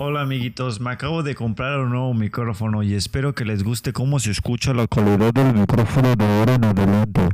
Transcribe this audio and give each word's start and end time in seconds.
Hola 0.00 0.20
amiguitos, 0.20 0.78
me 0.78 0.92
acabo 0.92 1.24
de 1.24 1.34
comprar 1.34 1.80
un 1.80 1.90
nuevo 1.90 2.14
micrófono 2.14 2.84
y 2.84 2.94
espero 2.94 3.34
que 3.34 3.44
les 3.44 3.64
guste 3.64 3.92
cómo 3.92 4.20
se 4.20 4.30
escucha 4.30 4.72
la 4.72 4.86
calidad 4.86 5.34
del 5.34 5.52
micrófono 5.52 6.14
de 6.14 6.24
ahora 6.24 6.54
en 6.54 6.64
adelante. 6.66 7.28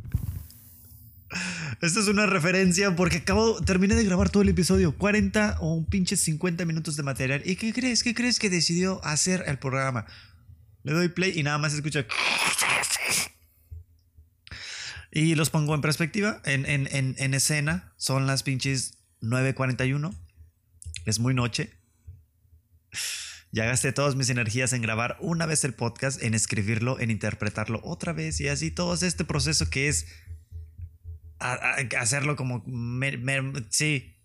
Esta 1.83 2.01
es 2.01 2.09
una 2.09 2.25
referencia 2.25 2.97
porque 2.97 3.19
acabo, 3.19 3.61
terminé 3.61 3.95
de 3.95 4.05
grabar 4.05 4.31
todo 4.31 4.43
el 4.43 4.49
episodio, 4.49 4.97
40 4.97 5.59
o 5.61 5.75
un 5.75 5.85
pinche 5.85 6.17
50 6.17 6.65
minutos 6.65 6.97
de 6.97 7.03
material. 7.03 7.43
¿Y 7.45 7.57
qué 7.57 7.75
crees? 7.75 8.03
¿Qué 8.03 8.15
crees 8.15 8.39
que 8.39 8.49
decidió 8.49 9.05
hacer 9.05 9.45
el 9.47 9.59
programa? 9.59 10.07
Le 10.85 10.95
doy 10.95 11.09
play 11.09 11.39
y 11.39 11.43
nada 11.43 11.59
más 11.59 11.75
escucha. 11.75 12.07
Y 15.13 15.35
los 15.35 15.51
pongo 15.51 15.75
en 15.75 15.83
perspectiva, 15.83 16.41
en, 16.47 16.65
en, 16.65 16.89
en, 16.91 17.15
en 17.19 17.35
escena. 17.35 17.93
Son 17.99 18.27
las 18.27 18.43
pinches 18.43 18.95
9.41. 19.21 20.15
Es 21.05 21.19
muy 21.19 21.35
noche. 21.35 21.84
Ya 23.53 23.67
gasté 23.67 23.93
todas 23.93 24.17
mis 24.17 24.31
energías 24.31 24.73
en 24.73 24.83
grabar 24.83 25.17
una 25.21 25.47
vez 25.47 25.65
el 25.65 25.75
podcast, 25.75 26.23
en 26.23 26.35
escribirlo, 26.35 26.99
en 26.99 27.11
interpretarlo 27.11 27.81
otra 27.85 28.13
vez 28.13 28.41
y 28.41 28.49
así 28.49 28.71
todo 28.71 28.95
este 28.95 29.25
proceso 29.25 29.71
que 29.71 29.89
es 29.89 30.07
hacerlo 31.39 32.37
como... 32.37 32.65
sí, 33.71 34.17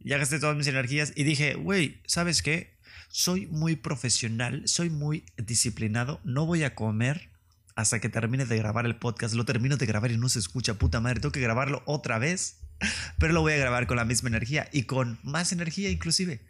ya 0.00 0.18
gasté 0.18 0.38
todas 0.38 0.56
mis 0.56 0.66
energías 0.66 1.12
y 1.14 1.24
dije, 1.24 1.54
güey, 1.54 2.00
¿sabes 2.06 2.42
qué? 2.42 2.78
Soy 3.08 3.46
muy 3.46 3.76
profesional, 3.76 4.62
soy 4.66 4.90
muy 4.90 5.24
disciplinado, 5.36 6.20
no 6.24 6.46
voy 6.46 6.64
a 6.64 6.74
comer 6.74 7.30
hasta 7.76 8.00
que 8.00 8.08
termine 8.08 8.44
de 8.44 8.56
grabar 8.56 8.86
el 8.86 8.96
podcast. 8.96 9.34
Lo 9.34 9.44
termino 9.44 9.76
de 9.76 9.86
grabar 9.86 10.10
y 10.10 10.16
no 10.16 10.28
se 10.28 10.38
escucha, 10.38 10.74
puta 10.74 11.00
madre, 11.00 11.20
tengo 11.20 11.32
que 11.32 11.40
grabarlo 11.40 11.82
otra 11.86 12.18
vez, 12.18 12.60
pero 13.18 13.32
lo 13.32 13.40
voy 13.40 13.54
a 13.54 13.56
grabar 13.56 13.86
con 13.86 13.96
la 13.96 14.04
misma 14.04 14.28
energía 14.28 14.68
y 14.72 14.84
con 14.84 15.18
más 15.22 15.52
energía 15.52 15.90
inclusive. 15.90 16.40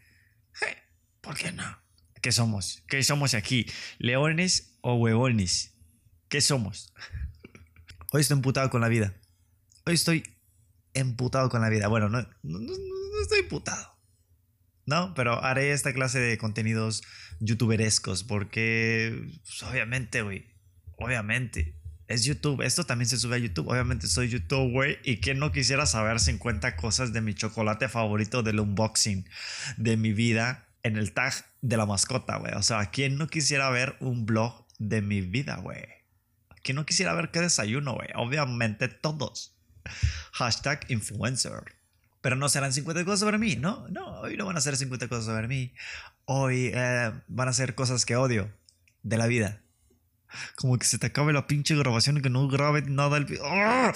¿Por 1.24 1.36
qué 1.36 1.52
no? 1.52 1.64
¿Qué 2.20 2.32
somos? 2.32 2.82
¿Qué 2.86 3.02
somos 3.02 3.32
aquí? 3.32 3.66
¿Leones 3.98 4.76
o 4.82 4.94
huevones? 4.94 5.74
¿Qué 6.28 6.42
somos? 6.42 6.92
Hoy 8.12 8.20
estoy 8.20 8.36
emputado 8.36 8.68
con 8.68 8.82
la 8.82 8.88
vida. 8.88 9.14
Hoy 9.86 9.94
estoy 9.94 10.22
emputado 10.92 11.48
con 11.48 11.62
la 11.62 11.70
vida. 11.70 11.88
Bueno, 11.88 12.10
no, 12.10 12.26
no, 12.42 13.22
estoy 13.22 13.40
emputado. 13.40 13.98
No, 14.84 15.14
pero 15.14 15.42
haré 15.42 15.72
esta 15.72 15.94
clase 15.94 16.20
de 16.20 16.36
contenidos 16.36 17.02
youtuberescos 17.40 18.22
porque, 18.22 19.26
pues, 19.42 19.62
obviamente, 19.62 20.20
güey, 20.20 20.44
obviamente, 20.98 21.80
es 22.06 22.24
YouTube. 22.24 22.60
Esto 22.60 22.84
también 22.84 23.08
se 23.08 23.16
sube 23.16 23.36
a 23.36 23.38
YouTube. 23.38 23.68
Obviamente 23.68 24.08
soy 24.08 24.28
YouTube, 24.28 24.72
güey. 24.72 24.98
Y 25.04 25.20
quien 25.20 25.38
no 25.38 25.52
quisiera 25.52 25.86
saber 25.86 26.20
50 26.20 26.76
cosas 26.76 27.14
de 27.14 27.22
mi 27.22 27.32
chocolate 27.32 27.88
favorito 27.88 28.42
del 28.42 28.60
unboxing 28.60 29.26
de 29.78 29.96
mi 29.96 30.12
vida 30.12 30.68
en 30.84 30.96
el 30.96 31.12
tag 31.12 31.34
de 31.62 31.76
la 31.76 31.86
mascota, 31.86 32.36
güey. 32.36 32.52
O 32.54 32.62
sea, 32.62 32.90
¿quién 32.90 33.18
no 33.18 33.26
quisiera 33.26 33.68
ver 33.70 33.96
un 34.00 34.26
blog 34.26 34.66
de 34.78 35.02
mi 35.02 35.22
vida, 35.22 35.56
güey? 35.56 35.82
¿Quién 36.62 36.76
no 36.76 36.86
quisiera 36.86 37.14
ver 37.14 37.30
qué 37.30 37.40
desayuno, 37.40 37.94
güey? 37.94 38.08
Obviamente 38.14 38.88
todos. 38.88 39.56
Hashtag 40.32 40.84
influencer. 40.88 41.74
Pero 42.20 42.36
no 42.36 42.48
serán 42.48 42.72
50 42.72 43.04
cosas 43.04 43.20
sobre 43.20 43.38
mí, 43.38 43.56
¿no? 43.56 43.86
No, 43.88 44.20
hoy 44.20 44.36
no 44.36 44.46
van 44.46 44.56
a 44.56 44.60
ser 44.60 44.76
50 44.76 45.08
cosas 45.08 45.24
sobre 45.24 45.48
mí. 45.48 45.74
Hoy 46.26 46.70
eh, 46.72 47.12
van 47.28 47.48
a 47.48 47.52
ser 47.52 47.74
cosas 47.74 48.06
que 48.06 48.16
odio 48.16 48.50
de 49.02 49.18
la 49.18 49.26
vida. 49.26 49.62
Como 50.56 50.78
que 50.78 50.86
se 50.86 50.98
te 50.98 51.06
acabe 51.06 51.32
la 51.32 51.46
pinche 51.46 51.76
grabación 51.76 52.18
y 52.18 52.22
que 52.22 52.30
no 52.30 52.48
grabe 52.48 52.82
nada 52.82 53.16
el... 53.16 53.26
¡Ah! 53.42 53.92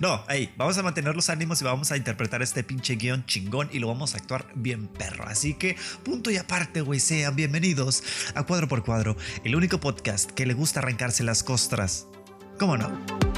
No, 0.00 0.24
hey, 0.28 0.52
vamos 0.56 0.76
a 0.78 0.82
mantener 0.82 1.14
los 1.14 1.28
ánimos 1.30 1.60
y 1.60 1.64
vamos 1.64 1.92
a 1.92 1.96
interpretar 1.96 2.42
este 2.42 2.64
pinche 2.64 2.96
guion 2.96 3.24
chingón 3.26 3.68
y 3.72 3.78
lo 3.78 3.88
vamos 3.88 4.14
a 4.14 4.18
actuar 4.18 4.46
bien 4.54 4.88
perro. 4.88 5.24
Así 5.26 5.54
que, 5.54 5.76
punto 6.02 6.30
y 6.30 6.36
aparte, 6.36 6.80
güey, 6.80 7.00
sean 7.00 7.36
bienvenidos 7.36 8.02
a 8.34 8.42
Cuadro 8.44 8.68
por 8.68 8.84
Cuadro, 8.84 9.16
el 9.44 9.56
único 9.56 9.80
podcast 9.80 10.30
que 10.30 10.46
le 10.46 10.54
gusta 10.54 10.80
arrancarse 10.80 11.22
las 11.22 11.42
costras 11.42 12.06
¿Cómo 12.58 12.76
no? 12.76 13.33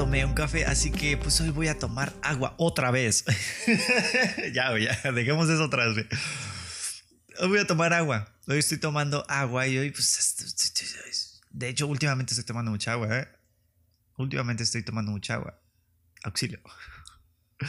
Tomé 0.00 0.24
un 0.24 0.32
café, 0.32 0.64
así 0.64 0.90
que 0.90 1.18
pues 1.18 1.38
hoy 1.42 1.50
voy 1.50 1.68
a 1.68 1.78
tomar 1.78 2.14
agua 2.22 2.54
otra 2.56 2.90
vez. 2.90 3.22
ya, 4.54 4.72
ya, 4.78 5.12
dejemos 5.12 5.50
eso 5.50 5.64
atrás. 5.64 5.94
Hoy 7.38 7.48
voy 7.48 7.58
a 7.58 7.66
tomar 7.66 7.92
agua. 7.92 8.34
Hoy 8.46 8.60
estoy 8.60 8.78
tomando 8.78 9.26
agua 9.28 9.66
y 9.66 9.76
hoy, 9.76 9.90
pues, 9.90 11.44
de 11.50 11.68
hecho, 11.68 11.86
últimamente 11.86 12.32
estoy 12.32 12.46
tomando 12.46 12.70
mucha 12.70 12.92
agua, 12.92 13.14
¿eh? 13.14 13.28
Últimamente 14.16 14.62
estoy 14.62 14.82
tomando 14.82 15.12
mucha 15.12 15.34
agua. 15.34 15.60
Auxilio. 16.24 16.60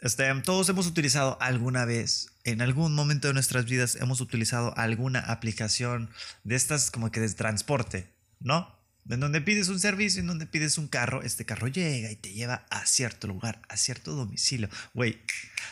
Este, 0.00 0.34
todos 0.42 0.68
hemos 0.68 0.86
utilizado 0.86 1.38
alguna 1.40 1.86
vez, 1.86 2.28
en 2.44 2.60
algún 2.60 2.94
momento 2.94 3.28
de 3.28 3.32
nuestras 3.32 3.64
vidas, 3.64 3.96
hemos 3.96 4.20
utilizado 4.20 4.76
alguna 4.76 5.20
aplicación 5.20 6.10
de 6.42 6.56
estas 6.56 6.90
como 6.90 7.10
que 7.10 7.20
de 7.20 7.32
transporte, 7.32 8.12
¿no? 8.38 8.73
En 9.08 9.20
donde 9.20 9.40
pides 9.40 9.68
un 9.68 9.78
servicio, 9.78 10.20
en 10.20 10.26
donde 10.26 10.46
pides 10.46 10.78
un 10.78 10.88
carro, 10.88 11.22
este 11.22 11.44
carro 11.44 11.68
llega 11.68 12.10
y 12.10 12.16
te 12.16 12.32
lleva 12.32 12.66
a 12.70 12.86
cierto 12.86 13.26
lugar, 13.26 13.60
a 13.68 13.76
cierto 13.76 14.14
domicilio. 14.14 14.70
Güey, 14.94 15.20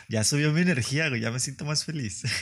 ya 0.07 0.23
subió 0.23 0.51
mi 0.51 0.61
energía, 0.61 1.09
güey, 1.09 1.21
ya 1.21 1.31
me 1.31 1.39
siento 1.39 1.65
más 1.65 1.85
feliz. 1.85 2.23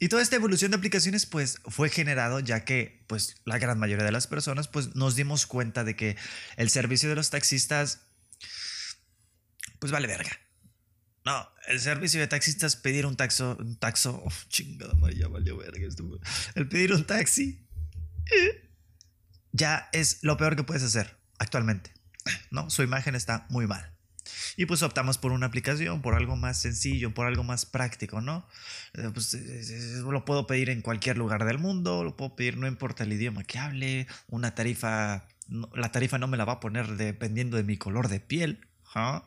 Y 0.00 0.08
toda 0.08 0.22
esta 0.22 0.36
evolución 0.36 0.70
de 0.70 0.76
aplicaciones 0.76 1.26
pues 1.26 1.60
fue 1.66 1.88
generado 1.88 2.38
ya 2.38 2.64
que 2.64 3.02
pues 3.08 3.36
la 3.44 3.58
gran 3.58 3.78
mayoría 3.80 4.04
de 4.04 4.12
las 4.12 4.28
personas 4.28 4.68
pues 4.68 4.94
nos 4.94 5.16
dimos 5.16 5.46
cuenta 5.46 5.82
de 5.82 5.96
que 5.96 6.16
el 6.56 6.70
servicio 6.70 7.08
de 7.08 7.16
los 7.16 7.30
taxistas 7.30 8.02
pues 9.80 9.90
vale 9.90 10.06
verga. 10.06 10.30
No, 11.24 11.48
el 11.66 11.80
servicio 11.80 12.20
de 12.20 12.28
taxistas 12.28 12.76
pedir 12.76 13.06
un 13.06 13.16
taxo, 13.16 13.56
un 13.58 13.76
taxo, 13.76 14.22
oh, 14.24 14.32
chingada 14.48 14.94
ya 15.10 15.26
valió 15.26 15.56
verga. 15.56 15.88
El 16.54 16.68
pedir 16.68 16.92
un 16.92 17.04
taxi 17.04 17.66
eh, 18.30 18.67
ya 19.58 19.90
es 19.92 20.20
lo 20.22 20.36
peor 20.36 20.56
que 20.56 20.64
puedes 20.64 20.82
hacer 20.82 21.18
actualmente. 21.38 21.92
No, 22.50 22.70
su 22.70 22.82
imagen 22.82 23.14
está 23.14 23.46
muy 23.50 23.66
mal. 23.66 23.92
Y 24.56 24.66
pues 24.66 24.82
optamos 24.82 25.18
por 25.18 25.32
una 25.32 25.46
aplicación, 25.46 26.02
por 26.02 26.14
algo 26.14 26.36
más 26.36 26.60
sencillo, 26.60 27.14
por 27.14 27.26
algo 27.26 27.44
más 27.44 27.64
práctico, 27.64 28.20
¿no? 28.20 28.46
Eh, 28.94 29.10
pues 29.12 29.34
lo 30.02 30.24
puedo 30.24 30.46
pedir 30.46 30.70
en 30.70 30.82
cualquier 30.82 31.16
lugar 31.16 31.44
del 31.44 31.58
mundo, 31.58 32.04
lo 32.04 32.16
puedo 32.16 32.36
pedir 32.36 32.56
no 32.56 32.66
importa 32.66 33.04
el 33.04 33.12
idioma 33.12 33.44
que 33.44 33.58
hable, 33.58 34.06
una 34.28 34.54
tarifa, 34.54 35.26
la 35.74 35.92
tarifa 35.92 36.18
no 36.18 36.28
me 36.28 36.36
la 36.36 36.44
va 36.44 36.54
a 36.54 36.60
poner 36.60 36.96
dependiendo 36.96 37.56
de 37.56 37.62
mi 37.62 37.76
color 37.76 38.08
de 38.08 38.20
piel, 38.20 38.66
¿ah? 38.94 39.24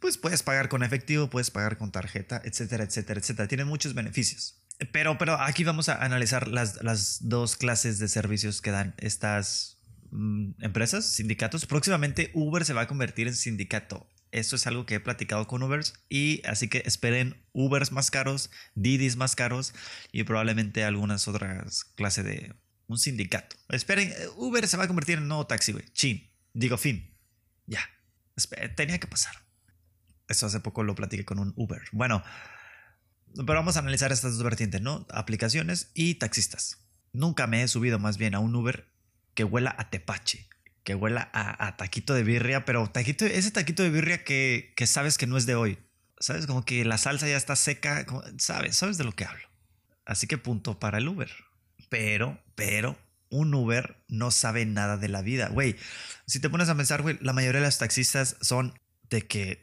Pues 0.00 0.16
puedes 0.16 0.42
pagar 0.42 0.68
con 0.68 0.82
efectivo, 0.82 1.28
puedes 1.28 1.50
pagar 1.50 1.76
con 1.76 1.90
tarjeta, 1.90 2.40
etcétera, 2.44 2.84
etcétera, 2.84 3.20
etcétera. 3.20 3.48
Tiene 3.48 3.64
muchos 3.64 3.94
beneficios. 3.94 4.57
Pero, 4.92 5.18
pero 5.18 5.40
aquí 5.40 5.64
vamos 5.64 5.88
a 5.88 6.04
analizar 6.04 6.48
las, 6.48 6.82
las 6.82 7.28
dos 7.28 7.56
clases 7.56 7.98
de 7.98 8.08
servicios 8.08 8.62
que 8.62 8.70
dan 8.70 8.94
estas 8.98 9.78
Mm, 10.10 10.52
empresas, 10.60 11.06
sindicatos. 11.06 11.66
Próximamente 11.66 12.30
Uber 12.34 12.64
se 12.64 12.72
va 12.72 12.82
a 12.82 12.88
convertir 12.88 13.28
en 13.28 13.34
sindicato. 13.34 14.08
Esto 14.30 14.56
es 14.56 14.66
algo 14.66 14.84
que 14.84 14.96
he 14.96 15.00
platicado 15.00 15.46
con 15.46 15.62
Ubers 15.62 15.94
y 16.08 16.42
así 16.46 16.68
que 16.68 16.82
esperen 16.84 17.42
Ubers 17.52 17.92
más 17.92 18.10
caros, 18.10 18.50
Didis 18.74 19.16
más 19.16 19.34
caros 19.34 19.72
y 20.12 20.24
probablemente 20.24 20.84
algunas 20.84 21.28
otras 21.28 21.84
clases 21.84 22.24
de 22.24 22.54
un 22.86 22.98
sindicato. 22.98 23.56
Esperen, 23.70 24.12
Uber 24.36 24.66
se 24.66 24.76
va 24.76 24.84
a 24.84 24.88
convertir 24.88 25.18
en 25.18 25.28
nuevo 25.28 25.46
taxi, 25.46 25.72
güey. 25.72 25.84
Chin. 25.92 26.30
Digo, 26.52 26.76
fin. 26.76 27.14
Ya. 27.66 27.80
tenía 28.76 28.98
que 28.98 29.06
pasar. 29.06 29.34
Eso 30.28 30.46
hace 30.46 30.60
poco 30.60 30.82
lo 30.82 30.94
platiqué 30.94 31.24
con 31.24 31.38
un 31.38 31.54
Uber. 31.56 31.82
Bueno, 31.92 32.22
pero 33.34 33.54
vamos 33.54 33.76
a 33.76 33.80
analizar 33.80 34.12
estas 34.12 34.34
dos 34.34 34.42
vertientes, 34.42 34.80
¿no? 34.80 35.06
Aplicaciones 35.10 35.90
y 35.94 36.14
taxistas. 36.16 36.78
Nunca 37.12 37.46
me 37.46 37.62
he 37.62 37.68
subido 37.68 37.98
más 37.98 38.18
bien 38.18 38.34
a 38.34 38.40
un 38.40 38.54
Uber 38.54 38.88
que 39.34 39.44
huela 39.44 39.74
a 39.78 39.90
tepache, 39.90 40.48
que 40.84 40.94
huela 40.94 41.30
a, 41.32 41.76
taquito 41.76 42.14
de 42.14 42.24
birria, 42.24 42.64
pero 42.64 42.88
taquito, 42.90 43.24
ese 43.24 43.50
taquito 43.50 43.82
de 43.82 43.90
birria 43.90 44.24
que, 44.24 44.72
que, 44.76 44.86
sabes 44.86 45.18
que 45.18 45.26
no 45.26 45.36
es 45.36 45.46
de 45.46 45.54
hoy. 45.54 45.78
¿Sabes? 46.20 46.46
Como 46.46 46.64
que 46.64 46.84
la 46.84 46.98
salsa 46.98 47.28
ya 47.28 47.36
está 47.36 47.54
seca, 47.54 48.04
sabes, 48.38 48.76
sabes 48.76 48.98
de 48.98 49.04
lo 49.04 49.12
que 49.12 49.24
hablo. 49.24 49.48
Así 50.04 50.26
que 50.26 50.38
punto 50.38 50.80
para 50.80 50.98
el 50.98 51.06
Uber. 51.06 51.30
Pero, 51.88 52.42
pero, 52.56 52.98
un 53.30 53.54
Uber 53.54 54.02
no 54.08 54.30
sabe 54.30 54.66
nada 54.66 54.96
de 54.96 55.08
la 55.08 55.22
vida. 55.22 55.48
Güey, 55.48 55.76
si 56.26 56.40
te 56.40 56.50
pones 56.50 56.68
a 56.68 56.76
pensar, 56.76 57.02
güey, 57.02 57.18
la 57.20 57.32
mayoría 57.32 57.60
de 57.60 57.66
los 57.66 57.78
taxistas 57.78 58.36
son 58.40 58.78
de 59.10 59.26
que 59.26 59.60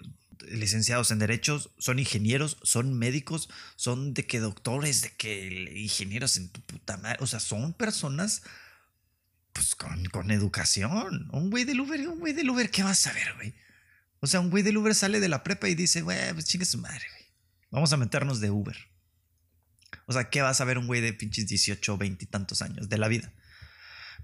licenciados 0.50 1.12
en 1.12 1.20
derechos, 1.20 1.72
son 1.78 2.00
ingenieros, 2.00 2.58
son 2.64 2.98
médicos, 2.98 3.50
son 3.76 4.14
de 4.14 4.26
que 4.26 4.40
doctores, 4.40 5.02
de 5.02 5.12
que 5.12 5.72
ingenieros 5.76 6.38
en 6.38 6.50
tu 6.50 6.62
puta 6.62 6.98
madre. 6.98 7.18
O 7.22 7.28
sea, 7.28 7.40
son 7.40 7.74
personas 7.74 8.44
pues 9.54 9.76
con, 9.76 10.06
con 10.06 10.32
educación. 10.32 11.30
Un 11.32 11.50
güey 11.50 11.64
del 11.64 11.80
Uber, 11.80 12.08
un 12.10 12.20
güey 12.20 12.34
del 12.34 12.50
Uber, 12.50 12.70
¿qué 12.70 12.84
vas 12.84 13.08
a 13.08 13.14
ver, 13.14 13.34
güey? 13.36 13.56
O 14.20 14.28
sea, 14.28 14.40
un 14.40 14.50
güey 14.50 14.64
del 14.64 14.78
Uber 14.78 14.94
sale 14.94 15.20
de 15.20 15.30
la 15.30 15.44
prepa 15.44 15.70
y 15.70 15.76
dice, 15.76 16.02
güey, 16.02 16.34
pues 16.34 16.46
chingue 16.46 16.66
su 16.66 16.78
madre, 16.78 17.06
güey. 17.12 17.26
Vamos 17.72 17.94
a 17.94 17.98
meternos 17.98 18.40
de 18.40 18.52
Uber. 18.52 18.76
O 20.08 20.14
sea, 20.14 20.30
¿qué 20.30 20.42
vas 20.42 20.62
a 20.62 20.66
ver 20.66 20.78
un 20.78 20.88
güey 20.88 21.02
de 21.02 21.14
pinches 21.14 21.48
18, 21.48 21.98
20 21.98 22.26
y 22.26 22.28
tantos 22.28 22.62
años 22.62 22.90
de 22.90 22.98
la 22.98 23.08
vida? 23.08 23.32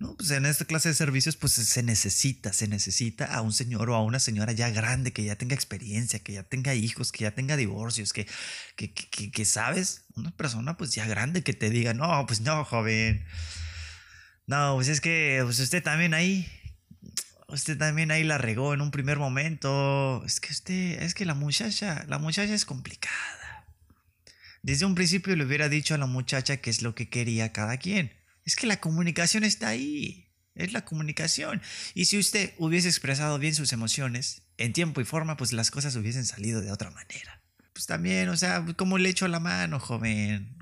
No, 0.01 0.15
pues 0.15 0.31
en 0.31 0.47
esta 0.47 0.65
clase 0.65 0.89
de 0.89 0.95
servicios, 0.95 1.35
pues 1.35 1.53
se 1.53 1.83
necesita, 1.83 2.53
se 2.53 2.67
necesita 2.67 3.25
a 3.25 3.41
un 3.41 3.53
señor 3.53 3.91
o 3.91 3.95
a 3.95 4.01
una 4.01 4.17
señora 4.17 4.51
ya 4.51 4.71
grande, 4.71 5.13
que 5.13 5.23
ya 5.23 5.35
tenga 5.35 5.53
experiencia, 5.53 6.17
que 6.17 6.33
ya 6.33 6.41
tenga 6.41 6.73
hijos, 6.73 7.11
que 7.11 7.25
ya 7.25 7.35
tenga 7.35 7.55
divorcios, 7.55 8.11
que, 8.11 8.25
que, 8.75 8.91
que, 8.91 9.29
que 9.29 9.45
sabes, 9.45 10.05
una 10.15 10.31
persona 10.31 10.75
pues 10.75 10.89
ya 10.95 11.05
grande 11.05 11.43
que 11.43 11.53
te 11.53 11.69
diga, 11.69 11.93
no, 11.93 12.25
pues 12.25 12.41
no, 12.41 12.65
joven. 12.65 13.23
No, 14.47 14.73
pues 14.73 14.87
es 14.87 15.01
que 15.01 15.41
pues 15.43 15.59
usted 15.59 15.83
también 15.83 16.15
ahí, 16.15 16.51
usted 17.47 17.77
también 17.77 18.09
ahí 18.09 18.23
la 18.23 18.39
regó 18.39 18.73
en 18.73 18.81
un 18.81 18.89
primer 18.89 19.19
momento. 19.19 20.23
Es 20.25 20.39
que 20.39 20.51
usted, 20.51 20.99
es 21.03 21.13
que 21.13 21.25
la 21.25 21.35
muchacha, 21.35 22.05
la 22.07 22.17
muchacha 22.17 22.55
es 22.55 22.65
complicada. 22.65 23.67
Desde 24.63 24.83
un 24.83 24.95
principio 24.95 25.35
le 25.35 25.45
hubiera 25.45 25.69
dicho 25.69 25.93
a 25.93 25.99
la 25.99 26.07
muchacha 26.07 26.57
qué 26.57 26.71
es 26.71 26.81
lo 26.81 26.95
que 26.95 27.07
quería 27.07 27.53
cada 27.53 27.77
quien. 27.77 28.19
Es 28.51 28.57
que 28.57 28.67
la 28.67 28.81
comunicación 28.81 29.45
está 29.45 29.69
ahí. 29.69 30.27
Es 30.55 30.73
la 30.73 30.83
comunicación. 30.83 31.61
Y 31.93 32.03
si 32.03 32.19
usted 32.19 32.53
hubiese 32.57 32.89
expresado 32.89 33.39
bien 33.39 33.55
sus 33.55 33.71
emociones 33.71 34.41
en 34.57 34.73
tiempo 34.73 34.99
y 34.99 35.05
forma, 35.05 35.37
pues 35.37 35.53
las 35.53 35.71
cosas 35.71 35.95
hubiesen 35.95 36.25
salido 36.25 36.59
de 36.59 36.69
otra 36.69 36.91
manera. 36.91 37.41
Pues 37.71 37.85
también, 37.85 38.27
o 38.27 38.35
sea, 38.35 38.65
como 38.75 38.97
le 38.97 39.07
echo 39.07 39.25
la 39.29 39.39
mano, 39.39 39.79
joven. 39.79 40.57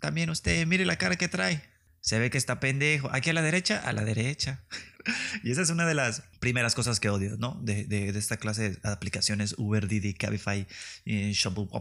También 0.00 0.28
usted, 0.28 0.66
mire 0.66 0.84
la 0.84 0.98
cara 0.98 1.16
que 1.16 1.28
trae. 1.28 1.62
Se 2.02 2.18
ve 2.18 2.28
que 2.28 2.36
está 2.36 2.60
pendejo. 2.60 3.08
Aquí 3.10 3.30
a 3.30 3.32
la 3.32 3.40
derecha, 3.40 3.78
a 3.78 3.94
la 3.94 4.04
derecha. 4.04 4.62
y 5.42 5.50
esa 5.50 5.62
es 5.62 5.70
una 5.70 5.86
de 5.86 5.94
las 5.94 6.22
primeras 6.40 6.74
cosas 6.74 7.00
que 7.00 7.08
odio, 7.08 7.38
¿no? 7.38 7.58
De, 7.62 8.10
esta 8.18 8.36
clase 8.36 8.72
de 8.72 8.78
aplicaciones 8.82 9.54
Uber, 9.56 9.88
Didi, 9.88 10.12
Cabify, 10.12 10.66
eh, 11.06 11.32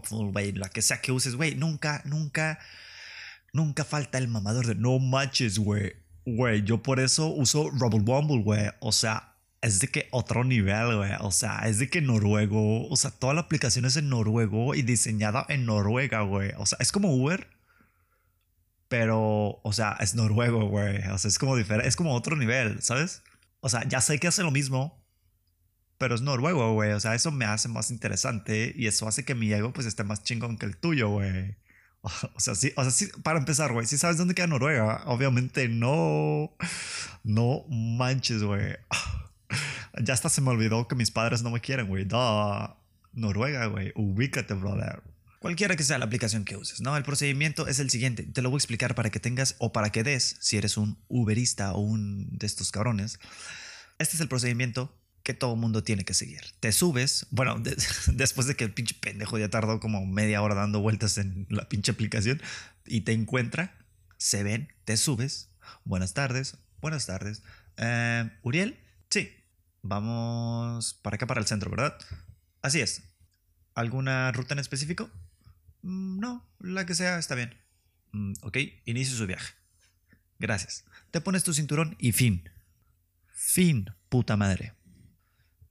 güey, 0.10 0.54
la 0.54 0.70
que 0.70 0.82
sea 0.82 1.02
que 1.02 1.12
uses, 1.12 1.36
güey. 1.36 1.56
Nunca, 1.56 2.02
nunca, 2.06 2.60
nunca 3.54 3.84
falta 3.84 4.18
el 4.18 4.28
mamador 4.28 4.68
de 4.68 4.76
no 4.76 5.00
manches, 5.00 5.60
güey. 5.60 5.94
Güey, 6.26 6.64
yo 6.64 6.84
por 6.84 7.00
eso 7.00 7.28
uso 7.28 7.70
Rubble 7.70 8.02
Bumble, 8.02 8.44
güey. 8.44 8.70
O 8.80 8.92
sea, 8.92 9.36
es 9.62 9.80
de 9.80 9.88
que 9.88 10.08
otro 10.12 10.44
nivel, 10.44 10.98
güey. 10.98 11.12
O 11.22 11.32
sea, 11.32 11.68
es 11.68 11.80
de 11.80 11.90
que 11.90 12.02
noruego. 12.02 12.88
O 12.90 12.96
sea, 12.96 13.12
toda 13.12 13.34
la 13.34 13.42
aplicación 13.42 13.86
es 13.86 13.96
en 13.96 14.10
noruego 14.10 14.76
y 14.76 14.82
diseñada 14.82 15.46
en 15.50 15.66
Noruega, 15.66 16.22
güey. 16.22 16.52
O 16.58 16.66
sea, 16.66 16.78
es 16.82 16.92
como 16.92 17.14
Uber 17.14 17.48
pero, 18.90 19.62
o 19.64 19.72
sea, 19.72 19.96
es 20.02 20.16
noruego, 20.16 20.68
güey. 20.68 20.98
O 21.10 21.18
sea, 21.18 21.30
es 21.30 21.38
como 21.38 21.56
diferente, 21.56 21.88
es 21.88 21.96
como 21.96 22.16
otro 22.16 22.36
nivel, 22.36 22.82
¿sabes? 22.82 23.22
O 23.62 23.70
sea, 23.70 23.88
ya 23.88 24.02
sé 24.02 24.20
que 24.20 24.28
hace 24.28 24.42
lo 24.42 24.52
mismo, 24.52 25.00
pero 26.00 26.16
es 26.16 26.22
noruego, 26.22 26.74
güey. 26.74 26.92
O 26.94 27.00
sea, 27.00 27.16
eso 27.16 27.32
me 27.32 27.46
hace 27.46 27.70
más 27.70 27.92
interesante 27.92 28.74
y 28.76 28.88
eso 28.88 29.08
hace 29.08 29.24
que 29.26 29.36
mi 29.36 29.54
ego 29.54 29.72
pues 29.74 29.86
esté 29.88 30.04
más 30.04 30.24
chingón 30.24 30.58
que 30.58 30.66
el 30.66 30.76
tuyo, 30.76 31.10
güey. 31.10 31.56
O 32.36 32.40
sea, 32.40 32.56
sí, 32.56 32.72
o 32.76 32.84
sea, 32.84 32.92
sí, 32.92 33.10
para 33.24 33.40
empezar, 33.40 33.74
güey, 33.74 33.86
si 33.86 33.98
sabes 33.98 34.18
dónde 34.18 34.36
queda 34.36 34.48
Noruega, 34.48 35.04
obviamente 35.06 35.68
no, 35.68 36.56
no 37.24 37.66
manches, 37.70 38.44
güey. 38.44 38.76
Ya 40.02 40.14
hasta 40.14 40.30
se 40.30 40.40
me 40.40 40.52
olvidó 40.52 40.88
que 40.88 40.96
mis 40.96 41.12
padres 41.12 41.42
no 41.42 41.50
me 41.50 41.60
quieren, 41.60 41.88
güey. 41.88 42.08
Noruega, 43.12 43.66
güey, 43.66 43.92
ubícate, 43.96 44.54
brother. 44.54 45.02
Cualquiera 45.40 45.76
que 45.76 45.84
sea 45.84 45.98
la 45.98 46.06
aplicación 46.06 46.46
que 46.46 46.56
uses, 46.56 46.80
¿no? 46.80 46.96
El 46.96 47.04
procedimiento 47.04 47.68
es 47.68 47.80
el 47.80 47.90
siguiente. 47.90 48.24
Te 48.24 48.42
lo 48.42 48.50
voy 48.50 48.58
a 48.58 48.60
explicar 48.60 48.94
para 48.94 49.10
que 49.10 49.20
tengas 49.20 49.56
o 49.58 49.74
para 49.74 49.90
que 49.90 50.04
des, 50.04 50.38
si 50.40 50.58
eres 50.58 50.78
un 50.78 51.00
Uberista 51.10 51.74
o 51.74 51.80
un 51.80 52.30
de 52.32 52.46
estos 52.46 52.72
cabrones. 52.72 53.20
Este 53.98 54.16
es 54.16 54.22
el 54.22 54.30
procedimiento 54.30 54.96
que 55.24 55.34
todo 55.34 55.56
mundo 55.56 55.84
tiene 55.84 56.06
que 56.06 56.14
seguir. 56.14 56.42
Te 56.60 56.72
subes, 56.72 57.28
bueno, 57.32 57.62
después 58.08 58.48
de 58.48 58.56
que 58.56 58.64
el 58.64 58.74
pinche 58.74 58.96
pendejo 59.00 59.38
ya 59.38 59.50
tardó 59.50 59.80
como 59.80 60.06
media 60.06 60.42
hora 60.42 60.56
dando 60.56 60.80
vueltas 60.80 61.18
en 61.18 61.46
la 61.50 61.68
pinche 61.70 61.92
aplicación 61.92 62.42
y 62.86 63.02
te 63.02 63.14
encuentra, 63.14 63.78
se 64.18 64.44
ven, 64.44 64.74
te 64.86 64.98
subes. 64.98 65.50
Buenas 65.84 66.14
tardes, 66.14 66.58
buenas 66.82 67.06
tardes. 67.06 67.44
Eh, 67.78 68.30
Uriel, 68.42 68.80
sí, 69.10 69.32
vamos 69.82 70.94
para 70.96 71.16
acá, 71.16 71.28
para 71.28 71.40
el 71.40 71.48
centro, 71.48 71.70
¿verdad? 71.70 71.98
Así 72.62 72.82
es. 72.82 73.04
¿Alguna 73.76 74.32
ruta 74.32 74.54
en 74.54 74.60
específico? 74.60 75.10
Mm, 75.82 76.20
no, 76.20 76.46
la 76.60 76.86
que 76.86 76.96
sea 76.96 77.20
está 77.20 77.36
bien. 77.36 77.56
Mm, 78.12 78.34
ok, 78.42 78.58
inicio 78.86 79.16
su 79.16 79.28
viaje. 79.28 79.54
Gracias. 80.40 80.86
Te 81.12 81.22
pones 81.22 81.44
tu 81.44 81.54
cinturón 81.54 81.96
y 82.00 82.12
fin. 82.14 82.50
Fin, 83.28 83.90
puta 84.10 84.38
madre. 84.38 84.74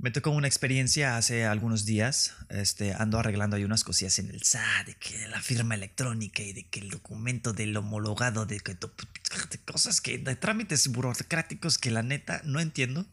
Me 0.00 0.12
tocó 0.12 0.30
una 0.30 0.46
experiencia 0.46 1.16
hace 1.16 1.44
algunos 1.44 1.84
días. 1.84 2.36
Este, 2.50 2.94
ando 2.94 3.18
arreglando 3.18 3.56
ahí 3.56 3.64
unas 3.64 3.82
cosillas 3.82 4.20
en 4.20 4.30
el 4.30 4.44
SAT, 4.44 4.86
de 4.86 4.94
que 4.94 5.26
la 5.26 5.40
firma 5.40 5.74
electrónica 5.74 6.40
y 6.40 6.52
de 6.52 6.68
que 6.68 6.78
el 6.78 6.88
documento 6.88 7.52
del 7.52 7.76
homologado, 7.76 8.46
de 8.46 8.60
que 8.60 8.74
de 8.74 9.58
cosas 9.64 10.00
que, 10.00 10.18
de 10.18 10.36
trámites 10.36 10.86
burocráticos 10.88 11.78
que 11.78 11.90
la 11.90 12.04
neta 12.04 12.40
no 12.44 12.60
entiendo 12.60 13.06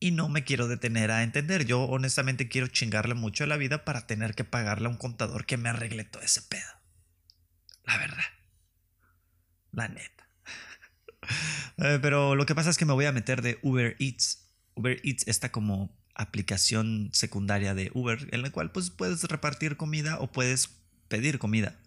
y 0.00 0.10
no 0.10 0.28
me 0.28 0.42
quiero 0.42 0.66
detener 0.66 1.12
a 1.12 1.22
entender. 1.22 1.64
Yo 1.64 1.84
honestamente 1.84 2.48
quiero 2.48 2.66
chingarle 2.66 3.14
mucho 3.14 3.44
a 3.44 3.46
la 3.46 3.56
vida 3.56 3.84
para 3.84 4.08
tener 4.08 4.34
que 4.34 4.42
pagarle 4.42 4.88
a 4.88 4.90
un 4.90 4.96
contador 4.96 5.46
que 5.46 5.56
me 5.56 5.68
arregle 5.68 6.02
todo 6.02 6.24
ese 6.24 6.42
pedo. 6.42 6.72
La 7.84 7.98
verdad. 7.98 8.24
La 9.70 9.88
neta. 9.88 10.28
Eh, 11.78 11.98
pero 12.00 12.34
lo 12.36 12.46
que 12.46 12.54
pasa 12.54 12.70
es 12.70 12.78
que 12.78 12.86
me 12.86 12.94
voy 12.94 13.04
a 13.04 13.12
meter 13.12 13.42
de 13.42 13.58
Uber 13.60 13.96
Eats. 13.98 14.48
Uber 14.76 14.98
Eats 15.04 15.28
está 15.28 15.52
como 15.52 15.94
aplicación 16.16 17.10
secundaria 17.12 17.74
de 17.74 17.90
Uber 17.94 18.28
en 18.32 18.42
la 18.42 18.50
cual 18.50 18.72
pues 18.72 18.90
puedes 18.90 19.22
repartir 19.24 19.76
comida 19.76 20.18
o 20.18 20.32
puedes 20.32 20.70
pedir 21.08 21.38
comida. 21.38 21.78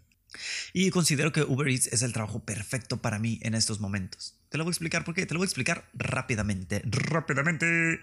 Y 0.73 0.91
considero 0.91 1.31
que 1.31 1.41
Uber 1.41 1.67
Eats 1.67 1.87
es 1.87 2.01
el 2.01 2.13
trabajo 2.13 2.45
perfecto 2.45 3.01
para 3.01 3.19
mí 3.19 3.39
en 3.41 3.55
estos 3.55 3.79
momentos. 3.79 4.35
Te 4.49 4.57
lo 4.57 4.63
voy 4.63 4.71
a 4.71 4.73
explicar 4.73 5.03
por 5.03 5.15
qué. 5.15 5.25
Te 5.25 5.33
lo 5.33 5.39
voy 5.39 5.45
a 5.45 5.47
explicar 5.49 5.89
rápidamente. 5.93 6.81
Rápidamente. 6.85 7.99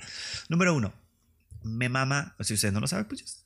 Número 0.49 0.75
uno. 0.75 0.93
Me 1.63 1.89
mama, 1.89 2.37
si 2.41 2.55
usted 2.55 2.73
no 2.73 2.81
lo 2.81 2.87
sabe, 2.87 3.05
pues 3.05 3.45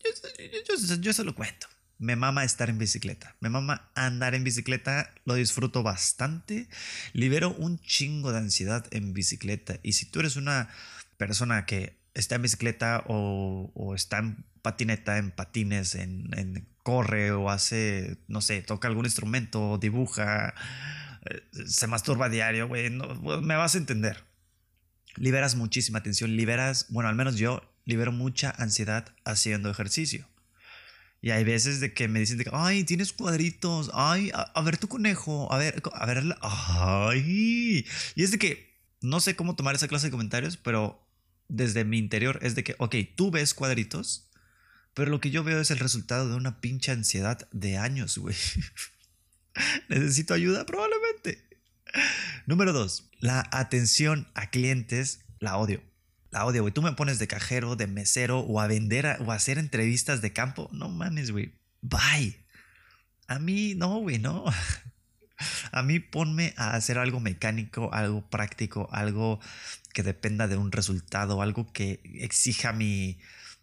yo, 1.00 1.12
se 1.12 1.24
lo 1.24 1.34
cuento. 1.34 1.66
Me 1.98 2.16
mama 2.16 2.44
estar 2.44 2.70
en 2.70 2.78
bicicleta. 2.78 3.36
Me 3.40 3.50
mama 3.50 3.90
andar 3.94 4.34
en 4.34 4.44
bicicleta. 4.44 5.12
Lo 5.24 5.34
disfruto 5.34 5.82
bastante. 5.82 6.68
Libero 7.12 7.50
un 7.54 7.78
chingo 7.78 8.32
de 8.32 8.38
ansiedad 8.38 8.86
en 8.90 9.12
bicicleta. 9.12 9.78
Y 9.82 9.92
si 9.92 10.06
tú 10.06 10.20
eres 10.20 10.36
una 10.36 10.68
persona 11.16 11.66
que 11.66 11.99
está 12.14 12.36
en 12.36 12.42
bicicleta 12.42 13.04
o, 13.06 13.92
está 13.94 14.18
en 14.18 14.44
patineta, 14.62 15.18
en 15.18 15.30
patines, 15.30 15.94
en, 15.94 16.30
en, 16.36 16.68
corre 16.82 17.32
o 17.32 17.50
hace, 17.50 18.18
no 18.28 18.40
sé, 18.40 18.62
toca 18.62 18.88
algún 18.88 19.04
instrumento, 19.04 19.78
dibuja, 19.78 20.54
eh, 21.30 21.42
se 21.66 21.86
masturba 21.86 22.26
a 22.26 22.28
diario, 22.30 22.68
güey, 22.68 22.90
me 22.90 23.56
vas 23.56 23.74
a 23.74 23.78
entender. 23.78 24.24
Liberas 25.16 25.56
muchísima 25.56 26.02
tensión, 26.02 26.36
liberas, 26.36 26.86
bueno, 26.88 27.08
al 27.08 27.16
menos 27.16 27.36
yo 27.36 27.62
libero 27.84 28.12
mucha 28.12 28.50
ansiedad 28.56 29.14
haciendo 29.24 29.70
ejercicio. 29.70 30.28
Y 31.22 31.30
hay 31.30 31.44
veces 31.44 31.80
de 31.80 31.92
que 31.92 32.08
me 32.08 32.20
dicen, 32.20 32.38
que, 32.38 32.50
ay, 32.52 32.84
tienes 32.84 33.12
cuadritos, 33.12 33.90
ay, 33.92 34.30
a, 34.32 34.62
ver 34.62 34.78
tu 34.78 34.88
conejo, 34.88 35.52
a 35.52 35.58
ver, 35.58 35.82
a 35.92 36.06
ver, 36.06 36.36
ay. 36.40 37.84
Y 38.14 38.22
es 38.22 38.30
de 38.30 38.38
que 38.38 38.80
no 39.02 39.20
sé 39.20 39.36
cómo 39.36 39.54
tomar 39.54 39.74
esa 39.74 39.88
clase 39.88 40.06
de 40.06 40.12
comentarios, 40.12 40.56
pero 40.56 41.06
desde 41.50 41.84
mi 41.84 41.98
interior 41.98 42.38
es 42.42 42.54
de 42.54 42.64
que, 42.64 42.74
ok, 42.78 42.96
tú 43.16 43.30
ves 43.30 43.54
cuadritos, 43.54 44.30
pero 44.94 45.10
lo 45.10 45.20
que 45.20 45.30
yo 45.30 45.44
veo 45.44 45.60
es 45.60 45.70
el 45.70 45.78
resultado 45.78 46.28
de 46.28 46.36
una 46.36 46.60
pinche 46.60 46.92
ansiedad 46.92 47.48
de 47.52 47.76
años, 47.76 48.18
güey. 48.18 48.36
¿Necesito 49.88 50.34
ayuda? 50.34 50.66
Probablemente. 50.66 51.44
Número 52.46 52.72
dos, 52.72 53.10
la 53.18 53.48
atención 53.52 54.28
a 54.34 54.50
clientes 54.50 55.20
la 55.38 55.56
odio. 55.56 55.82
La 56.30 56.46
odio, 56.46 56.62
güey. 56.62 56.72
Tú 56.72 56.82
me 56.82 56.92
pones 56.92 57.18
de 57.18 57.26
cajero, 57.26 57.74
de 57.74 57.86
mesero 57.86 58.40
o 58.40 58.60
a 58.60 58.66
vender 58.66 59.16
o 59.20 59.32
a 59.32 59.34
hacer 59.34 59.58
entrevistas 59.58 60.22
de 60.22 60.32
campo. 60.32 60.68
No 60.72 60.88
mames, 60.88 61.32
güey. 61.32 61.54
Bye. 61.80 62.44
A 63.26 63.38
mí, 63.38 63.74
no, 63.74 63.98
güey, 63.98 64.18
no. 64.18 64.44
A 65.72 65.82
mí 65.82 66.00
ponme 66.00 66.54
a 66.56 66.74
hacer 66.74 66.98
algo 66.98 67.20
mecánico, 67.20 67.92
algo 67.92 68.28
práctico, 68.28 68.88
algo 68.92 69.40
que 69.92 70.02
dependa 70.02 70.48
de 70.48 70.56
un 70.56 70.72
resultado, 70.72 71.42
algo 71.42 71.72
que 71.72 72.00
exija 72.04 72.72
mi, 72.72 73.18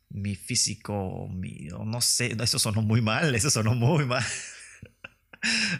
mi 0.09 0.35
físico, 0.35 1.27
mi, 1.29 1.69
no 1.69 2.01
sé, 2.01 2.35
eso 2.41 2.59
sonó 2.59 2.81
muy 2.81 3.01
mal, 3.01 3.35
eso 3.35 3.49
sonó 3.49 3.75
muy 3.75 4.05
mal. 4.05 4.25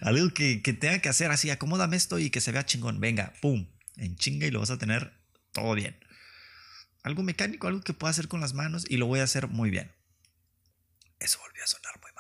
Algo 0.01 0.29
que, 0.33 0.61
que, 0.61 0.71
tenga 0.71 0.99
que 0.99 1.09
hacer 1.09 1.31
así, 1.31 1.49
acomódame 1.49 1.97
esto 1.97 2.19
y 2.19 2.29
que 2.29 2.41
se 2.41 2.51
vea 2.51 2.65
chingón. 2.65 2.99
Venga, 2.99 3.33
pum, 3.41 3.67
en 3.97 4.15
chinga 4.15 4.45
y 4.45 4.51
lo 4.51 4.59
vas 4.59 4.69
a 4.69 4.77
tener 4.77 5.11
todo 5.51 5.73
bien. 5.73 5.97
Algo 7.03 7.23
mecánico, 7.23 7.67
algo 7.67 7.81
que 7.81 7.93
pueda 7.93 8.11
hacer 8.11 8.27
con 8.27 8.39
las 8.39 8.53
manos 8.53 8.85
y 8.87 8.97
lo 8.97 9.07
voy 9.07 9.19
a 9.19 9.23
hacer 9.23 9.47
muy 9.47 9.71
bien. 9.71 9.91
Eso 11.19 11.39
volvió 11.39 11.63
a 11.63 11.67
sonar 11.67 11.99
muy 12.01 12.11
mal. 12.13 12.16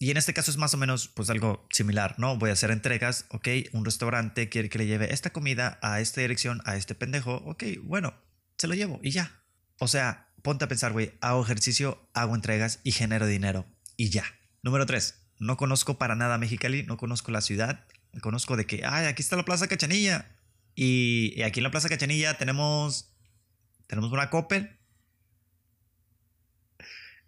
Y 0.00 0.10
en 0.10 0.16
este 0.16 0.32
caso 0.32 0.50
es 0.50 0.56
más 0.56 0.74
o 0.74 0.76
menos 0.76 1.08
pues 1.08 1.28
algo 1.30 1.66
similar, 1.70 2.14
¿no? 2.18 2.36
Voy 2.36 2.50
a 2.50 2.52
hacer 2.52 2.70
entregas, 2.70 3.26
ok, 3.30 3.48
un 3.72 3.84
restaurante 3.84 4.48
quiere 4.48 4.68
que 4.68 4.78
le 4.78 4.86
lleve 4.86 5.12
esta 5.12 5.30
comida 5.30 5.78
a 5.82 6.00
esta 6.00 6.20
dirección, 6.20 6.62
a 6.64 6.76
este 6.76 6.94
pendejo, 6.94 7.36
ok, 7.46 7.64
bueno, 7.82 8.14
se 8.56 8.68
lo 8.68 8.74
llevo 8.74 9.00
y 9.02 9.10
ya. 9.10 9.42
O 9.80 9.88
sea, 9.88 10.28
ponte 10.42 10.64
a 10.64 10.68
pensar, 10.68 10.92
güey, 10.92 11.12
hago 11.20 11.42
ejercicio, 11.42 12.08
hago 12.14 12.34
entregas 12.34 12.80
y 12.84 12.92
genero 12.92 13.26
dinero 13.26 13.66
y 13.96 14.10
ya. 14.10 14.24
Número 14.62 14.86
3, 14.86 15.14
no 15.38 15.56
conozco 15.56 15.98
para 15.98 16.14
nada 16.14 16.38
Mexicali, 16.38 16.84
no 16.84 16.96
conozco 16.96 17.32
la 17.32 17.40
ciudad, 17.40 17.84
conozco 18.20 18.56
de 18.56 18.66
que, 18.66 18.82
ay, 18.84 19.06
aquí 19.06 19.22
está 19.22 19.36
la 19.36 19.44
Plaza 19.44 19.68
Cachanilla. 19.68 20.34
Y, 20.74 21.42
aquí 21.42 21.60
en 21.60 21.64
la 21.64 21.70
Plaza 21.70 21.88
Cachanilla 21.88 22.38
tenemos, 22.38 23.12
tenemos 23.86 24.12
una 24.12 24.30
Coppel. 24.30 24.77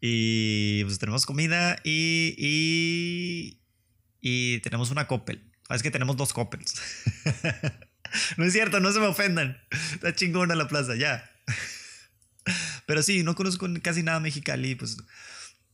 Y 0.00 0.82
pues 0.84 0.98
tenemos 0.98 1.26
comida 1.26 1.78
y, 1.84 3.58
y, 4.20 4.60
tenemos 4.60 4.90
una 4.90 5.06
Coppel. 5.06 5.52
Ah, 5.68 5.76
es 5.76 5.82
que 5.82 5.90
tenemos 5.90 6.16
dos 6.16 6.32
Coppels. 6.32 6.80
no 8.36 8.44
es 8.44 8.52
cierto, 8.52 8.80
no 8.80 8.92
se 8.92 9.00
me 9.00 9.06
ofendan. 9.06 9.58
Está 9.92 10.14
chingona 10.14 10.54
la 10.54 10.68
plaza, 10.68 10.96
ya. 10.96 11.30
Pero 12.86 13.02
sí, 13.02 13.22
no 13.22 13.34
conozco 13.34 13.68
casi 13.82 14.02
nada 14.02 14.20
Mexicali, 14.20 14.74
pues 14.74 14.96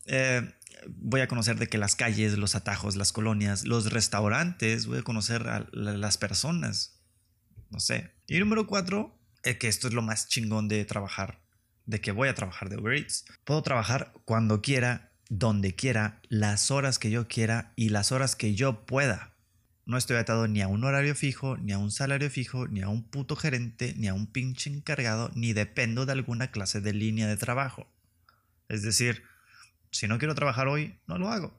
eh, 0.06 0.52
voy 0.88 1.20
a 1.20 1.28
conocer 1.28 1.58
de 1.58 1.68
que 1.68 1.78
las 1.78 1.96
calles, 1.96 2.36
los 2.36 2.54
atajos, 2.54 2.96
las 2.96 3.12
colonias, 3.12 3.64
los 3.64 3.92
restaurantes, 3.92 4.86
voy 4.86 4.98
a 4.98 5.02
conocer 5.02 5.48
a 5.48 5.66
las 5.72 6.18
personas. 6.18 7.00
No 7.70 7.80
sé. 7.80 8.12
Y 8.26 8.38
número 8.38 8.66
cuatro, 8.66 9.18
es 9.42 9.56
que 9.58 9.68
esto 9.68 9.88
es 9.88 9.94
lo 9.94 10.02
más 10.02 10.28
chingón 10.28 10.68
de 10.68 10.84
trabajar, 10.84 11.40
de 11.86 12.00
que 12.00 12.12
voy 12.12 12.28
a 12.28 12.34
trabajar 12.34 12.68
de 12.68 12.76
Uber 12.76 12.96
Eats. 12.96 13.24
Puedo 13.44 13.62
trabajar 13.62 14.12
cuando 14.24 14.60
quiera, 14.60 15.12
donde 15.28 15.74
quiera, 15.74 16.20
las 16.28 16.70
horas 16.70 16.98
que 16.98 17.10
yo 17.10 17.28
quiera 17.28 17.72
y 17.76 17.88
las 17.88 18.12
horas 18.12 18.36
que 18.36 18.54
yo 18.54 18.84
pueda. 18.84 19.32
No 19.86 19.96
estoy 19.96 20.16
atado 20.16 20.48
ni 20.48 20.62
a 20.62 20.68
un 20.68 20.82
horario 20.82 21.14
fijo, 21.14 21.56
ni 21.56 21.72
a 21.72 21.78
un 21.78 21.92
salario 21.92 22.28
fijo, 22.28 22.66
ni 22.66 22.82
a 22.82 22.88
un 22.88 23.04
puto 23.04 23.36
gerente, 23.36 23.94
ni 23.96 24.08
a 24.08 24.14
un 24.14 24.26
pinche 24.26 24.68
encargado, 24.68 25.30
ni 25.34 25.52
dependo 25.52 26.06
de 26.06 26.12
alguna 26.12 26.50
clase 26.50 26.80
de 26.80 26.92
línea 26.92 27.28
de 27.28 27.36
trabajo. 27.36 27.86
Es 28.68 28.82
decir, 28.82 29.22
si 29.92 30.08
no 30.08 30.18
quiero 30.18 30.34
trabajar 30.34 30.66
hoy, 30.66 30.98
no 31.06 31.18
lo 31.18 31.28
hago. 31.28 31.58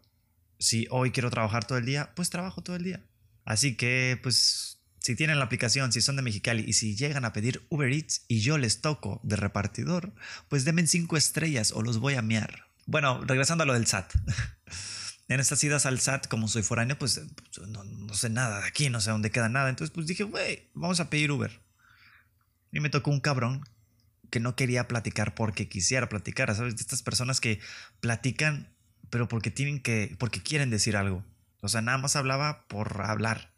Si 0.60 0.88
hoy 0.90 1.12
quiero 1.12 1.30
trabajar 1.30 1.66
todo 1.66 1.78
el 1.78 1.86
día, 1.86 2.12
pues 2.16 2.30
trabajo 2.30 2.62
todo 2.62 2.76
el 2.76 2.84
día. 2.84 3.02
Así 3.46 3.78
que, 3.78 4.20
pues, 4.22 4.77
si 5.08 5.16
tienen 5.16 5.40
la 5.40 5.46
aplicación, 5.46 5.94
si 5.94 6.02
son 6.02 6.18
de 6.18 6.22
Mexicali 6.22 6.66
y 6.68 6.74
si 6.74 6.98
llegan 6.98 7.24
a 7.24 7.32
pedir 7.32 7.66
Uber 7.70 7.90
Eats 7.90 8.26
y 8.28 8.42
yo 8.42 8.58
les 8.58 8.82
toco 8.82 9.22
de 9.24 9.38
repartidor, 9.38 10.14
pues 10.50 10.66
denme 10.66 10.86
cinco 10.86 11.16
estrellas 11.16 11.72
o 11.72 11.82
los 11.82 12.00
voy 12.00 12.16
a 12.16 12.22
mear. 12.22 12.66
Bueno, 12.88 13.24
regresando 13.24 13.64
a 13.64 13.68
lo 13.68 13.74
del 13.74 13.88
SAT. 13.88 14.14
en 15.30 15.40
estas 15.40 15.64
idas 15.64 15.86
al 15.86 16.02
SAT, 16.02 16.28
como 16.28 16.50
soy 16.50 16.62
foráneo, 16.62 17.00
pues 17.00 17.22
no, 17.70 18.14
sé 18.14 18.30
nada 18.30 18.60
de 18.60 18.68
aquí, 18.68 18.90
no 18.90 19.00
sé 19.00 19.12
dónde 19.12 19.32
queda 19.32 19.48
nada. 19.48 19.70
Entonces, 19.70 19.94
pues 19.94 20.08
dije, 20.08 20.26
güey, 20.26 20.70
vamos 20.74 21.00
a 21.00 21.10
pedir 21.10 21.32
Uber. 21.32 21.58
Y 22.74 22.82
me 22.82 22.90
tocó 22.90 23.10
un 23.10 23.22
cabrón 23.22 23.64
que 24.30 24.42
no 24.42 24.58
quería 24.58 24.90
platicar 24.90 25.36
porque 25.36 25.70
quisiera 25.70 26.10
platicar, 26.10 26.54
¿sabes? 26.54 26.76
De 26.76 26.82
estas 26.82 27.02
personas 27.02 27.40
que 27.40 27.62
platican, 28.02 28.76
pero 29.10 29.30
porque 29.30 29.52
tienen 29.52 29.80
que, 29.80 30.18
porque 30.20 30.44
quieren 30.44 30.70
decir 30.70 30.98
algo. 30.98 31.24
O 31.62 31.70
sea, 31.70 31.82
nada 31.82 31.98
más 31.98 32.18
hablaba 32.18 32.68
por 32.68 33.04
hablar. 33.04 33.56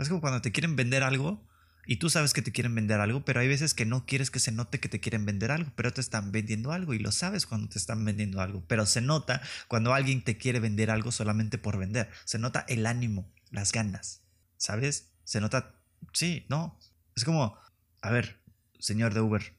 Es 0.00 0.08
como 0.08 0.20
cuando 0.20 0.40
te 0.40 0.50
quieren 0.50 0.76
vender 0.76 1.02
algo 1.02 1.46
y 1.86 1.96
tú 1.96 2.08
sabes 2.08 2.32
que 2.32 2.42
te 2.42 2.52
quieren 2.52 2.74
vender 2.74 3.00
algo, 3.00 3.24
pero 3.24 3.40
hay 3.40 3.48
veces 3.48 3.74
que 3.74 3.84
no 3.84 4.06
quieres 4.06 4.30
que 4.30 4.38
se 4.38 4.52
note 4.52 4.80
que 4.80 4.88
te 4.88 5.00
quieren 5.00 5.26
vender 5.26 5.50
algo, 5.50 5.72
pero 5.76 5.92
te 5.92 6.00
están 6.00 6.32
vendiendo 6.32 6.72
algo 6.72 6.94
y 6.94 6.98
lo 6.98 7.12
sabes 7.12 7.46
cuando 7.46 7.68
te 7.68 7.78
están 7.78 8.04
vendiendo 8.04 8.40
algo, 8.40 8.64
pero 8.66 8.86
se 8.86 9.00
nota 9.00 9.42
cuando 9.68 9.92
alguien 9.92 10.22
te 10.22 10.38
quiere 10.38 10.60
vender 10.60 10.90
algo 10.90 11.12
solamente 11.12 11.58
por 11.58 11.78
vender. 11.78 12.10
Se 12.24 12.38
nota 12.38 12.64
el 12.68 12.86
ánimo, 12.86 13.32
las 13.50 13.72
ganas, 13.72 14.22
¿sabes? 14.56 15.10
Se 15.24 15.40
nota, 15.40 15.74
sí, 16.12 16.46
no. 16.48 16.78
Es 17.16 17.24
como, 17.24 17.58
a 18.00 18.10
ver, 18.10 18.40
señor 18.78 19.14
de 19.14 19.20
Uber, 19.20 19.54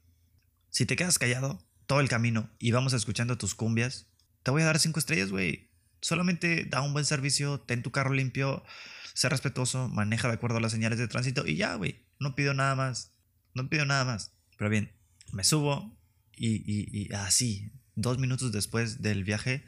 si 0.69 0.86
te 0.86 0.95
quedas 0.95 1.19
callado 1.19 1.67
todo 1.86 2.00
el 2.00 2.10
camino 2.10 2.50
y 2.60 2.71
vamos 2.71 2.93
escuchando 2.93 3.38
tus 3.38 3.55
cumbias, 3.55 4.07
te 4.43 4.51
voy 4.51 4.63
a 4.63 4.65
dar 4.65 4.79
cinco 4.79 5.00
estrellas, 5.00 5.29
güey. 5.29 5.70
Solamente 6.01 6.65
da 6.65 6.81
un 6.81 6.93
buen 6.93 7.05
servicio, 7.05 7.60
ten 7.60 7.84
tu 7.84 7.91
carro 7.91 8.13
limpio, 8.13 8.63
sé 9.13 9.29
respetuoso, 9.29 9.88
maneja 9.88 10.27
de 10.27 10.34
acuerdo 10.34 10.58
a 10.58 10.62
las 10.62 10.72
señales 10.72 11.00
de 11.00 11.08
tránsito 11.08 11.46
y 11.46 11.55
ya, 11.55 11.75
güey. 11.75 12.05
No 12.20 12.36
pido 12.36 12.53
nada 12.53 12.75
más. 12.75 13.12
No 13.53 13.70
pido 13.70 13.86
nada 13.86 14.05
más. 14.05 14.34
Pero 14.58 14.70
bien, 14.70 14.91
me 15.31 15.43
subo 15.43 15.98
y, 16.36 17.13
así, 17.13 17.72
dos 17.96 18.17
minutos 18.17 18.51
después 18.51 19.01
del 19.01 19.24
viaje, 19.24 19.63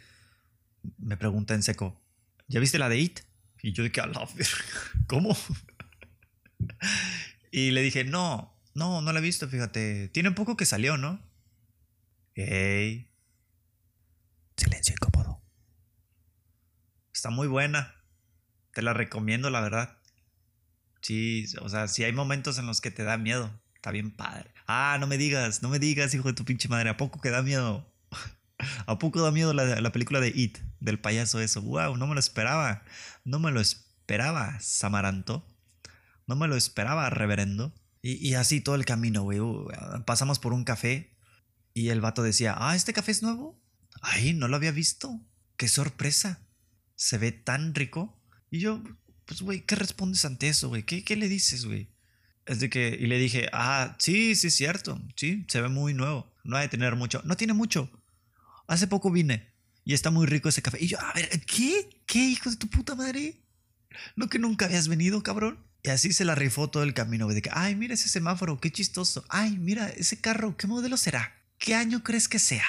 me 0.98 1.18
pregunta 1.18 1.54
en 1.54 1.64
seco, 1.64 2.02
¿ya 2.48 2.60
viste 2.60 2.80
la 2.80 2.90
de 2.90 2.98
It? 2.98 3.20
Y 3.62 3.74
yo 3.74 3.84
dije, 3.84 4.02
a 4.02 4.08
la 4.08 4.28
¿cómo? 5.08 5.38
y 7.52 7.72
le 7.72 7.82
dije, 7.82 8.04
no, 8.04 8.60
no, 8.74 9.02
no 9.02 9.14
la 9.14 9.20
he 9.20 9.22
visto, 9.22 9.48
fíjate. 9.48 10.10
Tiene 10.10 10.32
poco 10.32 10.58
que 10.58 10.66
salió, 10.66 10.98
¿no? 10.98 11.22
Ey. 12.36 13.10
Silencio 14.58 14.96
incómodo. 14.96 15.42
Está 17.24 17.30
muy 17.30 17.48
buena. 17.48 17.96
Te 18.74 18.82
la 18.82 18.92
recomiendo, 18.92 19.50
la 19.50 19.62
verdad. 19.62 19.98
Sí, 21.00 21.46
o 21.62 21.70
sea, 21.70 21.88
si 21.88 22.04
hay 22.04 22.12
momentos 22.12 22.58
en 22.58 22.66
los 22.66 22.82
que 22.82 22.92
te 22.92 23.06
da 23.06 23.18
miedo. 23.18 23.62
Está 23.76 23.92
bien 23.92 24.12
padre. 24.12 24.52
Ah, 24.68 24.98
no 25.00 25.08
me 25.08 25.18
digas, 25.18 25.64
no 25.64 25.70
me 25.70 25.80
digas, 25.80 26.14
hijo 26.14 26.28
de 26.28 26.34
tu 26.34 26.44
pinche 26.44 26.68
madre. 26.68 26.90
¿A 26.90 26.98
poco 26.98 27.22
que 27.22 27.30
da 27.30 27.42
miedo? 27.42 27.90
¿A 28.88 29.00
poco 29.00 29.22
da 29.22 29.32
miedo 29.32 29.54
la, 29.54 29.80
la 29.80 29.92
película 29.94 30.20
de 30.20 30.34
It, 30.36 30.58
del 30.82 31.00
payaso 31.00 31.40
eso? 31.40 31.62
¡Wow! 31.62 31.96
No 31.96 32.08
me 32.08 32.14
lo 32.14 32.20
esperaba. 32.20 32.84
No 33.24 33.40
me 33.40 33.52
lo 33.52 33.62
esperaba, 33.62 34.60
Samaranto. 34.60 35.48
No 36.28 36.36
me 36.36 36.50
lo 36.50 36.58
esperaba, 36.58 37.10
reverendo. 37.10 37.74
Y, 38.02 38.34
así 38.34 38.60
todo 38.60 38.76
el 38.76 38.84
camino, 38.84 39.24
güey. 39.24 39.40
Uh, 39.40 39.70
pasamos 40.06 40.40
por 40.40 40.52
un 40.52 40.66
café 40.66 41.16
y 41.74 41.88
el 41.88 42.02
vato 42.02 42.22
decía, 42.22 42.54
ah, 42.58 42.76
¿este 42.76 42.92
café 42.92 43.14
es 43.14 43.24
nuevo? 43.24 43.58
Ay, 44.02 44.34
no 44.34 44.50
lo 44.50 44.58
había 44.58 44.72
visto. 44.72 45.22
Qué 45.56 45.70
sorpresa. 45.70 46.43
Se 47.04 47.18
ve 47.18 47.34
tan 47.34 47.76
rico. 47.76 48.18
Y 48.50 48.60
yo, 48.60 48.82
pues, 49.26 49.42
güey, 49.42 49.66
¿qué 49.66 49.76
respondes 49.76 50.24
ante 50.24 50.48
eso, 50.48 50.70
güey? 50.70 50.84
¿Qué, 50.84 51.04
¿Qué 51.04 51.18
le 51.18 51.28
dices, 51.28 51.66
güey? 51.66 51.90
Es 52.46 52.62
de 52.62 52.70
que, 52.70 52.98
y 52.98 53.08
le 53.08 53.18
dije, 53.20 53.50
ah, 53.52 53.98
sí, 54.00 54.36
sí, 54.36 54.48
es 54.48 54.56
cierto. 54.56 55.02
Sí, 55.18 55.46
se 55.50 55.60
ve 55.60 55.68
muy 55.68 55.94
nuevo. 55.94 56.34
No 56.46 56.56
hay 56.56 56.68
de 56.68 56.70
tener 56.70 56.96
mucho. 56.96 57.22
No 57.26 57.36
tiene 57.36 57.52
mucho. 57.52 57.92
Hace 58.68 58.88
poco 58.88 59.12
vine 59.12 59.54
y 59.84 59.94
está 59.94 60.12
muy 60.12 60.28
rico 60.28 60.48
ese 60.48 60.62
café. 60.62 60.78
Y 60.80 60.88
yo, 60.88 61.02
a 61.02 61.12
ver, 61.12 61.30
¿qué? 61.46 61.90
¿Qué, 62.06 62.20
hijo 62.20 62.50
de 62.50 62.56
tu 62.56 62.70
puta 62.70 62.96
madre? 62.96 63.44
¿No 64.16 64.30
que 64.30 64.40
nunca 64.40 64.68
habías 64.68 64.88
venido, 64.88 65.24
cabrón? 65.24 65.60
Y 65.84 65.90
así 65.90 66.14
se 66.14 66.24
la 66.24 66.36
rifó 66.36 66.70
todo 66.70 66.84
el 66.84 66.94
camino, 66.94 67.26
güey. 67.26 67.36
De 67.36 67.42
que, 67.42 67.50
ay, 67.52 67.76
mira 67.76 67.96
ese 67.96 68.08
semáforo, 68.08 68.62
qué 68.62 68.72
chistoso. 68.72 69.26
Ay, 69.28 69.58
mira 69.58 69.90
ese 69.90 70.22
carro, 70.22 70.56
¿qué 70.56 70.68
modelo 70.68 70.96
será? 70.96 71.36
¿Qué 71.58 71.76
año 71.76 72.02
crees 72.02 72.30
que 72.30 72.40
sea? 72.40 72.66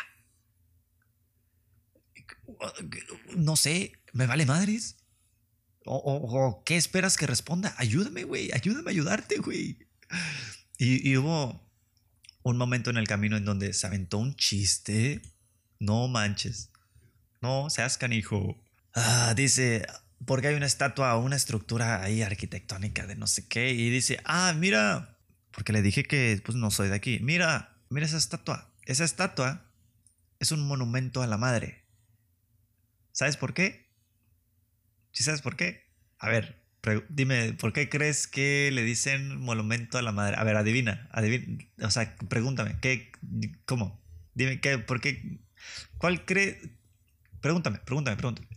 No 3.36 3.54
sé, 3.54 3.92
me 4.14 4.26
vale 4.26 4.46
madres. 4.46 4.96
O, 5.84 6.62
¿qué 6.64 6.78
esperas 6.78 7.18
que 7.18 7.26
responda? 7.26 7.74
Ayúdame, 7.76 8.24
güey, 8.24 8.50
ayúdame 8.52 8.88
a 8.88 8.92
ayudarte, 8.92 9.36
güey. 9.36 9.78
Y, 10.78 11.10
y, 11.10 11.16
hubo 11.18 11.60
un 12.42 12.56
momento 12.56 12.88
en 12.88 12.96
el 12.96 13.06
camino 13.06 13.36
en 13.36 13.44
donde 13.44 13.74
se 13.74 13.86
aventó 13.86 14.16
un 14.16 14.34
chiste. 14.34 15.20
No 15.78 16.08
manches. 16.08 16.70
No 17.42 17.68
seas 17.68 17.98
canijo. 17.98 18.58
Ah, 18.94 19.34
dice, 19.36 19.86
porque 20.24 20.48
hay 20.48 20.54
una 20.54 20.66
estatua 20.66 21.16
o 21.16 21.22
una 21.22 21.36
estructura 21.36 22.02
ahí 22.02 22.22
arquitectónica 22.22 23.06
de 23.06 23.16
no 23.16 23.26
sé 23.26 23.46
qué 23.46 23.72
y 23.72 23.90
dice, 23.90 24.20
ah, 24.24 24.54
mira, 24.56 25.18
porque 25.50 25.72
le 25.72 25.82
dije 25.82 26.04
que 26.04 26.40
pues 26.44 26.56
no 26.56 26.70
soy 26.70 26.88
de 26.88 26.94
aquí, 26.94 27.18
mira, 27.20 27.76
mira 27.90 28.06
esa 28.06 28.16
estatua, 28.16 28.72
esa 28.84 29.04
estatua 29.04 29.70
es 30.38 30.52
un 30.52 30.66
monumento 30.66 31.22
a 31.22 31.26
la 31.26 31.36
madre. 31.36 31.84
¿Sabes 33.12 33.36
por 33.36 33.54
qué? 33.54 33.83
¿Sí 35.14 35.22
sabes 35.22 35.40
por 35.42 35.56
qué? 35.56 35.86
A 36.18 36.28
ver, 36.28 36.60
dime, 37.08 37.52
¿por 37.54 37.72
qué 37.72 37.88
crees 37.88 38.26
que 38.26 38.70
le 38.72 38.82
dicen 38.82 39.40
monumento 39.40 39.96
a 39.96 40.02
la 40.02 40.10
madre? 40.10 40.36
A 40.36 40.44
ver, 40.44 40.56
adivina, 40.56 41.08
adivina, 41.12 41.64
o 41.80 41.90
sea, 41.90 42.16
pregúntame, 42.28 42.76
¿qué, 42.82 43.12
cómo? 43.64 44.02
Dime, 44.34 44.60
¿qué, 44.60 44.78
por 44.78 45.00
qué, 45.00 45.38
cuál 45.98 46.24
cree? 46.24 46.60
Pregúntame, 47.40 47.78
pregúntame, 47.78 48.16
pregúntame. 48.16 48.48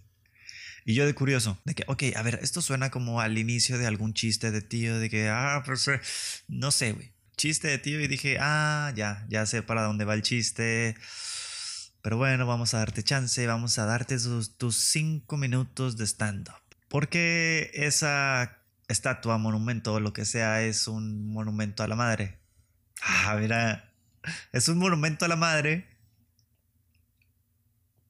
Y 0.83 0.95
yo 0.95 1.05
de 1.05 1.13
curioso, 1.13 1.61
de 1.63 1.75
que, 1.75 1.83
ok, 1.87 2.03
a 2.15 2.23
ver, 2.23 2.39
esto 2.41 2.61
suena 2.61 2.89
como 2.89 3.21
al 3.21 3.37
inicio 3.37 3.77
de 3.77 3.85
algún 3.85 4.15
chiste 4.15 4.49
de 4.49 4.61
tío, 4.63 4.97
de 4.97 5.09
que, 5.11 5.29
ah, 5.29 5.61
pues, 5.63 5.87
eh, 5.89 6.01
no 6.47 6.71
sé, 6.71 6.93
güey. 6.93 7.11
Chiste 7.35 7.67
de 7.67 7.77
tío 7.77 8.01
y 8.01 8.07
dije, 8.07 8.37
ah, 8.39 8.91
ya, 8.95 9.27
ya 9.29 9.45
sé 9.45 9.61
para 9.61 9.83
dónde 9.83 10.05
va 10.05 10.15
el 10.15 10.23
chiste. 10.23 10.95
Pero 12.07 12.15
bueno, 12.15 12.47
vamos 12.47 12.73
a 12.73 12.77
darte 12.77 13.03
chance, 13.03 13.45
vamos 13.47 13.77
a 13.79 13.85
darte 13.85 14.15
tus 14.55 14.77
cinco 14.77 15.35
minutos 15.35 15.97
de 15.97 16.07
stand-up. 16.07 16.55
Porque 16.87 17.69
esa 17.73 18.61
estatua, 18.87 19.37
monumento, 19.37 19.99
lo 19.99 20.13
que 20.13 20.23
sea, 20.23 20.61
es 20.61 20.87
un 20.87 21.33
monumento 21.33 21.83
a 21.83 21.89
la 21.89 21.97
madre. 21.97 22.39
Ah, 23.01 23.35
mira, 23.37 23.93
es 24.53 24.69
un 24.69 24.77
monumento 24.77 25.25
a 25.25 25.27
la 25.27 25.35
madre. 25.35 25.85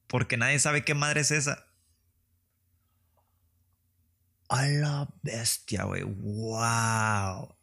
Porque 0.05 0.37
nadie 0.37 0.59
sabe 0.59 0.85
qué 0.85 0.93
madre 0.93 1.21
es 1.21 1.31
esa. 1.31 1.65
A 4.47 4.67
la 4.67 5.09
bestia, 5.23 5.85
güey. 5.85 6.03
Wow. 6.03 7.57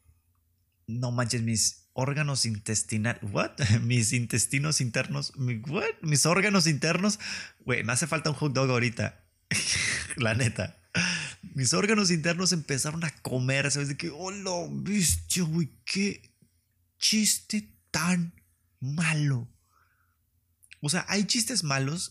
No 0.89 1.13
manches, 1.13 1.43
mis 1.43 1.84
órganos 1.95 2.45
intestinales. 2.45 3.23
¿What? 3.23 3.53
Mis 3.83 4.13
intestinos 4.13 4.81
internos. 4.81 5.33
¿What? 5.37 5.95
Mis 6.03 6.27
órganos 6.27 6.67
internos. 6.67 7.19
Güey, 7.65 7.83
me 7.85 7.93
hace 7.93 8.07
falta 8.07 8.31
un 8.31 8.37
hot 8.37 8.53
dog 8.53 8.71
ahorita. 8.71 9.25
la 10.17 10.35
neta. 10.35 10.77
Mis 11.55 11.73
órganos 11.73 12.11
internos 12.11 12.53
empezaron 12.53 13.05
a 13.05 13.11
comer, 13.23 13.71
¿sabes? 13.71 13.89
De 13.89 13.97
que, 13.97 14.11
hola, 14.11 14.69
bestia, 14.71 15.43
güey, 15.45 15.71
qué 15.85 16.31
chiste 16.99 17.73
tan 17.91 18.35
malo. 18.81 19.49
O 20.81 20.89
sea, 20.89 21.05
hay 21.09 21.25
chistes 21.25 21.65
malos 21.65 22.11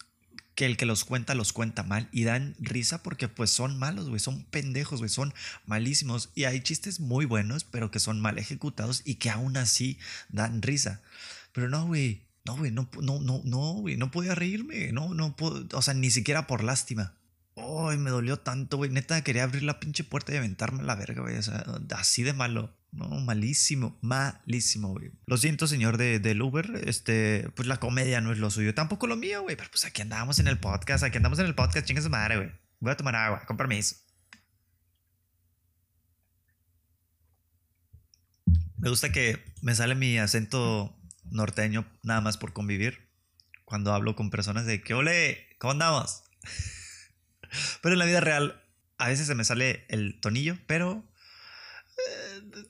que 0.56 0.66
el 0.66 0.78
que 0.78 0.86
los 0.86 1.04
cuenta 1.04 1.36
los 1.36 1.54
cuenta 1.54 1.84
mal 1.84 2.10
y 2.12 2.24
dan 2.24 2.56
risa 2.60 3.02
porque 3.04 3.28
pues 3.28 3.50
son 3.50 3.78
malos, 3.78 4.10
güey, 4.10 4.20
son 4.20 4.44
pendejos, 4.44 5.00
güey, 5.00 5.10
son 5.10 5.34
malísimos 5.66 6.30
y 6.36 6.44
hay 6.44 6.62
chistes 6.62 7.00
muy 7.00 7.26
buenos 7.26 7.64
pero 7.64 7.92
que 7.92 8.00
son 8.00 8.20
mal 8.20 8.38
ejecutados 8.38 9.02
y 9.06 9.16
que 9.16 9.30
aún 9.30 9.58
así 9.58 9.98
dan 10.30 10.62
risa. 10.62 11.02
Pero 11.54 11.70
no, 11.70 11.86
güey, 11.86 12.22
no, 12.46 12.58
güey, 12.58 12.72
no, 12.72 12.90
no, 13.02 13.20
no, 13.20 13.42
no, 13.44 13.74
güey, 13.74 13.98
no 13.98 14.12
podía 14.12 14.36
reírme, 14.36 14.92
no, 14.92 15.14
no 15.14 15.36
puedo, 15.36 15.66
o 15.74 15.82
sea, 15.82 15.94
ni 15.94 16.12
siquiera 16.12 16.48
por 16.48 16.64
lástima. 16.64 17.14
Ay, 17.56 17.98
me 17.98 18.10
dolió 18.10 18.40
tanto, 18.40 18.78
güey, 18.78 18.90
neta 18.90 19.24
quería 19.24 19.44
abrir 19.44 19.64
la 19.64 19.80
pinche 19.80 20.04
puerta 20.04 20.34
y 20.34 20.38
aventarme 20.38 20.84
la 20.84 20.96
verga, 20.96 21.22
güey, 21.22 21.38
o 21.38 21.44
sea, 21.44 21.64
así 21.96 22.24
de 22.24 22.34
malo. 22.34 22.76
No, 22.94 23.08
malísimo, 23.08 23.98
malísimo, 24.02 24.90
güey. 24.90 25.12
Lo 25.26 25.38
siento, 25.38 25.66
señor 25.66 25.98
de, 25.98 26.20
del 26.20 26.42
Uber. 26.44 26.84
Este, 26.86 27.50
pues 27.56 27.68
la 27.68 27.78
comedia 27.78 28.22
no 28.22 28.32
es 28.32 28.38
lo 28.38 28.52
suyo. 28.52 28.76
Tampoco 28.76 29.08
lo 29.08 29.16
mío, 29.16 29.42
güey. 29.42 29.56
Pero 29.56 29.72
pues 29.72 29.84
aquí 29.86 30.04
andamos 30.04 30.38
en 30.38 30.48
el 30.48 30.60
podcast. 30.60 31.04
Aquí 31.04 31.18
andamos 31.18 31.40
en 31.40 31.48
el 31.48 31.56
podcast. 31.56 31.88
Chinga 31.88 32.04
su 32.04 32.12
madre, 32.12 32.38
güey. 32.38 32.52
Voy 32.80 32.92
a 32.92 32.98
tomar 32.98 33.16
agua, 33.16 33.46
con 33.48 33.58
permiso. 33.58 33.96
Me 38.78 38.90
gusta 38.90 39.12
que 39.12 39.44
me 39.62 39.74
sale 39.74 39.96
mi 39.96 40.20
acento 40.20 40.96
norteño 41.32 41.88
nada 42.04 42.22
más 42.22 42.38
por 42.38 42.54
convivir. 42.54 43.10
Cuando 43.66 43.92
hablo 43.94 44.16
con 44.16 44.30
personas 44.30 44.68
de 44.68 44.84
que, 44.84 44.94
ole, 44.94 45.48
¿cómo 45.58 45.72
andamos? 45.72 46.24
Pero 47.82 47.94
en 47.94 48.00
la 48.00 48.06
vida 48.06 48.22
real, 48.22 48.64
a 48.98 49.08
veces 49.08 49.28
se 49.28 49.36
me 49.36 49.44
sale 49.44 49.86
el 49.90 50.20
tonillo, 50.20 50.58
pero 50.68 51.04
eh, 51.98 52.66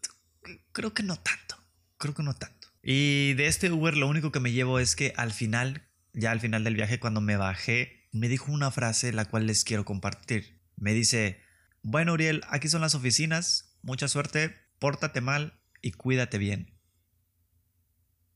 creo 0.71 0.93
que 0.93 1.03
no 1.03 1.15
tanto. 1.17 1.57
Creo 1.97 2.13
que 2.13 2.23
no 2.23 2.35
tanto. 2.35 2.67
Y 2.81 3.33
de 3.35 3.47
este 3.47 3.71
Uber 3.71 3.95
lo 3.95 4.07
único 4.07 4.31
que 4.31 4.39
me 4.39 4.51
llevo 4.51 4.79
es 4.79 4.95
que 4.95 5.13
al 5.15 5.31
final, 5.31 5.87
ya 6.13 6.31
al 6.31 6.39
final 6.39 6.63
del 6.63 6.75
viaje, 6.75 6.99
cuando 6.99 7.21
me 7.21 7.37
bajé, 7.37 8.09
me 8.11 8.27
dijo 8.27 8.51
una 8.51 8.71
frase 8.71 9.13
la 9.13 9.25
cual 9.25 9.47
les 9.47 9.63
quiero 9.63 9.85
compartir. 9.85 10.61
Me 10.75 10.93
dice, 10.93 11.41
bueno 11.81 12.13
Uriel, 12.13 12.43
aquí 12.49 12.67
son 12.67 12.81
las 12.81 12.95
oficinas, 12.95 13.77
mucha 13.81 14.07
suerte, 14.07 14.55
pórtate 14.79 15.21
mal 15.21 15.61
y 15.81 15.91
cuídate 15.91 16.37
bien. 16.37 16.77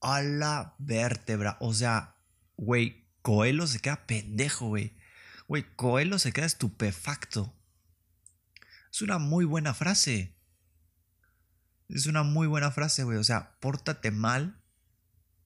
A 0.01 0.21
la 0.21 0.75
vértebra, 0.77 1.57
o 1.59 1.73
sea, 1.73 2.15
güey, 2.55 3.07
Coelho 3.21 3.67
se 3.67 3.79
queda 3.79 4.05
pendejo, 4.07 4.67
güey. 4.67 4.96
Güey, 5.47 5.65
Coelho 5.75 6.19
se 6.19 6.33
queda 6.33 6.45
estupefacto. 6.45 7.53
Es 8.91 9.01
una 9.01 9.17
muy 9.17 9.45
buena 9.45 9.73
frase. 9.73 10.35
Es 11.89 12.05
una 12.05 12.23
muy 12.23 12.47
buena 12.47 12.71
frase, 12.71 13.03
güey. 13.03 13.17
O 13.17 13.23
sea, 13.23 13.57
pórtate 13.59 14.11
mal 14.11 14.61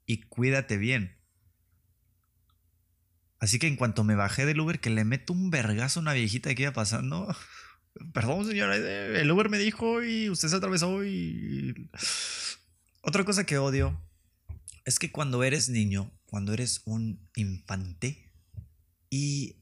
y 0.05 0.22
cuídate 0.22 0.77
bien. 0.77 1.17
Así 3.39 3.60
que 3.60 3.67
en 3.67 3.75
cuanto 3.75 4.03
me 4.03 4.15
bajé 4.15 4.46
del 4.46 4.60
Uber, 4.60 4.79
que 4.79 4.89
le 4.89 5.03
meto 5.03 5.34
un 5.34 5.50
vergazo 5.50 6.00
a 6.00 6.03
una 6.03 6.13
viejita 6.13 6.53
que 6.53 6.63
iba 6.63 6.74
pasando. 6.74 7.36
Perdón, 8.13 8.46
señora, 8.46 8.75
el 8.75 9.29
Uber 9.29 9.50
me 9.50 9.58
dijo 9.58 10.03
y 10.03 10.29
usted 10.29 10.48
se 10.48 10.55
atravesó 10.55 11.03
y... 11.03 11.89
Otra 13.01 13.25
cosa 13.25 13.46
que 13.46 13.58
odio 13.58 14.00
es 14.86 15.00
que 15.00 15.12
cuando 15.12 15.43
eres 15.43 15.70
niño, 15.70 16.12
cuando 16.25 16.53
eres 16.53 16.81
un 16.86 17.27
infante 17.36 18.31
y 19.10 19.60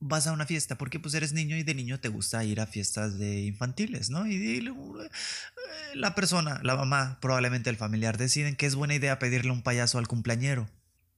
vas 0.00 0.26
a 0.26 0.32
una 0.32 0.46
fiesta 0.46 0.78
porque 0.78 1.00
pues 1.00 1.14
eres 1.14 1.32
niño 1.32 1.56
y 1.56 1.62
de 1.62 1.74
niño 1.74 2.00
te 2.00 2.08
gusta 2.08 2.44
ir 2.44 2.60
a 2.60 2.66
fiestas 2.66 3.18
de 3.18 3.40
infantiles, 3.40 4.10
¿no? 4.10 4.26
Y, 4.26 4.58
eh, 4.58 4.72
la 5.94 6.14
persona, 6.14 6.60
la 6.62 6.76
mamá, 6.76 7.18
probablemente 7.20 7.70
el 7.70 7.76
familiar 7.76 8.18
deciden 8.18 8.56
que 8.56 8.66
es 8.66 8.74
buena 8.74 8.94
idea 8.94 9.18
pedirle 9.18 9.50
un 9.50 9.62
payaso 9.62 9.98
al 9.98 10.08
cumpleañero. 10.08 10.68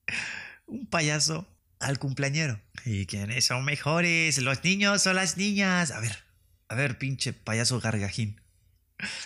Un 0.66 0.87
payaso 0.87 1.49
al 1.81 1.99
cumpleañero. 1.99 2.61
¿Y 2.85 3.07
quiénes 3.07 3.47
son 3.47 3.64
mejores? 3.64 4.38
¿Los 4.38 4.62
niños 4.62 5.05
o 5.09 5.12
las 5.12 5.37
niñas? 5.37 5.90
A 5.90 5.99
ver, 5.99 6.16
a 6.69 6.77
ver, 6.77 6.97
pinche 6.97 7.33
payaso 7.33 7.81
gargajín. 7.81 8.40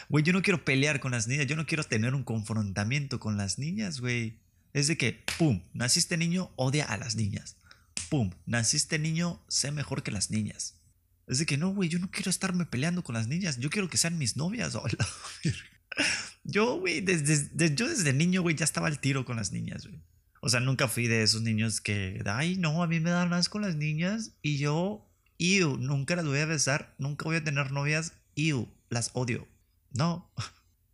Güey, 0.09 0.25
yo 0.25 0.33
no 0.33 0.41
quiero 0.41 0.65
pelear 0.65 1.01
con 1.01 1.13
las 1.13 1.27
niñas, 1.27 1.47
yo 1.47 1.57
no 1.57 1.67
quiero 1.67 1.85
tener 1.85 2.15
un 2.15 2.25
confrontamiento 2.25 3.21
con 3.21 3.37
las 3.37 3.59
niñas, 3.59 4.01
güey. 4.01 4.39
Es 4.73 4.87
de 4.87 4.97
que, 4.97 5.23
pum, 5.37 5.61
naciste 5.75 6.17
niño, 6.17 6.51
odia 6.57 6.87
a 6.87 6.97
las 6.97 7.15
niñas 7.15 7.59
pum, 8.05 8.31
naciste 8.47 8.99
niño, 8.99 9.45
sé 9.49 9.71
mejor 9.71 10.03
que 10.03 10.11
las 10.11 10.31
niñas. 10.31 10.81
Es 11.27 11.39
de 11.39 11.47
que 11.47 11.57
no, 11.57 11.71
güey, 11.75 11.89
yo 11.89 11.99
no 11.99 12.11
quiero 12.11 12.31
estarme 12.31 12.67
peleando 12.67 13.03
con 13.03 13.15
las 13.15 13.29
niñas, 13.29 13.59
yo 13.59 13.71
quiero 13.71 13.89
que 13.89 13.97
sean 13.97 14.19
mis 14.19 14.37
novias. 14.37 14.77
yo, 16.45 16.79
güey, 16.79 17.01
desde, 17.01 17.75
yo 17.75 17.89
desde 17.89 18.13
niño, 18.13 18.43
güey, 18.43 18.57
ya 18.57 18.65
estaba 18.65 18.89
al 18.89 19.01
tiro 19.01 19.25
con 19.25 19.37
las 19.37 19.53
niñas, 19.53 19.87
güey. 19.87 20.03
O 20.41 20.51
sea, 20.51 20.61
nunca 20.61 20.89
fui 20.89 21.07
de 21.07 21.23
esos 21.23 21.41
niños 21.41 21.81
que, 21.81 22.23
ay, 22.27 22.57
no, 22.57 22.83
a 22.83 22.87
mí 22.87 23.01
me 23.01 23.11
dan 23.11 23.31
más 23.31 23.49
con 23.49 23.63
las 23.63 23.77
niñas 23.77 24.33
y 24.43 24.59
yo, 24.59 25.11
iu, 25.39 25.79
nunca 25.79 26.17
las 26.17 26.27
voy 26.27 26.41
a 26.41 26.47
besar, 26.47 26.95
nunca 26.99 27.25
voy 27.25 27.37
a 27.37 27.45
tener 27.45 27.73
novias, 27.73 28.13
iu, 28.35 28.69
las 28.91 29.11
odio. 29.15 29.49
No. 29.93 30.31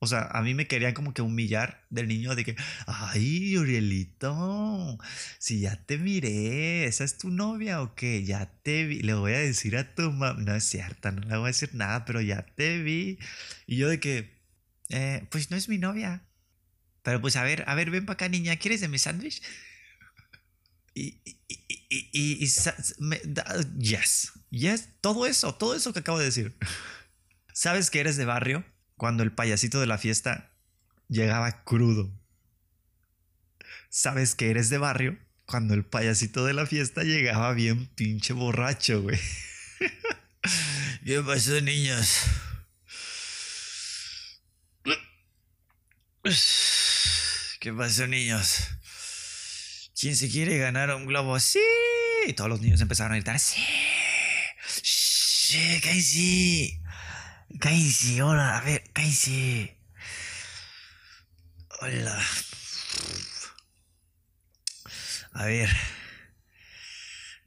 O 0.02 0.06
sea, 0.06 0.22
a 0.32 0.40
mí 0.42 0.54
me 0.54 0.66
querían 0.66 0.94
como 0.94 1.12
que 1.12 1.20
humillar 1.20 1.86
del 1.90 2.08
niño 2.08 2.34
de 2.34 2.44
que, 2.44 2.56
ay, 2.86 3.58
Urielito, 3.58 4.98
si 5.38 5.60
ya 5.60 5.76
te 5.84 5.98
miré, 5.98 6.86
¿esa 6.86 7.04
es 7.04 7.18
tu 7.18 7.28
novia 7.30 7.82
o 7.82 7.94
qué? 7.94 8.24
Ya 8.24 8.50
te 8.62 8.86
vi, 8.86 9.00
le 9.02 9.12
voy 9.12 9.34
a 9.34 9.38
decir 9.40 9.76
a 9.76 9.94
tu 9.94 10.10
mamá, 10.10 10.40
no 10.40 10.54
es 10.54 10.64
cierto, 10.64 11.12
no 11.12 11.20
le 11.20 11.36
voy 11.36 11.44
a 11.44 11.46
decir 11.48 11.74
nada, 11.74 12.06
pero 12.06 12.22
ya 12.22 12.46
te 12.56 12.82
vi. 12.82 13.18
Y 13.66 13.76
yo 13.76 13.90
de 13.90 14.00
que, 14.00 14.40
eh, 14.88 15.26
pues 15.30 15.50
no 15.50 15.58
es 15.58 15.68
mi 15.68 15.76
novia. 15.76 16.22
Pero 17.02 17.20
pues 17.20 17.36
a 17.36 17.42
ver, 17.44 17.64
a 17.66 17.74
ver, 17.74 17.90
ven 17.90 18.06
para 18.06 18.14
acá, 18.14 18.28
niña, 18.28 18.56
¿quieres 18.56 18.80
de 18.80 18.88
mi 18.88 18.98
sándwich? 18.98 19.42
Y, 20.92 21.22
y, 21.24 21.48
y, 21.88 22.10
y, 22.12 22.46
yes, 23.78 24.32
yes, 24.50 24.88
todo 25.00 25.24
eso, 25.26 25.54
todo 25.54 25.76
eso 25.76 25.92
que 25.92 26.00
acabo 26.00 26.18
de 26.18 26.24
decir. 26.26 26.56
¿Sabes 27.54 27.90
que 27.90 28.00
eres 28.00 28.16
de 28.16 28.24
barrio? 28.24 28.64
Cuando 29.00 29.22
el 29.22 29.32
payasito 29.32 29.80
de 29.80 29.86
la 29.86 29.96
fiesta 29.96 30.52
llegaba 31.08 31.64
crudo. 31.64 32.12
¿Sabes 33.88 34.34
que 34.34 34.50
eres 34.50 34.68
de 34.68 34.76
barrio? 34.76 35.18
Cuando 35.46 35.72
el 35.72 35.86
payasito 35.86 36.44
de 36.44 36.52
la 36.52 36.66
fiesta 36.66 37.02
llegaba 37.02 37.54
bien 37.54 37.86
pinche 37.94 38.34
borracho, 38.34 39.00
güey. 39.00 39.18
¿Qué 41.06 41.22
pasó, 41.22 41.62
niños? 41.62 42.14
¿Qué 47.58 47.72
pasó, 47.72 48.06
niños? 48.06 48.68
¿Quién 49.98 50.14
se 50.14 50.28
quiere 50.28 50.58
ganar 50.58 50.94
un 50.94 51.06
globo? 51.06 51.40
Sí. 51.40 51.58
Todos 52.36 52.50
los 52.50 52.60
niños 52.60 52.82
empezaron 52.82 53.12
a 53.12 53.16
gritar, 53.16 53.40
sí. 53.40 53.64
Sí, 54.82 55.80
sí. 56.02 56.80
Cállense, 57.58 58.22
hola, 58.22 58.58
a 58.58 58.60
ver, 58.62 58.84
cállense. 58.92 59.76
Hola. 61.80 62.18
A 65.32 65.44
ver. 65.46 65.68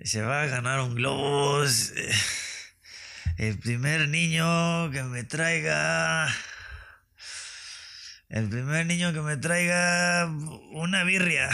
Se 0.04 0.22
va 0.22 0.42
a 0.42 0.48
ganar 0.48 0.82
un 0.82 0.96
globo. 0.96 1.64
El 3.38 3.58
primer 3.60 4.10
niño 4.10 4.92
que 4.92 5.04
me 5.04 5.24
traiga. 5.24 6.28
El 8.30 8.50
primer 8.50 8.86
niño 8.86 9.14
que 9.14 9.22
me 9.22 9.38
traiga 9.38 10.28
una 10.72 11.04
birria. 11.04 11.50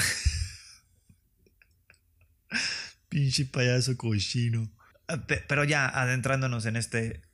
Pinche 3.10 3.46
payaso 3.46 3.96
cochino. 3.98 4.72
Ah, 5.08 5.18
pero 5.48 5.64
ya 5.64 5.88
adentrándonos 5.88 6.66
en 6.66 6.76
este 6.76 7.29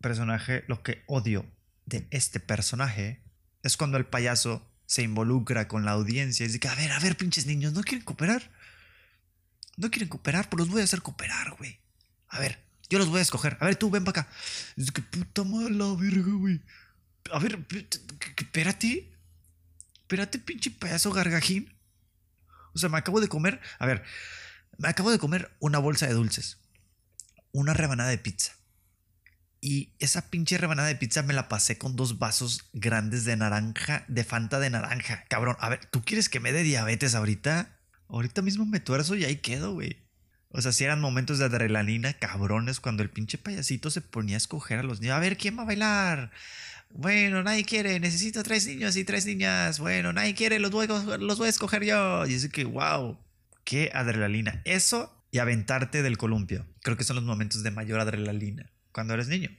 personaje, 0.00 0.64
lo 0.68 0.82
que 0.82 1.02
odio 1.06 1.44
de 1.86 2.06
este 2.10 2.40
personaje 2.40 3.22
es 3.62 3.76
cuando 3.76 3.98
el 3.98 4.06
payaso 4.06 4.66
se 4.86 5.02
involucra 5.02 5.68
con 5.68 5.84
la 5.84 5.92
audiencia 5.92 6.44
y 6.44 6.48
dice, 6.48 6.68
a 6.68 6.74
ver, 6.74 6.92
a 6.92 6.98
ver, 7.00 7.16
pinches 7.16 7.46
niños, 7.46 7.72
¿no 7.72 7.82
quieren 7.82 8.04
cooperar? 8.04 8.50
No 9.76 9.90
quieren 9.90 10.08
cooperar, 10.08 10.48
pues 10.48 10.58
los 10.58 10.68
voy 10.68 10.80
a 10.80 10.84
hacer 10.84 11.02
cooperar, 11.02 11.56
güey. 11.56 11.78
A 12.28 12.40
ver, 12.40 12.58
yo 12.88 12.98
los 12.98 13.08
voy 13.08 13.18
a 13.18 13.22
escoger. 13.22 13.56
A 13.60 13.66
ver, 13.66 13.76
tú, 13.76 13.90
ven 13.90 14.04
para 14.04 14.22
acá. 14.22 14.32
Es 14.76 14.90
que 14.90 15.02
puta 15.02 15.44
madre 15.44 15.74
la 15.74 15.94
verga, 15.94 16.32
güey. 16.32 16.60
A 17.32 17.38
ver, 17.38 17.64
espérate. 18.36 19.12
Espérate, 20.00 20.38
pinche 20.38 20.70
payaso 20.70 21.12
gargajín. 21.12 21.74
O 22.74 22.78
sea, 22.78 22.88
me 22.88 22.98
acabo 22.98 23.20
de 23.20 23.28
comer. 23.28 23.60
A 23.78 23.86
ver, 23.86 24.02
me 24.78 24.88
acabo 24.88 25.10
de 25.10 25.18
comer 25.18 25.54
una 25.60 25.78
bolsa 25.78 26.06
de 26.06 26.14
dulces. 26.14 26.58
Una 27.52 27.74
rebanada 27.74 28.10
de 28.10 28.18
pizza 28.18 28.57
Y 29.60 29.94
esa 29.98 30.30
pinche 30.30 30.56
rebanada 30.56 30.88
de 30.88 30.94
pizza 30.94 31.22
me 31.22 31.34
la 31.34 31.48
pasé 31.48 31.78
con 31.78 31.96
dos 31.96 32.18
vasos 32.18 32.68
grandes 32.72 33.24
de 33.24 33.36
naranja, 33.36 34.04
de 34.06 34.22
Fanta 34.22 34.60
de 34.60 34.70
naranja. 34.70 35.24
Cabrón, 35.28 35.56
a 35.58 35.68
ver, 35.68 35.84
¿tú 35.86 36.02
quieres 36.02 36.28
que 36.28 36.38
me 36.38 36.52
dé 36.52 36.62
diabetes 36.62 37.14
ahorita? 37.14 37.76
Ahorita 38.08 38.42
mismo 38.42 38.66
me 38.66 38.80
tuerzo 38.80 39.16
y 39.16 39.24
ahí 39.24 39.36
quedo, 39.36 39.72
güey. 39.72 39.96
O 40.50 40.62
sea, 40.62 40.72
si 40.72 40.84
eran 40.84 41.00
momentos 41.00 41.38
de 41.38 41.44
adrenalina, 41.44 42.14
cabrones, 42.14 42.80
cuando 42.80 43.02
el 43.02 43.10
pinche 43.10 43.36
payasito 43.36 43.90
se 43.90 44.00
ponía 44.00 44.36
a 44.36 44.38
escoger 44.38 44.78
a 44.78 44.82
los 44.82 45.00
niños. 45.00 45.16
A 45.16 45.20
ver, 45.20 45.36
¿quién 45.36 45.58
va 45.58 45.62
a 45.62 45.66
bailar? 45.66 46.30
Bueno, 46.90 47.42
nadie 47.42 47.64
quiere, 47.64 48.00
necesito 48.00 48.42
tres 48.42 48.66
niños 48.66 48.96
y 48.96 49.04
tres 49.04 49.26
niñas. 49.26 49.78
Bueno, 49.80 50.12
nadie 50.12 50.34
quiere, 50.34 50.58
los 50.58 50.70
voy, 50.70 50.86
a, 50.88 51.48
escoger 51.48 51.84
yo. 51.84 52.26
Y 52.26 52.34
es 52.34 52.48
que, 52.48 52.64
wow, 52.64 53.18
qué 53.64 53.90
adrenalina. 53.92 54.62
Eso 54.64 55.14
y 55.30 55.38
aventarte 55.38 56.02
del 56.02 56.16
columpio. 56.16 56.64
Creo 56.82 56.96
que 56.96 57.04
son 57.04 57.16
los 57.16 57.24
momentos 57.24 57.62
de 57.62 57.70
mayor 57.72 58.00
adrenalina 58.00 58.72
cuando 58.92 59.14
eres 59.14 59.28
niño. 59.28 59.50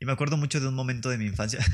Y 0.00 0.04
me 0.04 0.12
acuerdo 0.12 0.36
mucho 0.36 0.60
de 0.60 0.68
un 0.68 0.74
momento 0.74 1.08
de 1.10 1.18
mi 1.18 1.26
infancia. 1.26 1.64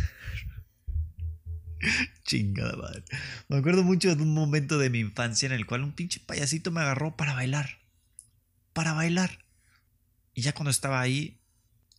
Chingada 2.24 2.76
madre. 2.76 3.04
Me 3.48 3.56
acuerdo 3.56 3.82
mucho 3.84 4.14
de 4.14 4.22
un 4.22 4.34
momento 4.34 4.78
de 4.78 4.90
mi 4.90 4.98
infancia 4.98 5.46
en 5.46 5.52
el 5.52 5.66
cual 5.66 5.82
un 5.82 5.92
pinche 5.92 6.20
payasito 6.20 6.70
me 6.70 6.80
agarró 6.80 7.16
para 7.16 7.34
bailar. 7.34 7.78
Para 8.72 8.92
bailar. 8.92 9.44
Y 10.34 10.42
ya 10.42 10.52
cuando 10.52 10.70
estaba 10.70 11.00
ahí, 11.00 11.40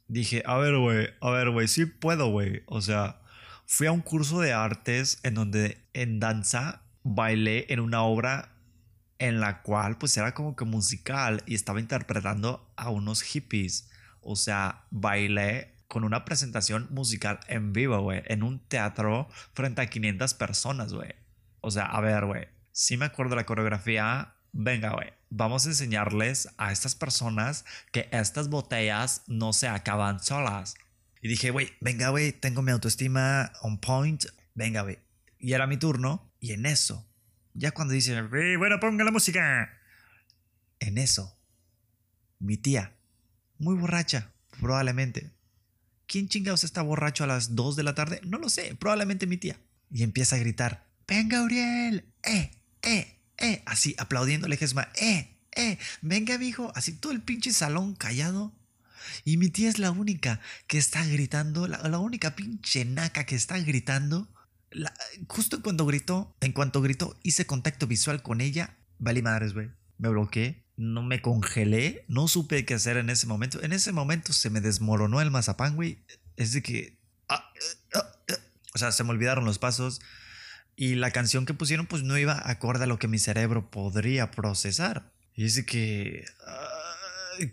dije, 0.07 0.43
a 0.45 0.57
ver, 0.57 0.77
güey, 0.77 1.09
a 1.21 1.29
ver, 1.31 1.49
güey, 1.49 1.67
sí 1.67 1.85
puedo, 1.85 2.29
güey. 2.29 2.63
O 2.67 2.81
sea, 2.81 3.21
fui 3.65 3.87
a 3.87 3.91
un 3.91 4.01
curso 4.01 4.39
de 4.39 4.53
artes 4.53 5.19
en 5.23 5.33
donde 5.33 5.83
en 5.93 6.19
danza 6.19 6.83
bailé 7.03 7.65
en 7.69 7.79
una 7.79 8.03
obra 8.03 8.55
en 9.19 9.39
la 9.39 9.61
cual 9.61 9.97
pues 9.97 10.15
era 10.17 10.33
como 10.33 10.55
que 10.55 10.65
musical 10.65 11.43
y 11.45 11.55
estaba 11.55 11.79
interpretando 11.79 12.71
a 12.75 12.89
unos 12.89 13.21
hippies. 13.21 13.89
O 14.21 14.35
sea, 14.35 14.85
bailé 14.91 15.75
con 15.87 16.03
una 16.03 16.23
presentación 16.23 16.87
musical 16.91 17.39
en 17.47 17.73
vivo, 17.73 17.99
güey, 18.01 18.21
en 18.25 18.43
un 18.43 18.59
teatro 18.59 19.27
frente 19.53 19.81
a 19.81 19.89
500 19.89 20.33
personas, 20.35 20.93
güey. 20.93 21.15
O 21.61 21.71
sea, 21.71 21.85
a 21.85 21.99
ver, 21.99 22.25
güey, 22.25 22.47
si 22.71 22.95
me 22.95 23.05
acuerdo 23.05 23.31
de 23.31 23.37
la 23.37 23.45
coreografía, 23.45 24.35
venga, 24.51 24.91
güey, 24.91 25.11
vamos 25.29 25.65
a 25.65 25.69
enseñarles 25.69 26.49
a 26.57 26.71
estas 26.71 26.95
personas 26.95 27.65
que 27.91 28.07
estas 28.11 28.49
botellas 28.49 29.23
no 29.27 29.51
se 29.51 29.67
acaban 29.67 30.19
solas. 30.19 30.75
Y 31.21 31.27
dije, 31.27 31.49
güey, 31.49 31.73
venga, 31.81 32.09
güey, 32.09 32.31
tengo 32.31 32.61
mi 32.61 32.71
autoestima 32.71 33.51
on 33.61 33.79
point, 33.79 34.25
venga, 34.53 34.83
güey. 34.83 34.99
Y 35.39 35.53
era 35.53 35.67
mi 35.67 35.77
turno, 35.77 36.31
y 36.39 36.53
en 36.53 36.65
eso, 36.65 37.09
ya 37.53 37.71
cuando 37.71 37.93
dicen, 37.93 38.29
bueno, 38.29 38.79
ponga 38.79 39.03
la 39.03 39.11
música. 39.11 39.69
En 40.79 40.97
eso, 40.97 41.37
mi 42.39 42.55
tía, 42.57 42.95
muy 43.59 43.75
borracha, 43.75 44.31
probablemente. 44.59 45.31
¿Quién 46.07 46.27
chingados 46.27 46.63
está 46.63 46.81
borracho 46.81 47.23
a 47.23 47.27
las 47.27 47.55
2 47.55 47.75
de 47.75 47.83
la 47.83 47.93
tarde? 47.93 48.21
No 48.25 48.39
lo 48.39 48.49
sé, 48.49 48.75
probablemente 48.75 49.27
mi 49.27 49.37
tía. 49.37 49.59
Y 49.91 50.03
empieza 50.03 50.35
a 50.35 50.39
gritar, 50.39 50.87
venga, 51.07 51.43
Uriel, 51.43 52.05
eh, 52.23 52.51
eh, 52.81 53.15
eh, 53.37 53.61
así 53.65 53.95
aplaudiéndole 53.97 54.57
Jesma, 54.57 54.89
eh, 54.99 55.35
eh, 55.55 55.77
venga, 56.01 56.37
mijo, 56.37 56.71
así 56.75 56.93
todo 56.93 57.11
el 57.11 57.21
pinche 57.21 57.53
salón 57.53 57.95
callado. 57.95 58.53
Y 59.25 59.37
mi 59.37 59.49
tía 59.49 59.69
es 59.69 59.79
la 59.79 59.91
única 59.91 60.39
que 60.67 60.77
está 60.77 61.05
gritando, 61.05 61.67
la, 61.67 61.77
la 61.87 61.99
única 61.99 62.35
pinche 62.35 62.85
naca 62.85 63.25
que 63.25 63.35
está 63.35 63.57
gritando 63.59 64.27
justo 65.27 65.61
cuando 65.61 65.85
gritó, 65.85 66.35
en 66.41 66.51
cuanto 66.51 66.81
gritó, 66.81 67.17
hice 67.23 67.45
contacto 67.45 67.87
visual 67.87 68.21
con 68.21 68.41
ella. 68.41 68.77
Vale 68.99 69.21
madres, 69.21 69.53
güey. 69.53 69.69
Me 69.97 70.09
bloqueé, 70.09 70.63
no 70.79 71.03
me 71.03 71.21
congelé, 71.21 72.05
no 72.07 72.29
supe 72.29 72.63
qué 72.63 72.73
hacer 72.73 72.95
en 72.95 73.09
ese 73.09 73.27
momento. 73.27 73.61
En 73.61 73.73
ese 73.73 73.91
momento 73.91 74.31
se 74.31 74.49
me 74.49 74.61
desmoronó 74.61 75.19
el 75.19 75.29
mazapán, 75.29 75.75
güey. 75.75 75.99
Es 76.37 76.53
de 76.53 76.63
que... 76.63 76.97
Ah, 77.27 77.51
ah, 77.95 78.11
ah, 78.29 78.35
o 78.73 78.77
sea, 78.77 78.93
se 78.93 79.03
me 79.03 79.09
olvidaron 79.09 79.43
los 79.43 79.59
pasos. 79.59 79.99
Y 80.77 80.95
la 80.95 81.11
canción 81.11 81.45
que 81.45 81.53
pusieron, 81.53 81.85
pues 81.85 82.03
no 82.03 82.17
iba 82.17 82.49
acorde 82.49 82.85
a 82.85 82.87
lo 82.87 82.97
que 82.97 83.09
mi 83.09 83.19
cerebro 83.19 83.69
podría 83.69 84.31
procesar. 84.31 85.11
Y 85.33 85.43
es 85.43 85.55
de 85.55 85.65
que... 85.65 86.23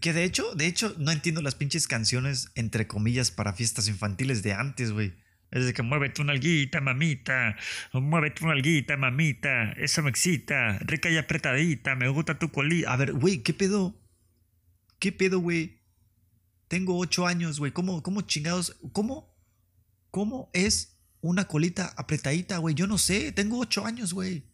que 0.00 0.12
de 0.12 0.22
hecho, 0.22 0.54
de 0.54 0.66
hecho, 0.66 0.94
no 0.96 1.10
entiendo 1.10 1.42
las 1.42 1.56
pinches 1.56 1.88
canciones, 1.88 2.52
entre 2.54 2.86
comillas, 2.86 3.32
para 3.32 3.54
fiestas 3.54 3.88
infantiles 3.88 4.44
de 4.44 4.52
antes, 4.52 4.92
güey. 4.92 5.14
Es 5.56 5.64
de 5.64 5.72
que 5.72 5.82
mueve 5.82 6.10
tu 6.10 6.22
nalguita, 6.22 6.82
mamita. 6.82 7.56
Mueve 7.94 8.30
tu 8.30 8.46
nalguita, 8.46 8.98
mamita. 8.98 9.72
Eso 9.72 10.02
me 10.02 10.10
excita. 10.10 10.78
Rica 10.80 11.08
y 11.08 11.16
apretadita. 11.16 11.94
Me 11.94 12.08
gusta 12.08 12.38
tu 12.38 12.50
colita. 12.50 12.92
A 12.92 12.96
ver, 12.96 13.14
güey, 13.14 13.42
¿qué 13.42 13.54
pedo? 13.54 13.98
¿Qué 14.98 15.12
pedo, 15.12 15.38
güey? 15.38 15.80
Tengo 16.68 16.98
ocho 16.98 17.26
años, 17.26 17.58
güey. 17.58 17.72
¿Cómo, 17.72 18.02
¿Cómo 18.02 18.20
chingados? 18.20 18.76
¿Cómo? 18.92 19.34
¿Cómo 20.10 20.50
es 20.52 20.98
una 21.22 21.46
colita 21.46 21.90
apretadita, 21.96 22.58
güey? 22.58 22.74
Yo 22.74 22.86
no 22.86 22.98
sé. 22.98 23.32
Tengo 23.32 23.58
ocho 23.58 23.86
años, 23.86 24.12
güey. 24.12 24.44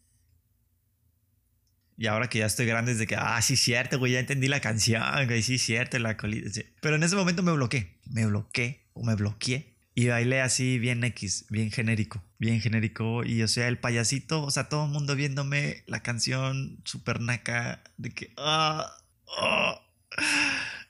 Y 1.97 2.07
ahora 2.07 2.29
que 2.29 2.39
ya 2.39 2.45
estoy 2.45 2.65
grande, 2.65 2.93
es 2.93 2.97
de 2.97 3.07
que, 3.07 3.17
ah, 3.17 3.41
sí, 3.41 3.57
cierto, 3.57 3.99
güey, 3.99 4.13
ya 4.13 4.19
entendí 4.19 4.47
la 4.47 4.61
canción, 4.61 5.03
güey, 5.27 5.43
sí, 5.43 5.57
cierto, 5.57 5.99
la 5.99 6.15
colita. 6.15 6.61
Pero 6.81 6.95
en 6.95 7.03
ese 7.03 7.17
momento 7.17 7.43
me 7.43 7.51
bloqueé. 7.51 7.99
Me 8.09 8.25
bloqueé 8.25 8.87
o 8.93 9.03
me 9.03 9.15
bloqueé 9.15 9.72
y 9.95 10.07
bailé 10.07 10.41
así 10.41 10.79
bien 10.79 11.03
X, 11.03 11.45
bien 11.49 11.71
genérico, 11.71 12.23
bien 12.39 12.61
genérico. 12.61 13.23
Y 13.23 13.43
o 13.43 13.47
sea, 13.47 13.67
el 13.67 13.77
payasito, 13.77 14.41
o 14.41 14.51
sea, 14.51 14.69
todo 14.69 14.85
el 14.85 14.91
mundo 14.91 15.15
viéndome 15.15 15.83
la 15.87 16.01
canción 16.01 16.79
super 16.83 17.21
naca 17.21 17.83
de 17.97 18.11
que... 18.11 18.33
Ah, 18.37 18.91
ah". 19.37 19.81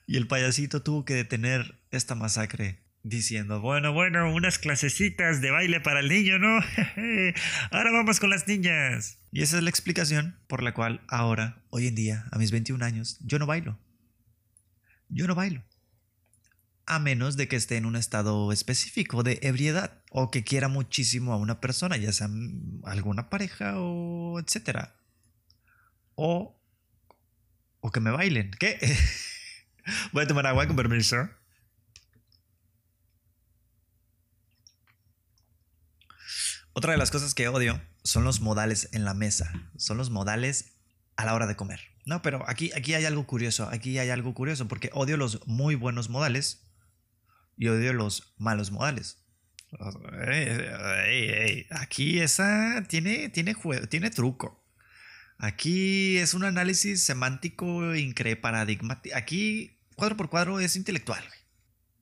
Y 0.06 0.16
el 0.16 0.26
payasito 0.26 0.82
tuvo 0.82 1.04
que 1.04 1.14
detener 1.14 1.78
esta 1.90 2.14
masacre 2.14 2.78
diciendo, 3.02 3.60
bueno, 3.60 3.92
bueno, 3.92 4.32
unas 4.32 4.58
clasecitas 4.58 5.42
de 5.42 5.50
baile 5.50 5.80
para 5.80 6.00
el 6.00 6.08
niño, 6.08 6.38
¿no? 6.38 6.58
ahora 7.70 7.90
vamos 7.90 8.20
con 8.20 8.30
las 8.30 8.48
niñas. 8.48 9.18
Y 9.32 9.42
esa 9.42 9.58
es 9.58 9.62
la 9.62 9.70
explicación 9.70 10.38
por 10.46 10.62
la 10.62 10.72
cual 10.72 11.02
ahora, 11.08 11.62
hoy 11.70 11.86
en 11.86 11.94
día, 11.94 12.26
a 12.32 12.38
mis 12.38 12.50
21 12.50 12.82
años, 12.84 13.18
yo 13.20 13.38
no 13.38 13.46
bailo. 13.46 13.78
Yo 15.08 15.26
no 15.26 15.34
bailo 15.34 15.62
a 16.86 16.98
menos 16.98 17.36
de 17.36 17.48
que 17.48 17.56
esté 17.56 17.76
en 17.76 17.86
un 17.86 17.96
estado 17.96 18.52
específico 18.52 19.22
de 19.22 19.38
ebriedad 19.42 20.02
o 20.10 20.30
que 20.30 20.44
quiera 20.44 20.68
muchísimo 20.68 21.32
a 21.32 21.36
una 21.36 21.60
persona, 21.60 21.96
ya 21.96 22.12
sea 22.12 22.28
alguna 22.84 23.30
pareja 23.30 23.74
o 23.78 24.38
etcétera. 24.38 24.96
O, 26.14 26.60
o 27.80 27.90
que 27.90 28.00
me 28.00 28.10
bailen. 28.10 28.50
¿Qué? 28.58 28.78
Voy 30.12 30.24
a 30.24 30.26
tomar 30.26 30.46
agua 30.46 30.66
con 30.66 30.76
permiso. 30.76 31.28
Otra 36.72 36.92
de 36.92 36.98
las 36.98 37.10
cosas 37.10 37.34
que 37.34 37.48
odio 37.48 37.80
son 38.02 38.24
los 38.24 38.40
modales 38.40 38.88
en 38.92 39.04
la 39.04 39.14
mesa. 39.14 39.52
Son 39.76 39.96
los 39.96 40.10
modales 40.10 40.74
a 41.16 41.24
la 41.24 41.34
hora 41.34 41.46
de 41.46 41.56
comer. 41.56 41.80
No, 42.04 42.20
pero 42.20 42.44
aquí, 42.48 42.70
aquí 42.76 42.94
hay 42.94 43.04
algo 43.04 43.26
curioso. 43.26 43.68
Aquí 43.70 43.98
hay 43.98 44.10
algo 44.10 44.34
curioso 44.34 44.68
porque 44.68 44.90
odio 44.92 45.16
los 45.16 45.46
muy 45.46 45.74
buenos 45.76 46.10
modales 46.10 46.63
y 47.56 47.68
odio 47.68 47.92
los 47.92 48.34
malos 48.38 48.70
modales. 48.70 49.18
Aquí 51.70 52.20
esa 52.20 52.84
tiene, 52.88 53.28
tiene, 53.28 53.54
tiene 53.88 54.10
truco. 54.10 54.64
Aquí 55.38 56.18
es 56.18 56.34
un 56.34 56.44
análisis 56.44 57.02
semántico 57.02 57.94
increíble, 57.94 58.40
paradigmático. 58.40 59.16
Aquí, 59.16 59.80
cuadro 59.96 60.16
por 60.16 60.30
cuadro, 60.30 60.60
es 60.60 60.76
intelectual. 60.76 61.24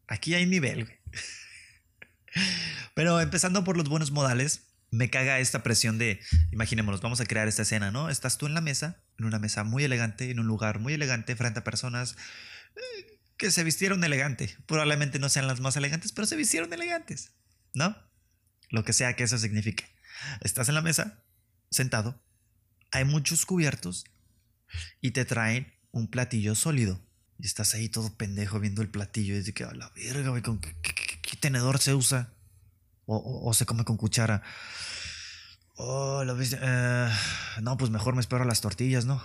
Aquí 0.06 0.34
hay 0.34 0.46
nivel. 0.46 1.00
Pero 2.94 3.20
empezando 3.20 3.64
por 3.64 3.76
los 3.76 3.88
buenos 3.88 4.10
modales, 4.10 4.72
me 4.90 5.08
caga 5.08 5.38
esta 5.38 5.62
presión 5.62 5.96
de, 5.96 6.20
imaginémonos, 6.50 7.00
vamos 7.00 7.20
a 7.20 7.24
crear 7.24 7.48
esta 7.48 7.62
escena, 7.62 7.90
¿no? 7.90 8.10
Estás 8.10 8.36
tú 8.36 8.46
en 8.46 8.52
la 8.52 8.60
mesa, 8.60 9.02
en 9.18 9.24
una 9.24 9.38
mesa 9.38 9.64
muy 9.64 9.84
elegante, 9.84 10.30
en 10.30 10.38
un 10.38 10.46
lugar 10.46 10.78
muy 10.80 10.92
elegante, 10.92 11.34
frente 11.34 11.60
a 11.60 11.64
personas 11.64 12.16
eh, 12.76 13.11
que 13.36 13.50
se 13.50 13.64
vistieron 13.64 14.04
elegante. 14.04 14.56
Probablemente 14.66 15.18
no 15.18 15.28
sean 15.28 15.46
las 15.46 15.60
más 15.60 15.76
elegantes, 15.76 16.12
pero 16.12 16.26
se 16.26 16.36
vistieron 16.36 16.72
elegantes, 16.72 17.32
¿no? 17.74 17.96
Lo 18.70 18.84
que 18.84 18.92
sea 18.92 19.16
que 19.16 19.24
eso 19.24 19.38
signifique. 19.38 19.84
Estás 20.40 20.68
en 20.68 20.74
la 20.74 20.82
mesa, 20.82 21.24
sentado, 21.70 22.22
hay 22.92 23.04
muchos 23.04 23.46
cubiertos 23.46 24.04
y 25.00 25.10
te 25.10 25.24
traen 25.24 25.72
un 25.90 26.08
platillo 26.08 26.54
sólido. 26.54 27.00
Y 27.38 27.46
estás 27.46 27.74
ahí 27.74 27.88
todo 27.88 28.16
pendejo 28.16 28.60
viendo 28.60 28.82
el 28.82 28.88
platillo 28.88 29.34
y 29.34 29.38
dices 29.38 29.54
que 29.54 29.64
a 29.64 29.72
la 29.72 29.90
verga, 29.90 30.30
güey, 30.30 30.42
¿con 30.42 30.60
qué, 30.60 30.74
tenedor 31.40 31.80
se 31.80 31.94
usa? 31.94 32.34
O, 33.06 33.52
se 33.52 33.66
come 33.66 33.84
con 33.84 33.96
cuchara. 33.96 34.42
Oh, 35.74 36.22
lo 36.24 36.40
eh, 36.40 37.10
no, 37.62 37.76
pues 37.76 37.90
mejor 37.90 38.14
me 38.14 38.20
espero 38.20 38.44
las 38.44 38.60
tortillas, 38.60 39.06
¿no? 39.06 39.22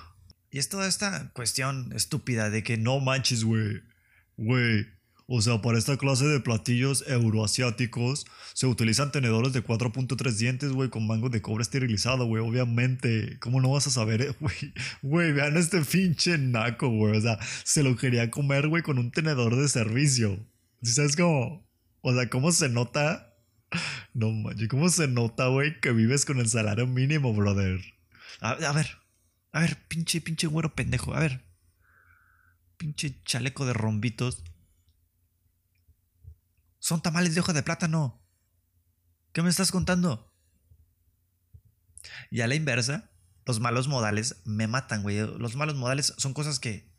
Y 0.50 0.60
es 0.60 0.70
toda 0.70 0.88
esta 0.88 1.32
cuestión 1.34 1.92
estúpida 1.94 2.50
de 2.50 2.64
que 2.64 2.78
no 2.78 3.00
manches, 3.00 3.44
güey. 3.44 3.84
Güey, 4.38 4.86
o 5.30 5.42
sea, 5.42 5.62
para 5.62 5.78
esta 5.78 5.98
clase 5.98 6.26
de 6.26 6.40
platillos 6.40 7.04
euroasiáticos 7.06 8.26
se 8.54 8.66
utilizan 8.66 9.12
tenedores 9.12 9.52
de 9.52 9.62
4.3 9.62 10.32
dientes, 10.38 10.72
güey, 10.72 10.90
con 10.90 11.06
mango 11.06 11.30
de 11.30 11.42
cobre 11.42 11.64
esterilizado, 11.64 12.26
güey, 12.26 12.42
obviamente. 12.42 13.38
¿Cómo 13.40 13.60
no 13.60 13.72
vas 13.72 13.88
a 13.88 13.92
saber, 13.92 14.36
güey? 14.40 14.74
Güey, 15.02 15.34
vean 15.34 15.58
este 15.58 15.82
pinche 15.82 16.38
naco, 16.38 16.88
güey. 16.90 17.18
O 17.18 17.22
sea, 17.22 17.40
se 17.66 17.84
lo 17.84 17.98
quería 17.98 18.32
comer, 18.32 18.70
güey, 18.70 18.84
con 18.84 19.00
un 19.00 19.12
tenedor 19.12 19.58
de 19.58 19.68
servicio. 19.68 20.40
¿Sabes 20.82 21.18
cómo? 21.18 21.68
O 22.02 22.14
sea, 22.14 22.30
¿cómo 22.30 22.54
se 22.54 22.70
nota? 22.70 23.34
No 24.14 24.32
manches, 24.32 24.70
¿cómo 24.70 24.88
se 24.88 25.10
nota, 25.10 25.48
güey, 25.48 25.80
que 25.82 25.92
vives 25.92 26.24
con 26.24 26.40
el 26.40 26.48
salario 26.48 26.88
mínimo, 26.88 27.34
brother? 27.34 27.82
A, 28.40 28.56
ver, 28.72 28.88
a 29.52 29.60
ver, 29.60 29.78
pinche, 29.90 30.22
pinche 30.22 30.48
güero 30.48 30.74
pendejo, 30.74 31.14
a 31.14 31.20
ver. 31.20 31.47
Pinche 32.78 33.22
chaleco 33.24 33.66
de 33.66 33.74
rombitos. 33.74 34.44
Son 36.80 37.02
tamales 37.02 37.36
de 37.36 37.42
hoja 37.42 37.54
de 37.54 37.64
plátano. 37.64 38.24
¿Qué 39.34 39.42
me 39.42 39.50
estás 39.50 39.72
contando? 39.72 40.34
Y 42.32 42.42
a 42.42 42.48
la 42.48 42.56
inversa, 42.56 43.12
los 43.46 43.60
malos 43.60 43.88
modales 43.88 44.42
me 44.46 44.68
matan, 44.68 45.04
güey. 45.04 45.18
Los 45.18 45.56
malos 45.56 45.76
modales 45.76 46.14
son 46.18 46.34
cosas 46.34 46.60
que 46.60 46.92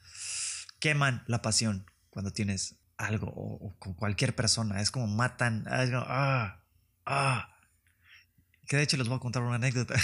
queman 0.80 1.24
la 1.26 1.42
pasión 1.42 1.86
cuando 2.10 2.32
tienes 2.32 2.76
algo 2.96 3.32
o, 3.34 3.76
con 3.78 3.94
cualquier 3.94 4.34
persona. 4.34 4.80
Es 4.80 4.90
como 4.90 5.06
matan. 5.06 5.64
ah, 5.68 6.62
ah. 7.06 7.54
Que 8.66 8.76
de 8.76 8.82
hecho 8.82 8.96
les 8.96 9.08
voy 9.08 9.16
a 9.16 9.20
contar 9.20 9.42
una 9.42 9.56
anécdota. 9.56 9.94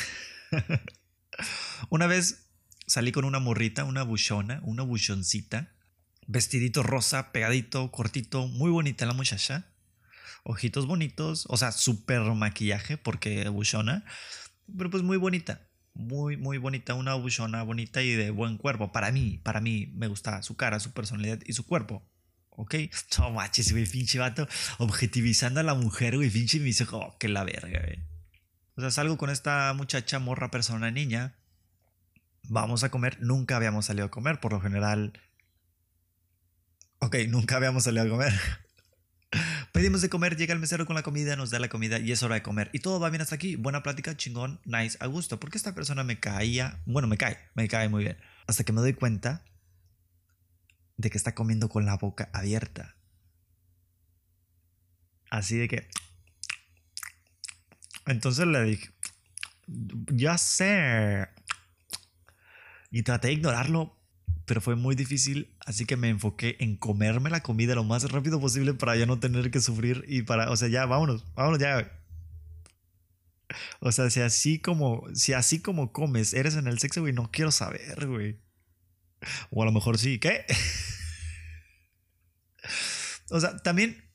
una 1.91 2.07
vez 2.07 2.44
salí 2.87 3.13
con 3.13 3.25
una 3.25 3.39
morrita, 3.39 3.85
una 3.85 4.03
buchona, 4.03 4.61
una 4.65 4.83
buchoncita. 4.83 5.73
Vestidito 6.27 6.83
rosa, 6.83 7.33
pegadito, 7.33 7.91
cortito, 7.91 8.47
muy 8.47 8.71
bonita 8.71 9.07
la 9.07 9.15
muchacha. 9.15 9.67
Ojitos 10.43 10.87
bonitos, 10.87 11.47
o 11.49 11.57
sea, 11.57 11.73
súper 11.73 12.23
maquillaje 12.23 12.97
porque 12.97 13.49
buchona. 13.49 14.05
Pero 14.77 14.91
pues 14.91 15.03
muy 15.03 15.17
bonita 15.17 15.61
muy, 15.95 16.37
muy 16.37 16.59
bonita, 16.59 16.95
una 16.95 17.15
buchona 17.15 17.63
bonita 17.63 18.03
y 18.03 18.11
de 18.13 18.31
buen 18.31 18.59
cuerpo. 18.59 18.93
Para 18.93 19.13
mí, 19.13 19.41
para 19.43 19.61
mí 19.61 19.93
me 19.95 20.09
gusta 20.09 20.43
su 20.43 20.57
cara, 20.57 20.81
su 20.81 20.93
personalidad 20.93 21.41
y 21.47 21.53
su 21.53 21.65
cuerpo. 21.65 22.07
¿Ok? 22.51 22.75
No 23.19 23.31
manches, 23.31 23.73
güey, 23.73 23.87
pinche 23.87 24.19
vato, 24.19 24.47
objetivizando 24.79 25.61
a 25.61 25.63
la 25.63 25.75
mujer, 25.75 26.17
güey, 26.17 26.31
pinche 26.31 26.59
me 26.59 26.67
dice, 26.67 26.87
oh, 26.91 27.17
que 27.19 27.29
la 27.29 27.45
verga, 27.45 27.81
güey. 27.81 27.99
O 28.77 28.81
sea, 28.81 28.91
salgo 28.91 29.17
con 29.17 29.31
esta 29.31 29.73
muchacha, 29.75 30.19
morra, 30.19 30.51
persona, 30.51 30.91
niña. 30.91 31.37
Vamos 32.49 32.85
a 32.85 32.91
comer. 32.91 33.19
Nunca 33.21 33.57
habíamos 33.57 33.87
salido 33.87 34.07
a 34.07 34.11
comer, 34.11 34.41
por 34.41 34.53
lo 34.53 34.61
general. 34.61 35.13
Ok, 36.99 37.17
nunca 37.29 37.57
habíamos 37.57 37.85
salido 37.85 38.05
a 38.05 38.09
comer. 38.09 38.33
Pedimos 39.73 40.03
de 40.03 40.09
comer, 40.09 40.37
llega 40.37 40.55
el 40.55 40.61
mesero 40.61 40.87
con 40.87 40.95
la 40.95 41.03
comida, 41.03 41.37
nos 41.37 41.51
da 41.51 41.59
la 41.59 41.69
comida 41.69 41.99
y 41.99 42.13
es 42.13 42.23
hora 42.23 42.37
de 42.37 42.43
comer. 42.43 42.71
Y 42.73 42.79
todo 42.79 43.01
va 43.01 43.11
bien 43.11 43.23
hasta 43.23 43.35
aquí. 43.35 43.57
Buena 43.57 43.83
plática, 43.83 44.17
chingón, 44.17 44.61
nice, 44.65 44.97
a 45.01 45.07
gusto. 45.07 45.41
Porque 45.41 45.59
esta 45.59 45.75
persona 45.75 46.05
me 46.05 46.21
caía, 46.21 46.81
bueno, 46.87 47.09
me 47.09 47.17
cae, 47.17 47.39
me 47.55 47.67
cae 47.69 47.89
muy 47.89 48.05
bien. 48.05 48.17
Hasta 48.47 48.65
que 48.65 48.73
me 48.73 48.81
doy 48.81 48.95
cuenta 48.95 49.45
de 50.97 51.11
que 51.11 51.19
está 51.19 51.35
comiendo 51.35 51.69
con 51.69 51.85
la 51.87 51.97
boca 51.97 52.31
abierta. 52.33 52.97
Así 55.31 55.57
de 55.57 55.69
que... 55.69 55.89
Entonces 58.07 58.47
le 58.47 58.63
dije, 58.63 58.91
ya 59.67 60.39
sé. 60.39 61.29
Y 62.95 63.03
traté 63.03 63.27
de 63.27 63.35
ignorarlo, 63.35 63.99
pero 64.47 64.61
fue 64.61 64.77
muy 64.77 64.95
difícil, 64.95 65.53
así 65.67 65.85
que 65.85 65.97
me 65.97 66.11
enfoqué 66.11 66.57
en 66.61 66.77
comerme 66.77 67.29
la 67.29 67.43
comida 67.43 67.75
lo 67.75 67.83
más 67.83 68.09
rápido 68.13 68.39
posible 68.39 68.73
para 68.73 68.95
ya 68.95 69.05
no 69.05 69.19
tener 69.19 69.51
que 69.51 69.61
sufrir 69.61 70.05
y 70.07 70.23
para, 70.23 70.49
o 70.53 70.57
sea, 70.57 70.69
ya, 70.69 70.87
vámonos, 70.87 71.25
vámonos 71.35 71.59
ya. 71.59 71.91
O 73.81 73.91
sea, 73.91 74.11
si 74.11 74.21
así 74.21 74.61
como, 74.61 75.09
si 75.13 75.33
así 75.33 75.61
como 75.61 75.93
comes, 75.93 76.35
eres 76.35 76.55
en 76.55 76.69
el 76.69 76.79
sexo, 76.79 77.01
güey, 77.01 77.13
no 77.13 77.33
quiero 77.33 77.51
saber, 77.51 78.07
güey. 78.07 78.39
O 79.51 79.61
a 79.61 79.67
lo 79.67 79.73
mejor 79.73 79.99
sí, 79.99 80.21
¿qué? 80.21 80.47
o 83.31 83.41
sea, 83.41 83.57
también, 83.57 84.09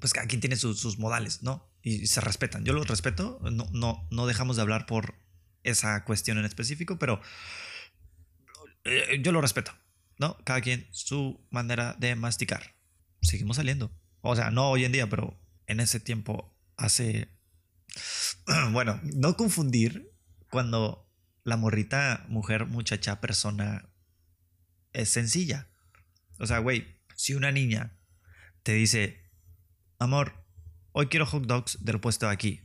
pues 0.00 0.14
cada 0.14 0.26
quien 0.26 0.40
tiene 0.40 0.56
sus, 0.56 0.80
sus 0.80 0.98
modales, 0.98 1.42
¿no? 1.42 1.70
Y 1.82 2.06
se 2.06 2.22
respetan. 2.22 2.64
Yo 2.64 2.72
los 2.72 2.88
respeto, 2.88 3.38
no, 3.42 3.68
no, 3.74 4.08
no 4.10 4.26
dejamos 4.26 4.56
de 4.56 4.62
hablar 4.62 4.86
por 4.86 5.14
esa 5.62 6.04
cuestión 6.04 6.38
en 6.38 6.46
específico, 6.46 6.98
pero 6.98 7.20
eh, 8.88 9.20
yo 9.22 9.32
lo 9.32 9.40
respeto, 9.40 9.72
¿no? 10.18 10.36
Cada 10.44 10.60
quien 10.60 10.88
su 10.90 11.46
manera 11.50 11.94
de 11.98 12.14
masticar. 12.16 12.74
Seguimos 13.22 13.56
saliendo. 13.56 13.92
O 14.20 14.34
sea, 14.36 14.50
no 14.50 14.70
hoy 14.70 14.84
en 14.84 14.92
día, 14.92 15.08
pero 15.08 15.40
en 15.66 15.80
ese 15.80 16.00
tiempo 16.00 16.56
hace... 16.76 17.28
bueno, 18.72 19.00
no 19.02 19.36
confundir 19.36 20.12
cuando 20.50 21.10
la 21.44 21.56
morrita, 21.56 22.24
mujer, 22.28 22.66
muchacha, 22.66 23.20
persona 23.20 23.90
es 24.92 25.08
sencilla. 25.10 25.68
O 26.38 26.46
sea, 26.46 26.58
güey, 26.58 27.00
si 27.16 27.34
una 27.34 27.52
niña 27.52 27.98
te 28.62 28.72
dice, 28.72 29.22
amor, 29.98 30.44
hoy 30.92 31.06
quiero 31.06 31.26
hot 31.26 31.46
dogs 31.46 31.84
del 31.84 32.00
puesto 32.00 32.26
de 32.26 32.32
aquí. 32.32 32.60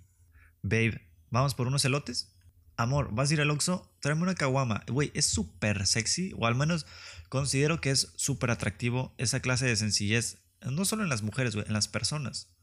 Babe, 0.62 1.10
¿vamos 1.30 1.56
por 1.56 1.68
unos 1.68 1.86
elotes? 1.86 2.34
amor, 2.78 3.14
vas 3.14 3.30
a 3.30 3.34
ir 3.34 3.42
al 3.42 3.52
Oxxo, 3.52 3.93
tráeme 4.04 4.24
una 4.24 4.36
caguama. 4.36 4.84
Güey, 4.88 5.12
es 5.14 5.26
súper 5.26 5.88
sexy, 5.88 6.34
o 6.38 6.46
al 6.46 6.56
menos 6.56 6.86
considero 7.30 7.80
que 7.80 7.90
es 7.90 8.12
súper 8.18 8.52
atractivo 8.52 9.16
esa 9.18 9.40
clase 9.40 9.66
de 9.66 9.78
sencillez, 9.78 10.40
no 10.62 10.84
solo 10.84 11.04
en 11.04 11.10
las 11.10 11.22
mujeres, 11.22 11.56
güey, 11.56 11.66
en 11.66 11.74
las 11.74 11.88
personas. 11.88 12.54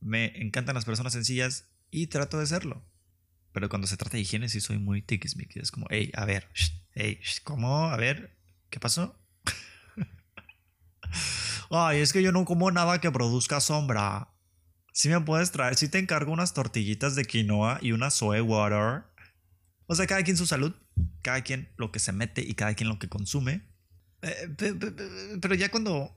Me 0.00 0.38
encantan 0.42 0.74
las 0.74 0.84
personas 0.84 1.14
sencillas 1.14 1.70
y 1.90 2.08
trato 2.08 2.38
de 2.38 2.46
serlo. 2.46 2.84
Pero 3.52 3.70
cuando 3.70 3.86
se 3.86 3.96
trata 3.96 4.18
de 4.18 4.20
higiene 4.20 4.50
sí 4.50 4.60
soy 4.60 4.78
muy 4.78 5.00
tiquismiquis. 5.00 5.62
Es 5.62 5.70
como, 5.70 5.86
hey, 5.88 6.12
a 6.14 6.26
ver, 6.26 6.50
hey, 6.92 7.18
¿cómo? 7.42 7.88
A 7.88 7.96
ver, 7.96 8.38
¿qué 8.68 8.78
pasó? 8.78 9.18
Ay, 11.70 12.00
es 12.00 12.12
que 12.12 12.22
yo 12.22 12.32
no 12.32 12.44
como 12.44 12.70
nada 12.70 13.00
que 13.00 13.10
produzca 13.10 13.60
sombra. 13.60 14.28
Si 14.92 15.08
me 15.08 15.22
puedes 15.22 15.52
traer, 15.52 15.76
si 15.76 15.88
te 15.88 15.98
encargo 15.98 16.32
unas 16.32 16.52
tortillitas 16.52 17.14
de 17.14 17.24
quinoa 17.24 17.78
y 17.80 17.92
una 17.92 18.10
soy 18.10 18.42
water. 18.42 19.04
O 19.86 19.94
sea, 19.94 20.06
cada 20.06 20.22
quien 20.22 20.36
su 20.36 20.46
salud, 20.46 20.74
cada 21.22 21.42
quien 21.42 21.68
lo 21.76 21.92
que 21.92 21.98
se 21.98 22.12
mete 22.12 22.42
y 22.42 22.54
cada 22.54 22.74
quien 22.74 22.88
lo 22.88 22.98
que 22.98 23.08
consume. 23.08 23.62
Eh, 24.22 24.54
pero 25.40 25.54
ya 25.54 25.70
cuando 25.70 26.16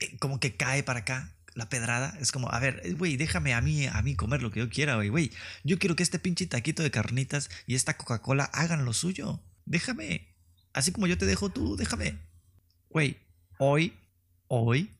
eh, 0.00 0.16
como 0.18 0.40
que 0.40 0.56
cae 0.56 0.82
para 0.82 1.00
acá 1.00 1.34
la 1.54 1.68
pedrada, 1.68 2.16
es 2.20 2.32
como, 2.32 2.50
a 2.50 2.58
ver, 2.58 2.80
eh, 2.84 2.92
güey, 2.92 3.16
déjame 3.16 3.54
a 3.54 3.60
mí, 3.60 3.86
a 3.86 4.02
mí 4.02 4.16
comer 4.16 4.42
lo 4.42 4.50
que 4.50 4.60
yo 4.60 4.68
quiera, 4.68 4.96
güey, 4.96 5.08
güey. 5.08 5.30
Yo 5.62 5.78
quiero 5.78 5.94
que 5.94 6.02
este 6.02 6.18
pinche 6.18 6.46
taquito 6.46 6.82
de 6.82 6.90
carnitas 6.90 7.48
y 7.66 7.74
esta 7.74 7.96
Coca-Cola 7.96 8.44
hagan 8.44 8.84
lo 8.84 8.92
suyo. 8.92 9.40
Déjame. 9.64 10.34
Así 10.72 10.90
como 10.90 11.06
yo 11.06 11.16
te 11.16 11.26
dejo 11.26 11.50
tú, 11.50 11.76
déjame. 11.76 12.18
Güey, 12.90 13.18
hoy, 13.58 13.96
hoy, 14.48 14.90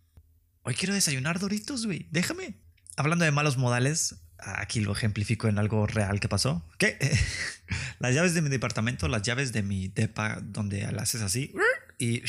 hoy 0.62 0.74
quiero 0.74 0.94
desayunar 0.94 1.40
Doritos, 1.40 1.86
güey. 1.86 2.06
Déjame. 2.12 2.54
Hablando 2.96 3.24
de 3.24 3.32
malos 3.32 3.56
modales, 3.56 4.14
aquí 4.38 4.80
lo 4.80 4.92
ejemplifico 4.92 5.48
en 5.48 5.58
algo 5.58 5.86
real 5.86 6.20
que 6.20 6.28
pasó. 6.28 6.62
¿Qué? 6.78 6.98
las 7.98 8.14
llaves 8.14 8.34
de 8.34 8.42
mi 8.42 8.48
departamento, 8.48 9.08
las 9.08 9.22
llaves 9.22 9.52
de 9.52 9.62
mi 9.62 9.88
depa, 9.88 10.38
donde 10.42 10.82
las 10.92 11.02
haces 11.04 11.22
así 11.22 11.52
y, 11.98 12.22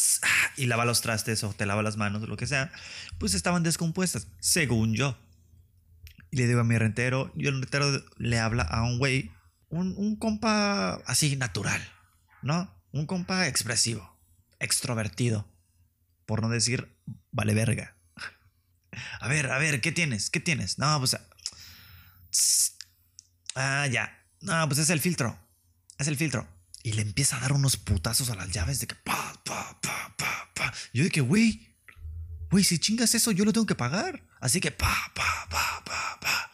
y 0.56 0.66
lava 0.66 0.84
los 0.84 1.00
trastes 1.00 1.44
o 1.44 1.52
te 1.52 1.66
lava 1.66 1.82
las 1.82 1.96
manos 1.96 2.22
o 2.22 2.26
lo 2.26 2.36
que 2.36 2.46
sea, 2.46 2.72
pues 3.18 3.34
estaban 3.34 3.62
descompuestas, 3.62 4.28
según 4.40 4.94
yo. 4.94 5.16
Y 6.30 6.38
le 6.38 6.46
digo 6.46 6.60
a 6.60 6.64
mi 6.64 6.78
rentero, 6.78 7.30
y 7.36 7.46
el 7.46 7.60
rentero 7.60 8.04
le 8.16 8.38
habla 8.38 8.62
a 8.62 8.82
un 8.84 8.98
güey, 8.98 9.30
un, 9.68 9.94
un 9.96 10.16
compa 10.16 10.94
así 11.06 11.36
natural, 11.36 11.80
¿no? 12.40 12.74
Un 12.90 13.06
compa 13.06 13.48
expresivo, 13.48 14.16
extrovertido, 14.58 15.46
por 16.24 16.40
no 16.40 16.48
decir 16.48 16.96
vale 17.30 17.54
verga. 17.54 17.96
A 19.20 19.28
ver, 19.28 19.50
a 19.50 19.58
ver, 19.58 19.80
¿qué 19.80 19.90
tienes? 19.90 20.28
¿Qué 20.28 20.40
tienes? 20.40 20.78
No, 20.78 20.98
pues 20.98 21.16
Ah, 23.54 23.86
ya. 23.86 24.18
No, 24.40 24.66
pues 24.68 24.80
es 24.80 24.90
el 24.90 25.00
filtro. 25.00 25.38
Es 25.98 26.08
el 26.08 26.16
filtro. 26.16 26.48
Y 26.82 26.92
le 26.92 27.02
empieza 27.02 27.36
a 27.36 27.40
dar 27.40 27.52
unos 27.52 27.76
putazos 27.76 28.30
a 28.30 28.34
las 28.34 28.50
llaves 28.50 28.80
de 28.80 28.86
que 28.86 28.94
pa, 28.94 29.40
pa, 29.44 29.78
pa, 29.80 30.14
pa, 30.16 30.50
pa. 30.54 30.72
Yo 30.92 31.08
que, 31.10 31.20
güey, 31.20 31.76
güey, 32.50 32.64
si 32.64 32.78
chingas 32.78 33.14
eso, 33.14 33.30
yo 33.30 33.44
lo 33.44 33.52
tengo 33.52 33.66
que 33.66 33.74
pagar. 33.74 34.26
Así 34.40 34.60
que 34.60 34.72
pa, 34.72 35.12
pa, 35.14 35.46
pa, 35.48 35.82
pa, 35.84 36.18
pa. 36.20 36.50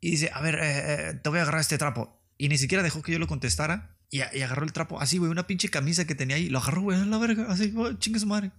Y 0.00 0.12
dice, 0.12 0.30
a 0.32 0.40
ver, 0.40 0.54
eh, 0.54 0.60
eh, 0.62 1.14
te 1.14 1.28
voy 1.28 1.40
a 1.40 1.42
agarrar 1.42 1.60
este 1.60 1.78
trapo. 1.78 2.22
Y 2.38 2.48
ni 2.48 2.58
siquiera 2.58 2.82
dejó 2.82 3.02
que 3.02 3.12
yo 3.12 3.18
lo 3.18 3.26
contestara. 3.26 3.98
Y, 4.08 4.20
agarró 4.20 4.64
el 4.64 4.72
trapo 4.72 5.00
así, 5.00 5.18
güey, 5.18 5.30
una 5.30 5.46
pinche 5.46 5.68
camisa 5.68 6.06
que 6.06 6.14
tenía 6.14 6.36
ahí. 6.36 6.48
Lo 6.48 6.58
agarró, 6.58 6.82
güey, 6.82 6.98
a 6.98 7.04
la 7.04 7.18
verga. 7.18 7.46
Así, 7.50 7.74
chingue 7.98 8.20
su 8.20 8.26
madre. 8.26 8.52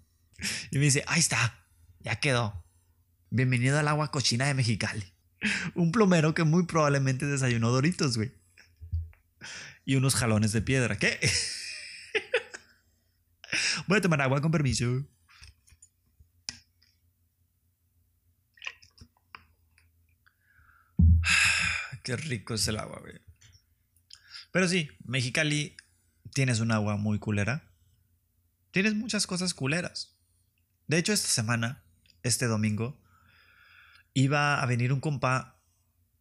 Y 0.71 0.77
me 0.77 0.85
dice, 0.85 1.03
ahí 1.07 1.19
está, 1.19 1.65
ya 1.99 2.17
quedó. 2.17 2.63
Bienvenido 3.29 3.79
al 3.79 3.87
agua 3.87 4.11
cochina 4.11 4.45
de 4.45 4.53
Mexicali. 4.53 5.16
Un 5.75 5.91
plomero 5.91 6.33
que 6.33 6.43
muy 6.43 6.65
probablemente 6.65 7.25
desayunó 7.25 7.71
doritos, 7.71 8.17
güey. 8.17 8.33
Y 9.85 9.95
unos 9.95 10.15
jalones 10.15 10.51
de 10.51 10.61
piedra. 10.61 10.97
¿Qué? 10.97 11.19
Voy 13.87 13.99
a 13.99 14.01
tomar 14.01 14.21
agua 14.21 14.41
con 14.41 14.51
permiso. 14.51 15.05
Qué 22.03 22.17
rico 22.17 22.55
es 22.55 22.67
el 22.67 22.77
agua, 22.77 22.99
güey. 22.99 23.21
Pero 24.51 24.67
sí, 24.67 24.89
Mexicali 25.05 25.77
tienes 26.33 26.59
un 26.59 26.71
agua 26.71 26.97
muy 26.97 27.19
culera. 27.19 27.71
Tienes 28.71 28.95
muchas 28.95 29.27
cosas 29.27 29.53
culeras. 29.53 30.17
De 30.87 30.97
hecho, 30.97 31.13
esta 31.13 31.27
semana, 31.27 31.83
este 32.23 32.47
domingo, 32.47 32.99
iba 34.17 34.59
a 34.59 34.65
venir 34.65 34.91
un 34.93 34.99
compa 34.99 35.61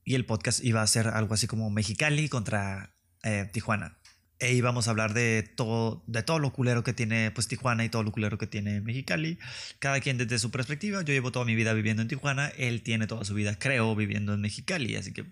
y 0.04 0.16
el 0.16 0.26
podcast 0.26 0.62
iba 0.62 0.82
a 0.82 0.86
ser 0.86 1.08
algo 1.08 1.32
así 1.32 1.46
como 1.46 1.70
Mexicali 1.70 2.28
contra 2.28 2.94
eh, 3.22 3.48
Tijuana. 3.54 3.96
E 4.38 4.52
íbamos 4.52 4.86
a 4.86 4.90
hablar 4.90 5.14
de 5.14 5.42
todo, 5.42 6.04
de 6.06 6.22
todo 6.22 6.38
lo 6.38 6.52
culero 6.52 6.84
que 6.84 6.92
tiene 6.92 7.30
pues 7.30 7.48
Tijuana 7.48 7.86
y 7.86 7.88
todo 7.88 8.02
lo 8.02 8.12
culero 8.12 8.36
que 8.36 8.46
tiene 8.46 8.82
Mexicali. 8.82 9.38
Cada 9.78 10.00
quien 10.00 10.18
desde 10.18 10.38
su 10.38 10.50
perspectiva. 10.50 11.00
Yo 11.04 11.14
llevo 11.14 11.32
toda 11.32 11.46
mi 11.46 11.54
vida 11.54 11.72
viviendo 11.72 12.02
en 12.02 12.08
Tijuana. 12.08 12.48
Él 12.48 12.82
tiene 12.82 13.06
toda 13.06 13.24
su 13.24 13.32
vida, 13.32 13.58
creo, 13.58 13.96
viviendo 13.96 14.34
en 14.34 14.42
Mexicali. 14.42 14.94
Así 14.96 15.14
que 15.14 15.24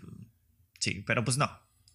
sí, 0.79 1.05
pero 1.07 1.23
pues 1.23 1.37
no, 1.37 1.51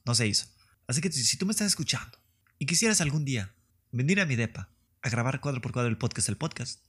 no 0.05 0.13
se 0.13 0.27
hizo. 0.27 0.45
Así 0.85 1.01
que 1.01 1.11
si 1.11 1.35
tú 1.37 1.47
me 1.47 1.51
estás 1.51 1.65
escuchando 1.65 2.19
y 2.59 2.67
quisieras 2.67 3.01
algún 3.01 3.25
día 3.25 3.55
venir 3.91 4.21
a 4.21 4.27
mi 4.27 4.35
depa 4.35 4.69
a 5.01 5.09
grabar 5.09 5.41
cuadro 5.41 5.61
por 5.61 5.71
cuadro 5.71 5.89
el 5.89 5.97
podcast, 5.97 6.29
el 6.29 6.37
podcast, 6.37 6.81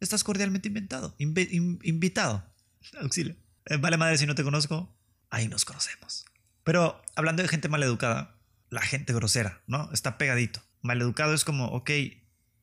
estás 0.00 0.24
cordialmente 0.24 0.68
inventado, 0.68 1.14
invitado. 1.18 2.55
Auxilio. 3.00 3.36
Eh, 3.66 3.76
vale 3.76 3.96
madre 3.96 4.18
si 4.18 4.26
no 4.26 4.34
te 4.34 4.44
conozco, 4.44 4.94
ahí 5.30 5.48
nos 5.48 5.64
conocemos. 5.64 6.24
Pero 6.64 7.02
hablando 7.14 7.42
de 7.42 7.48
gente 7.48 7.68
maleducada, 7.68 8.38
la 8.70 8.80
gente 8.80 9.12
grosera, 9.12 9.62
¿no? 9.66 9.90
Está 9.92 10.18
pegadito. 10.18 10.60
Maleducado 10.82 11.34
es 11.34 11.44
como, 11.44 11.66
ok, 11.66 11.90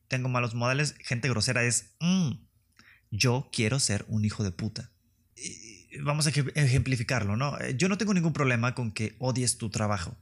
tengo 0.07 0.29
malos 0.29 0.55
modales. 0.55 0.95
Gente 0.99 1.29
grosera 1.29 1.63
es, 1.63 1.95
mm, 1.99 2.31
yo 3.11 3.49
quiero 3.51 3.79
ser 3.79 4.05
un 4.07 4.25
hijo 4.25 4.43
de 4.43 4.51
puta. 4.51 4.91
vamos 6.01 6.25
a 6.25 6.29
ejemplificarlo, 6.29 7.35
¿no? 7.35 7.59
Eh, 7.59 7.75
yo 7.77 7.87
no 7.87 7.97
tengo 7.97 8.13
ningún 8.13 8.33
problema 8.33 8.73
con 8.73 8.91
que 8.91 9.15
odies 9.19 9.57
tu 9.57 9.69
trabajo 9.69 10.17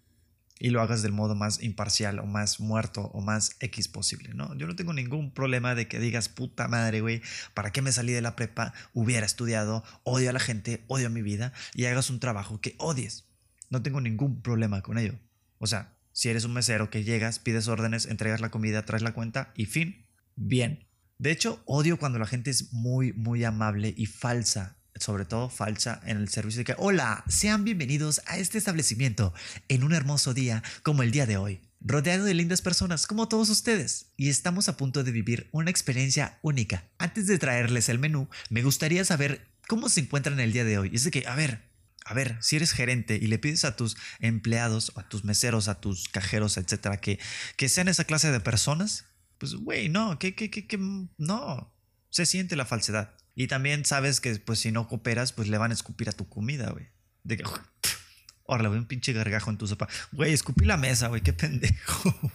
y 0.62 0.70
lo 0.70 0.80
hagas 0.82 1.02
del 1.02 1.12
modo 1.12 1.34
más 1.34 1.64
imparcial 1.64 2.20
o 2.20 2.28
más 2.28 2.60
muerto 2.60 3.10
o 3.14 3.20
más 3.20 3.56
X 3.62 3.88
posible, 3.88 4.36
¿no? 4.36 4.56
Yo 4.56 4.68
no 4.68 4.76
tengo 4.76 4.94
ningún 4.94 5.34
problema 5.34 5.74
de 5.74 5.88
que 5.88 6.00
digas, 6.00 6.30
puta 6.30 6.68
madre, 6.68 7.02
güey, 7.02 7.24
¿para 7.56 7.72
qué 7.72 7.82
me 7.82 7.92
salí 7.92 8.14
de 8.14 8.22
la 8.22 8.36
prepa? 8.36 8.72
Hubiera 8.94 9.26
estudiado, 9.26 9.84
odio 10.04 10.30
a 10.30 10.34
la 10.34 10.40
gente, 10.40 10.84
odio 10.88 11.08
a 11.08 11.10
mi 11.10 11.24
vida 11.24 11.52
y 11.74 11.86
hagas 11.86 12.12
un 12.12 12.20
trabajo 12.20 12.62
que 12.62 12.76
odies. 12.78 13.26
No 13.72 13.82
tengo 13.82 14.02
ningún 14.02 14.44
problema 14.44 14.84
con 14.84 15.00
ello. 15.00 15.16
O 15.58 15.66
sea, 15.66 15.96
si 16.12 16.30
eres 16.30 16.46
un 16.46 16.54
mesero 16.54 16.92
que 16.92 17.04
llegas, 17.04 17.40
pides 17.40 17.68
órdenes, 17.68 18.06
entregas 18.06 18.40
la 18.40 18.52
comida, 18.52 18.86
traes 18.86 19.02
la 19.02 19.14
cuenta 19.14 19.52
y 19.56 19.66
fin, 19.66 20.06
bien. 20.36 20.86
De 21.18 21.32
hecho, 21.32 21.64
odio 21.66 21.98
cuando 21.98 22.20
la 22.20 22.28
gente 22.28 22.52
es 22.52 22.72
muy, 22.72 23.14
muy 23.14 23.44
amable 23.44 23.96
y 23.98 24.06
falsa 24.06 24.78
sobre 25.02 25.26
todo 25.26 25.50
falsa 25.50 26.02
en 26.06 26.18
el 26.18 26.30
servicio 26.30 26.60
de 26.60 26.66
que, 26.66 26.76
hola, 26.78 27.24
sean 27.28 27.64
bienvenidos 27.64 28.22
a 28.28 28.38
este 28.38 28.58
establecimiento 28.58 29.34
en 29.68 29.84
un 29.84 29.94
hermoso 29.94 30.34
día 30.34 30.64
como 30.84 31.04
el 31.04 31.12
día 31.12 31.26
de 31.26 31.38
hoy, 31.38 31.62
rodeado 31.80 32.24
de 32.24 32.34
lindas 32.34 32.62
personas 32.62 33.08
como 33.08 33.28
todos 33.28 33.50
ustedes, 33.50 34.08
y 34.16 34.30
estamos 34.30 34.70
a 34.70 34.78
punto 34.78 35.04
de 35.04 35.12
vivir 35.12 35.50
una 35.52 35.72
experiencia 35.72 36.38
única. 36.42 36.86
Antes 37.00 37.28
de 37.28 37.40
traerles 37.40 37.90
el 37.90 38.00
menú, 38.00 38.30
me 38.50 38.62
gustaría 38.62 39.04
saber 39.04 39.48
cómo 39.68 39.90
se 39.90 40.02
encuentran 40.02 40.40
el 40.40 40.54
día 40.54 40.64
de 40.64 40.78
hoy. 40.78 40.92
Es 40.94 41.04
de 41.04 41.12
que, 41.12 41.26
a 41.28 41.36
ver, 41.36 41.72
a 42.06 42.14
ver, 42.14 42.38
si 42.42 42.56
eres 42.56 42.72
gerente 42.72 43.16
y 43.16 43.28
le 43.28 43.40
pides 43.40 43.66
a 43.66 43.76
tus 43.76 43.98
empleados, 44.20 44.92
a 44.96 45.08
tus 45.08 45.24
meseros, 45.24 45.68
a 45.68 45.80
tus 45.80 46.10
cajeros, 46.10 46.58
etcétera, 46.58 46.98
que, 46.98 47.20
que 47.58 47.70
sean 47.70 47.88
esa 47.88 48.04
clase 48.04 48.32
de 48.32 48.40
personas, 48.40 49.06
pues, 49.38 49.56
güey, 49.56 49.90
no, 49.90 50.20
que, 50.20 50.36
que, 50.36 50.52
que, 50.52 50.68
que, 50.68 50.78
no, 51.18 51.74
se 52.10 52.26
siente 52.26 52.56
la 52.56 52.66
falsedad. 52.66 53.16
Y 53.36 53.48
también 53.48 53.86
sabes 53.86 54.20
que 54.20 54.36
pues 54.36 54.60
si 54.60 54.72
no 54.72 54.88
cooperas, 54.88 55.34
pues 55.34 55.48
le 55.48 55.58
van 55.58 55.72
a 55.72 55.74
escupir 55.74 56.10
a 56.10 56.14
tu 56.14 56.28
comida, 56.28 56.72
güey. 56.72 56.90
De 57.24 57.38
que, 57.38 57.44
ahora 58.48 58.64
le 58.64 58.70
voy 58.70 58.78
un 58.78 58.86
pinche 58.86 59.14
gargajo 59.14 59.50
en 59.50 59.58
tu 59.58 59.68
sopa. 59.68 59.88
Güey, 60.12 60.34
escupí 60.34 60.66
la 60.66 60.78
mesa, 60.78 61.08
güey, 61.08 61.22
qué 61.22 61.34
pendejo. 61.34 62.14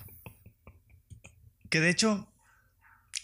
que 1.71 1.81
de 1.81 1.91
hecho, 1.91 2.33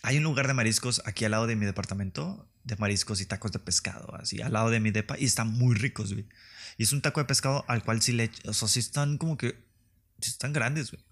hay 0.02 0.18
un 0.18 0.24
lugar 0.24 0.46
de 0.46 0.54
mariscos 0.54 1.02
aquí 1.06 1.24
al 1.24 1.30
lado 1.30 1.46
de 1.46 1.56
mi 1.56 1.64
departamento, 1.64 2.48
de 2.64 2.76
mariscos 2.76 3.20
y 3.20 3.26
tacos 3.26 3.52
de 3.52 3.58
pescado, 3.58 4.14
así, 4.16 4.40
al 4.42 4.52
lado 4.52 4.70
de 4.70 4.80
mi 4.80 4.90
depa, 4.90 5.18
y 5.18 5.24
están 5.24 5.48
muy 5.48 5.74
ricos, 5.74 6.12
güey. 6.12 6.28
Y 6.76 6.85
es 6.85 6.92
un 6.92 7.02
taco 7.02 7.20
de 7.20 7.26
pescado 7.26 7.64
al 7.68 7.85
cual 7.85 8.02
sí 8.02 8.12
le, 8.12 8.30
o 8.46 8.52
sea, 8.52 8.68
sí 8.68 8.80
están 8.80 9.18
como 9.18 9.37
que, 9.37 9.64
sí 10.20 10.30
están 10.30 10.52
grandes, 10.52 10.90
güey. 10.90 11.04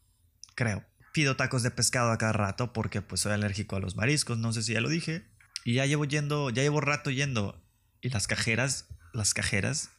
Creo. 0.55 0.85
Pido 1.12 1.37
tacos 1.37 1.62
de 1.62 1.73
pescado 1.73 2.12
a 2.12 2.18
cada 2.18 2.33
rato 2.33 2.73
porque 2.73 3.03
pues 3.03 3.23
soy 3.23 3.33
alérgico 3.33 3.75
a 3.75 3.81
los 3.81 3.96
mariscos, 3.96 4.38
no 4.38 4.53
sé 4.53 4.62
si 4.62 4.75
ya 4.75 4.81
lo 4.81 4.88
dije. 4.88 5.27
Y 5.64 5.75
ya 5.75 5.87
llevo 5.87 6.05
yendo, 6.05 6.51
ya 6.51 6.62
llevo 6.62 6.81
rato 6.81 7.11
yendo. 7.11 7.62
Y 8.01 8.11
las 8.11 8.27
cajeras, 8.27 8.87
las 9.12 9.35
cajeras, 9.35 9.90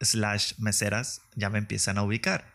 slash 0.00 0.54
meseras, 0.58 1.22
ya 1.34 1.50
me 1.50 1.58
empiezan 1.58 1.98
a 1.98 2.02
ubicar. 2.02 2.54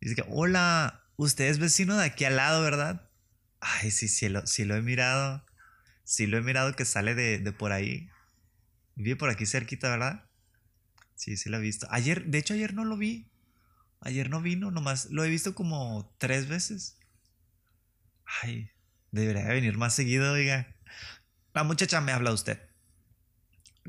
Dice 0.00 0.14
que, 0.14 0.24
hola, 0.28 1.04
usted 1.16 1.46
es 1.46 1.58
vecino 1.58 1.96
de 1.96 2.04
aquí 2.04 2.24
al 2.24 2.36
lado, 2.36 2.62
¿verdad? 2.62 3.08
Ay, 3.60 3.90
sí, 3.90 4.08
sí 4.08 4.28
lo, 4.28 4.46
sí 4.46 4.64
lo 4.64 4.76
he 4.76 4.82
mirado. 4.82 5.44
Sí 6.04 6.26
lo 6.26 6.38
he 6.38 6.42
mirado 6.42 6.76
que 6.76 6.84
sale 6.84 7.14
de, 7.14 7.38
de 7.38 7.52
por 7.52 7.72
ahí. 7.72 8.08
Vive 8.94 9.16
por 9.16 9.28
aquí 9.28 9.44
cerquita, 9.44 9.90
¿verdad? 9.90 10.24
Sí, 11.16 11.36
sí 11.36 11.48
lo 11.50 11.56
he 11.56 11.60
visto. 11.60 11.86
Ayer, 11.90 12.26
de 12.26 12.38
hecho, 12.38 12.54
ayer 12.54 12.74
no 12.74 12.84
lo 12.84 12.96
vi. 12.96 13.30
Ayer 14.00 14.30
no 14.30 14.40
vino, 14.40 14.70
nomás 14.70 15.06
lo 15.10 15.24
he 15.24 15.30
visto 15.30 15.54
como 15.54 16.14
tres 16.18 16.46
veces. 16.48 16.96
Ay, 18.42 18.70
debería 19.10 19.46
venir 19.48 19.76
más 19.78 19.94
seguido, 19.94 20.32
oiga. 20.32 20.76
La 21.56 21.64
muchacha 21.64 22.02
me 22.02 22.12
habla 22.12 22.28
de 22.28 22.34
usted, 22.34 22.60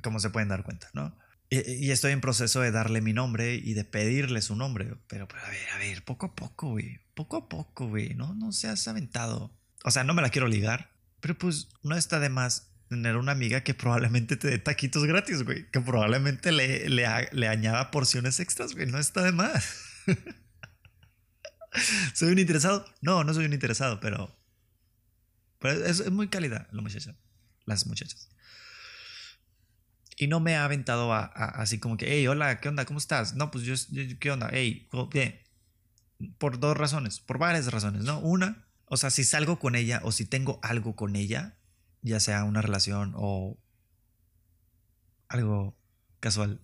como 0.01 0.21
se 0.21 0.29
pueden 0.29 0.47
dar 0.47 0.63
cuenta, 0.63 0.89
¿no? 0.93 1.13
Y, 1.49 1.91
estoy 1.91 2.13
en 2.13 2.21
proceso 2.21 2.61
de 2.61 2.71
darle 2.71 3.01
mi 3.01 3.11
nombre 3.11 3.55
y 3.55 3.73
de 3.73 3.83
pedirle 3.83 4.41
su 4.41 4.55
nombre. 4.55 4.95
Pero, 5.09 5.27
pero 5.27 5.43
a 5.43 5.49
ver, 5.49 5.69
a 5.75 5.77
ver, 5.77 6.05
poco 6.05 6.27
a 6.27 6.33
poco, 6.33 6.69
güey. 6.69 7.01
Poco 7.13 7.35
a 7.35 7.49
poco, 7.49 7.89
güey. 7.89 8.13
No, 8.13 8.33
no 8.35 8.53
seas 8.53 8.87
aventado. 8.87 9.53
O 9.83 9.91
sea, 9.91 10.05
no 10.05 10.13
me 10.13 10.21
la 10.21 10.29
quiero 10.29 10.47
ligar. 10.47 10.93
Pero 11.19 11.37
pues 11.37 11.67
no 11.83 11.97
está 11.97 12.21
de 12.21 12.29
más 12.29 12.71
tener 12.87 13.17
una 13.17 13.33
amiga 13.33 13.65
que 13.65 13.73
probablemente 13.73 14.37
te 14.37 14.47
dé 14.47 14.59
taquitos 14.59 15.03
gratis, 15.03 15.43
güey. 15.43 15.69
Que 15.69 15.81
probablemente 15.81 16.53
le, 16.53 16.87
le, 16.87 17.05
le 17.33 17.47
añada 17.49 17.91
porciones 17.91 18.39
extras, 18.39 18.75
güey. 18.75 18.87
No 18.87 18.97
está 18.97 19.23
de 19.23 19.33
más. 19.33 19.75
¿Soy 22.13 22.29
un 22.29 22.39
interesado? 22.39 22.85
No, 23.01 23.25
no 23.25 23.33
soy 23.33 23.43
un 23.43 23.53
interesado, 23.53 23.99
pero... 23.99 24.33
Pero 25.59 25.85
es, 25.85 25.99
es 25.99 26.11
muy 26.11 26.29
cálida 26.29 26.69
la 26.71 26.81
muchacha 26.81 27.17
las 27.67 27.85
muchachas. 27.85 28.29
Y 30.17 30.27
no 30.27 30.39
me 30.39 30.55
ha 30.55 30.63
aventado 30.63 31.13
a, 31.13 31.25
así 31.25 31.77
como 31.79 31.95
que, 31.95 32.07
hey, 32.09 32.25
hola, 32.25 32.59
¿qué 32.59 32.69
onda? 32.69 32.85
¿Cómo 32.85 32.97
estás? 32.97 33.35
No, 33.35 33.51
pues 33.51 33.65
yo, 33.65 33.75
¿qué 34.19 34.31
onda? 34.31 34.49
Hey, 34.51 34.89
bien. 35.11 35.39
Por 36.39 36.59
dos 36.59 36.75
razones, 36.75 37.19
por 37.19 37.37
varias 37.37 37.71
razones, 37.71 38.03
¿no? 38.03 38.19
Una, 38.19 38.65
o 38.85 38.97
sea, 38.97 39.11
si 39.11 39.23
salgo 39.23 39.59
con 39.59 39.75
ella 39.75 40.01
o 40.03 40.11
si 40.11 40.25
tengo 40.25 40.59
algo 40.63 40.95
con 40.95 41.15
ella, 41.15 41.59
ya 42.01 42.19
sea 42.19 42.43
una 42.45 42.63
relación 42.63 43.13
o 43.15 43.59
algo 45.27 45.77
casual, 46.19 46.61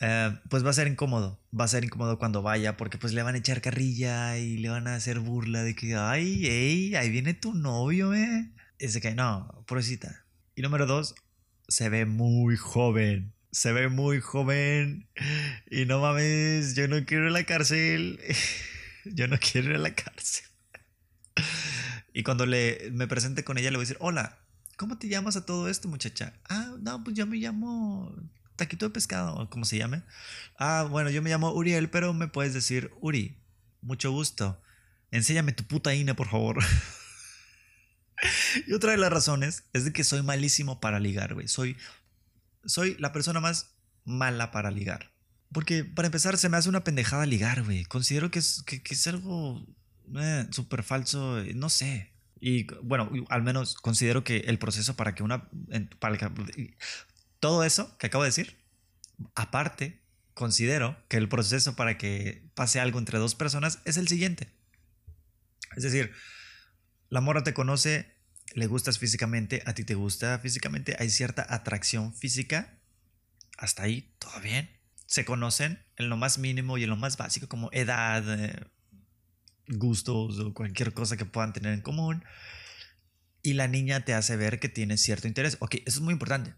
eh, 0.00 0.38
pues 0.50 0.66
va 0.66 0.70
a 0.70 0.74
ser 0.74 0.86
incómodo. 0.86 1.40
Va 1.58 1.64
a 1.64 1.68
ser 1.68 1.84
incómodo 1.84 2.18
cuando 2.18 2.42
vaya 2.42 2.76
porque 2.76 2.98
pues 2.98 3.14
le 3.14 3.22
van 3.22 3.36
a 3.36 3.38
echar 3.38 3.62
carrilla 3.62 4.36
y 4.36 4.58
le 4.58 4.68
van 4.68 4.86
a 4.86 4.96
hacer 4.96 5.20
burla 5.20 5.62
de 5.62 5.74
que, 5.74 5.94
ay, 5.94 6.42
hey, 6.44 6.94
ahí 6.96 7.08
viene 7.08 7.32
tu 7.32 7.54
novio, 7.54 8.12
eh. 8.12 8.53
Es 8.78 8.98
que 9.00 9.14
no, 9.14 9.64
pobrecita. 9.66 10.24
Y 10.54 10.62
número 10.62 10.86
dos, 10.86 11.14
se 11.68 11.88
ve 11.88 12.06
muy 12.06 12.56
joven. 12.56 13.32
Se 13.52 13.72
ve 13.72 13.88
muy 13.88 14.20
joven. 14.20 15.08
Y 15.70 15.84
no 15.86 16.00
mames, 16.00 16.74
yo 16.74 16.88
no 16.88 17.04
quiero 17.04 17.24
ir 17.24 17.30
a 17.30 17.32
la 17.32 17.44
cárcel. 17.44 18.20
yo 19.04 19.28
no 19.28 19.38
quiero 19.38 19.70
ir 19.70 19.76
a 19.76 19.78
la 19.78 19.94
cárcel. 19.94 20.44
y 22.12 22.22
cuando 22.22 22.46
le, 22.46 22.90
me 22.92 23.06
presente 23.06 23.44
con 23.44 23.58
ella, 23.58 23.70
le 23.70 23.76
voy 23.76 23.84
a 23.84 23.88
decir, 23.88 23.98
hola, 24.00 24.38
¿cómo 24.76 24.98
te 24.98 25.08
llamas 25.08 25.36
a 25.36 25.46
todo 25.46 25.68
esto, 25.68 25.88
muchacha? 25.88 26.34
Ah, 26.48 26.74
no, 26.80 27.02
pues 27.04 27.16
yo 27.16 27.26
me 27.26 27.36
llamo 27.36 28.14
Taquito 28.56 28.86
de 28.86 28.90
Pescado, 28.90 29.34
o 29.36 29.50
como 29.50 29.64
se 29.64 29.78
llame. 29.78 30.02
Ah, 30.58 30.86
bueno, 30.90 31.10
yo 31.10 31.22
me 31.22 31.30
llamo 31.30 31.52
Uriel, 31.52 31.90
pero 31.90 32.12
me 32.12 32.28
puedes 32.28 32.54
decir 32.54 32.92
Uri. 33.00 33.40
Mucho 33.82 34.10
gusto. 34.10 34.60
Enséñame 35.10 35.52
tu 35.52 35.64
puta 35.64 35.94
INE, 35.94 36.14
por 36.14 36.28
favor. 36.28 36.58
y 38.66 38.72
otra 38.72 38.92
de 38.92 38.98
las 38.98 39.12
razones 39.12 39.64
es 39.72 39.84
de 39.84 39.92
que 39.92 40.04
soy 40.04 40.22
malísimo 40.22 40.80
para 40.80 41.00
ligar, 41.00 41.34
güey. 41.34 41.48
Soy, 41.48 41.76
soy 42.64 42.96
la 42.98 43.12
persona 43.12 43.40
más 43.40 43.74
mala 44.04 44.50
para 44.50 44.70
ligar. 44.70 45.12
Porque 45.52 45.84
para 45.84 46.06
empezar 46.06 46.36
se 46.36 46.48
me 46.48 46.56
hace 46.56 46.68
una 46.68 46.84
pendejada 46.84 47.26
ligar, 47.26 47.62
güey. 47.62 47.84
Considero 47.84 48.30
que 48.30 48.40
es, 48.40 48.62
que, 48.62 48.82
es 48.88 49.06
algo 49.06 49.64
eh, 50.16 50.46
súper 50.50 50.82
falso, 50.82 51.42
no 51.54 51.70
sé. 51.70 52.12
Y 52.40 52.66
bueno, 52.82 53.10
al 53.28 53.42
menos 53.42 53.74
considero 53.76 54.24
que 54.24 54.38
el 54.38 54.58
proceso 54.58 54.96
para 54.96 55.14
que 55.14 55.22
una... 55.22 55.48
Para 55.98 56.18
que, 56.18 56.76
todo 57.40 57.62
eso 57.62 57.96
que 57.98 58.06
acabo 58.06 58.24
de 58.24 58.28
decir, 58.28 58.56
aparte, 59.34 60.00
considero 60.34 60.96
que 61.08 61.16
el 61.16 61.28
proceso 61.28 61.76
para 61.76 61.98
que 61.98 62.42
pase 62.54 62.80
algo 62.80 62.98
entre 62.98 63.18
dos 63.18 63.34
personas 63.34 63.80
es 63.84 63.96
el 63.96 64.08
siguiente. 64.08 64.48
Es 65.76 65.82
decir, 65.82 66.12
la 67.08 67.20
morra 67.20 67.44
te 67.44 67.54
conoce, 67.54 68.13
le 68.54 68.66
gustas 68.68 68.98
físicamente, 68.98 69.62
a 69.66 69.74
ti 69.74 69.84
te 69.84 69.94
gusta 69.94 70.38
físicamente, 70.38 70.96
hay 70.98 71.10
cierta 71.10 71.44
atracción 71.48 72.14
física. 72.14 72.78
Hasta 73.58 73.82
ahí, 73.82 74.14
todo 74.18 74.40
bien. 74.40 74.70
Se 75.06 75.24
conocen 75.24 75.84
en 75.96 76.08
lo 76.08 76.16
más 76.16 76.38
mínimo 76.38 76.78
y 76.78 76.84
en 76.84 76.90
lo 76.90 76.96
más 76.96 77.16
básico, 77.16 77.48
como 77.48 77.68
edad, 77.72 78.22
eh, 78.38 78.66
gustos 79.68 80.38
o 80.38 80.54
cualquier 80.54 80.92
cosa 80.94 81.16
que 81.16 81.24
puedan 81.24 81.52
tener 81.52 81.74
en 81.74 81.80
común. 81.82 82.24
y 83.42 83.52
la 83.52 83.68
niña 83.68 84.04
te 84.06 84.14
hace 84.14 84.36
ver 84.36 84.58
que 84.58 84.70
tiene 84.70 84.96
cierto 84.96 85.28
interés. 85.28 85.58
Ok, 85.60 85.74
eso 85.84 85.98
es 85.98 86.00
muy 86.00 86.12
importante. 86.12 86.54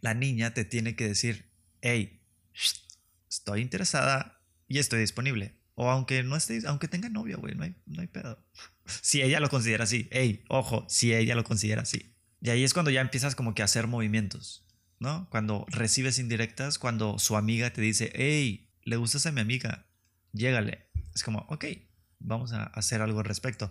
La 0.00 0.12
niña 0.14 0.52
te 0.52 0.64
tiene 0.64 0.96
que 0.96 1.06
decir, 1.06 1.52
hey, 1.82 2.20
estoy 3.28 3.60
interesada 3.60 4.40
y 4.66 4.78
estoy 4.78 5.00
disponible. 5.00 5.54
O 5.76 5.90
aunque 5.90 6.22
no 6.24 6.34
estés, 6.34 6.64
aunque 6.64 6.88
tenga 6.88 7.08
novia, 7.10 7.36
güey, 7.36 7.54
no 7.54 7.62
hay, 7.62 7.76
no 7.86 8.00
hay 8.00 8.08
pedo. 8.08 8.44
Si 8.86 9.22
ella 9.22 9.40
lo 9.40 9.48
considera 9.48 9.84
así, 9.84 10.08
hey, 10.10 10.44
ojo, 10.48 10.84
si 10.88 11.14
ella 11.14 11.34
lo 11.34 11.44
considera 11.44 11.82
así. 11.82 12.14
Y 12.40 12.50
ahí 12.50 12.64
es 12.64 12.74
cuando 12.74 12.90
ya 12.90 13.00
empiezas 13.00 13.34
como 13.34 13.54
que 13.54 13.62
a 13.62 13.64
hacer 13.64 13.86
movimientos, 13.86 14.66
¿no? 14.98 15.28
Cuando 15.30 15.64
recibes 15.68 16.18
indirectas, 16.18 16.78
cuando 16.78 17.18
su 17.18 17.36
amiga 17.36 17.72
te 17.72 17.80
dice, 17.80 18.12
hey, 18.14 18.70
le 18.82 18.96
gustas 18.96 19.26
a 19.26 19.32
mi 19.32 19.40
amiga, 19.40 19.86
llégale. 20.32 20.90
Es 21.14 21.22
como, 21.22 21.46
ok, 21.48 21.64
vamos 22.18 22.52
a 22.52 22.64
hacer 22.64 23.00
algo 23.00 23.20
al 23.20 23.24
respecto. 23.24 23.70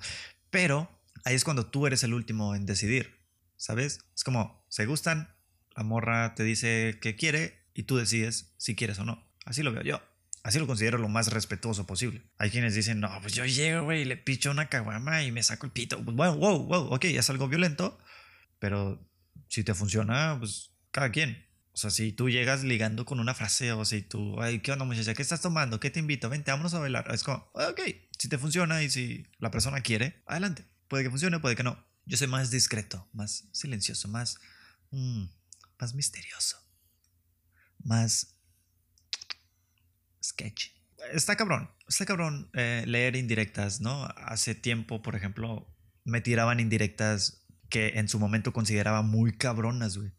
Pero 0.49 0.89
ahí 1.23 1.35
es 1.35 1.43
cuando 1.43 1.67
tú 1.67 1.85
eres 1.85 2.03
el 2.03 2.13
último 2.13 2.55
en 2.55 2.65
decidir, 2.65 3.19
¿sabes? 3.57 4.05
Es 4.15 4.23
como, 4.23 4.65
se 4.69 4.85
gustan, 4.85 5.35
la 5.75 5.83
morra 5.83 6.35
te 6.35 6.43
dice 6.43 6.97
que 7.01 7.15
quiere 7.15 7.67
y 7.73 7.83
tú 7.83 7.97
decides 7.97 8.53
si 8.57 8.75
quieres 8.75 8.99
o 8.99 9.05
no. 9.05 9.27
Así 9.45 9.61
lo 9.61 9.71
veo 9.71 9.83
yo. 9.83 10.01
Así 10.43 10.59
lo 10.59 10.67
considero 10.67 10.97
lo 10.97 11.07
más 11.07 11.31
respetuoso 11.31 11.87
posible. 11.87 12.21
Hay 12.37 12.49
quienes 12.49 12.75
dicen, 12.75 12.99
no, 12.99 13.09
pues 13.21 13.33
yo 13.33 13.45
llego, 13.45 13.83
güey, 13.83 14.01
y 14.01 14.05
le 14.05 14.17
picho 14.17 14.51
una 14.51 14.67
caguama 14.67 15.23
y 15.23 15.31
me 15.31 15.41
saco 15.41 15.65
el 15.65 15.71
pito. 15.71 16.03
Pues, 16.03 16.15
bueno, 16.17 16.35
wow, 16.35 16.65
wow, 16.65 16.93
ok, 16.93 17.05
es 17.05 17.29
algo 17.29 17.47
violento, 17.47 17.97
pero 18.59 19.09
si 19.47 19.63
te 19.63 19.73
funciona, 19.73 20.35
pues 20.37 20.71
cada 20.91 21.11
quien. 21.11 21.47
O 21.71 21.77
sea, 21.77 21.89
si 21.89 22.11
tú 22.11 22.29
llegas 22.29 22.63
ligando 22.63 23.05
con 23.05 23.21
una 23.21 23.33
frase 23.33 23.71
o 23.71 23.85
si 23.85 24.01
tú, 24.01 24.39
ay, 24.41 24.59
¿qué 24.59 24.73
onda 24.73 24.83
muchacha? 24.83 25.13
¿Qué 25.13 25.21
estás 25.21 25.41
tomando? 25.41 25.79
¿Qué 25.79 25.89
te 25.89 25.99
invito? 25.99 26.29
Vente, 26.29 26.51
vámonos 26.51 26.73
a 26.73 26.79
bailar. 26.79 27.09
Es 27.13 27.23
como, 27.23 27.49
ah, 27.55 27.69
ok, 27.71 27.79
si 28.19 28.27
te 28.27 28.37
funciona 28.37 28.83
y 28.83 28.89
si 28.89 29.25
la 29.39 29.49
persona 29.49 29.79
quiere, 29.79 30.21
adelante. 30.27 30.65
Puede 30.89 31.05
que 31.05 31.09
funcione, 31.09 31.39
puede 31.39 31.55
que 31.55 31.63
no. 31.63 31.81
Yo 32.05 32.17
soy 32.17 32.27
más 32.27 32.51
discreto, 32.51 33.07
más 33.13 33.45
silencioso, 33.53 34.09
más, 34.09 34.39
mm, 34.91 35.23
más 35.79 35.93
misterioso, 35.93 36.57
más 37.79 38.32
sketch. 40.23 40.69
Está 41.11 41.35
cabrón, 41.35 41.69
está 41.87 42.05
cabrón 42.05 42.49
eh, 42.53 42.83
leer 42.87 43.15
indirectas, 43.15 43.81
¿no? 43.81 44.05
Hace 44.15 44.55
tiempo, 44.55 45.01
por 45.01 45.15
ejemplo, 45.15 45.67
me 46.05 46.21
tiraban 46.21 46.59
indirectas 46.59 47.45
que 47.69 47.93
en 47.95 48.07
su 48.07 48.19
momento 48.19 48.53
consideraba 48.53 49.01
muy 49.01 49.35
cabronas, 49.35 49.97
güey. 49.97 50.11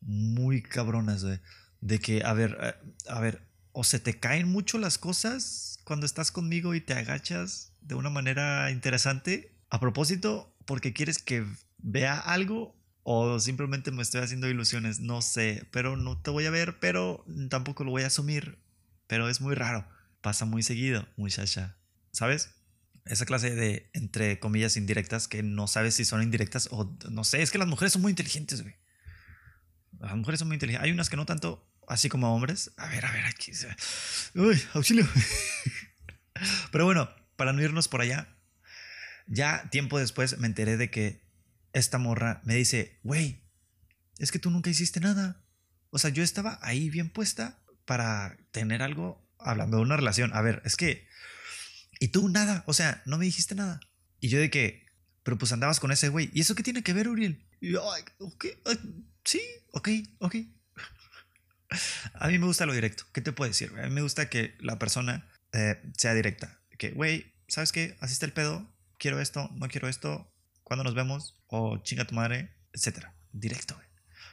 Muy 0.00 0.62
cabronas, 0.62 1.24
güey. 1.24 1.40
De 1.80 1.98
que, 1.98 2.22
a 2.24 2.32
ver, 2.34 2.56
eh, 2.60 2.74
a 3.08 3.20
ver, 3.20 3.48
o 3.72 3.82
se 3.82 3.98
te 3.98 4.18
caen 4.18 4.48
mucho 4.48 4.78
las 4.78 4.98
cosas 4.98 5.78
cuando 5.84 6.06
estás 6.06 6.30
conmigo 6.30 6.74
y 6.74 6.80
te 6.80 6.94
agachas 6.94 7.72
de 7.80 7.94
una 7.94 8.10
manera 8.10 8.70
interesante. 8.70 9.52
A 9.68 9.80
propósito, 9.80 10.54
porque 10.64 10.92
quieres 10.92 11.18
que 11.18 11.44
vea 11.78 12.18
algo 12.18 12.76
o 13.02 13.38
simplemente 13.38 13.90
me 13.90 14.02
estoy 14.02 14.20
haciendo 14.20 14.48
ilusiones, 14.48 15.00
no 15.00 15.22
sé, 15.22 15.66
pero 15.70 15.96
no 15.96 16.20
te 16.20 16.30
voy 16.30 16.46
a 16.46 16.50
ver, 16.50 16.78
pero 16.80 17.24
tampoco 17.50 17.84
lo 17.84 17.92
voy 17.92 18.02
a 18.02 18.08
asumir 18.08 18.58
pero 19.06 19.28
es 19.28 19.40
muy 19.40 19.54
raro. 19.54 19.88
Pasa 20.20 20.44
muy 20.44 20.62
seguido, 20.62 21.06
muchacha. 21.16 21.76
¿Sabes? 22.12 22.50
Esa 23.04 23.26
clase 23.26 23.54
de, 23.54 23.90
entre 23.92 24.40
comillas, 24.40 24.76
indirectas 24.76 25.28
que 25.28 25.42
no 25.42 25.68
sabes 25.68 25.94
si 25.94 26.04
son 26.04 26.22
indirectas 26.22 26.68
o 26.72 26.96
no 27.10 27.24
sé. 27.24 27.42
Es 27.42 27.50
que 27.50 27.58
las 27.58 27.68
mujeres 27.68 27.92
son 27.92 28.02
muy 28.02 28.10
inteligentes, 28.10 28.62
güey. 28.62 28.74
Las 30.00 30.16
mujeres 30.16 30.40
son 30.40 30.48
muy 30.48 30.56
inteligentes. 30.56 30.84
Hay 30.84 30.92
unas 30.92 31.08
que 31.08 31.16
no 31.16 31.26
tanto, 31.26 31.70
así 31.86 32.08
como 32.08 32.34
hombres. 32.34 32.72
A 32.76 32.88
ver, 32.88 33.06
a 33.06 33.12
ver, 33.12 33.24
aquí. 33.26 33.52
Uy, 34.34 34.60
auxilio. 34.74 35.06
Pero 36.72 36.84
bueno, 36.84 37.08
para 37.36 37.52
no 37.52 37.62
irnos 37.62 37.88
por 37.88 38.00
allá, 38.00 38.28
ya 39.26 39.68
tiempo 39.70 39.98
después 39.98 40.38
me 40.38 40.46
enteré 40.46 40.76
de 40.76 40.90
que 40.90 41.24
esta 41.72 41.98
morra 41.98 42.40
me 42.44 42.54
dice, 42.54 42.98
güey, 43.02 43.44
es 44.18 44.32
que 44.32 44.38
tú 44.38 44.50
nunca 44.50 44.70
hiciste 44.70 45.00
nada. 45.00 45.44
O 45.90 45.98
sea, 45.98 46.10
yo 46.10 46.22
estaba 46.22 46.58
ahí 46.62 46.90
bien 46.90 47.10
puesta 47.10 47.62
para 47.86 48.36
tener 48.50 48.82
algo 48.82 49.24
hablando 49.38 49.78
de 49.78 49.84
una 49.84 49.96
relación. 49.96 50.34
A 50.34 50.42
ver, 50.42 50.60
es 50.64 50.76
que... 50.76 51.06
Y 51.98 52.08
tú 52.08 52.28
nada, 52.28 52.62
o 52.66 52.74
sea, 52.74 53.02
no 53.06 53.16
me 53.16 53.24
dijiste 53.24 53.54
nada. 53.54 53.80
Y 54.20 54.28
yo 54.28 54.38
de 54.38 54.50
que, 54.50 54.84
pero 55.22 55.38
pues 55.38 55.52
andabas 55.52 55.80
con 55.80 55.92
ese 55.92 56.10
güey. 56.10 56.30
¿Y 56.34 56.42
eso 56.42 56.54
qué 56.54 56.62
tiene 56.62 56.82
que 56.82 56.92
ver, 56.92 57.08
Uriel? 57.08 57.46
Y 57.60 57.72
yo, 57.72 57.82
ok, 58.18 58.46
sí, 59.24 59.40
ok, 59.72 59.88
ok. 60.18 60.36
A 62.14 62.28
mí 62.28 62.38
me 62.38 62.46
gusta 62.46 62.66
lo 62.66 62.74
directo. 62.74 63.04
¿Qué 63.12 63.22
te 63.22 63.32
puedo 63.32 63.48
decir? 63.48 63.72
A 63.78 63.84
mí 63.84 63.90
me 63.90 64.02
gusta 64.02 64.28
que 64.28 64.56
la 64.60 64.78
persona 64.78 65.26
eh, 65.52 65.80
sea 65.96 66.12
directa. 66.12 66.60
Que, 66.76 66.90
güey, 66.90 67.32
¿sabes 67.48 67.72
qué? 67.72 67.96
Así 68.00 68.12
está 68.12 68.26
el 68.26 68.32
pedo. 68.32 68.70
Quiero 68.98 69.20
esto, 69.20 69.50
no 69.54 69.68
quiero 69.68 69.88
esto. 69.88 70.30
¿Cuándo 70.62 70.84
nos 70.84 70.94
vemos? 70.94 71.40
O 71.46 71.78
chinga 71.78 72.06
tu 72.06 72.14
madre, 72.14 72.54
etcétera. 72.74 73.14
Directo, 73.32 73.74
güey. 73.74 73.86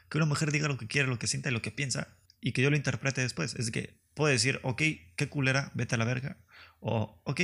Que 0.10 0.18
una 0.18 0.26
mujer 0.26 0.52
diga 0.52 0.68
lo 0.68 0.78
que 0.78 0.88
quiere, 0.88 1.08
lo 1.08 1.18
que 1.18 1.28
siente 1.28 1.50
y 1.50 1.54
lo 1.54 1.62
que 1.62 1.72
piensa 1.72 2.18
y 2.44 2.52
que 2.52 2.62
yo 2.62 2.70
lo 2.70 2.76
interprete 2.76 3.22
después. 3.22 3.56
Es 3.56 3.72
que 3.72 3.98
puedo 4.14 4.32
decir, 4.32 4.60
ok, 4.64 4.82
qué 5.16 5.30
culera, 5.30 5.72
vete 5.74 5.96
a 5.96 5.98
la 5.98 6.06
verga. 6.06 6.38
O, 6.82 7.22
ok, 7.24 7.42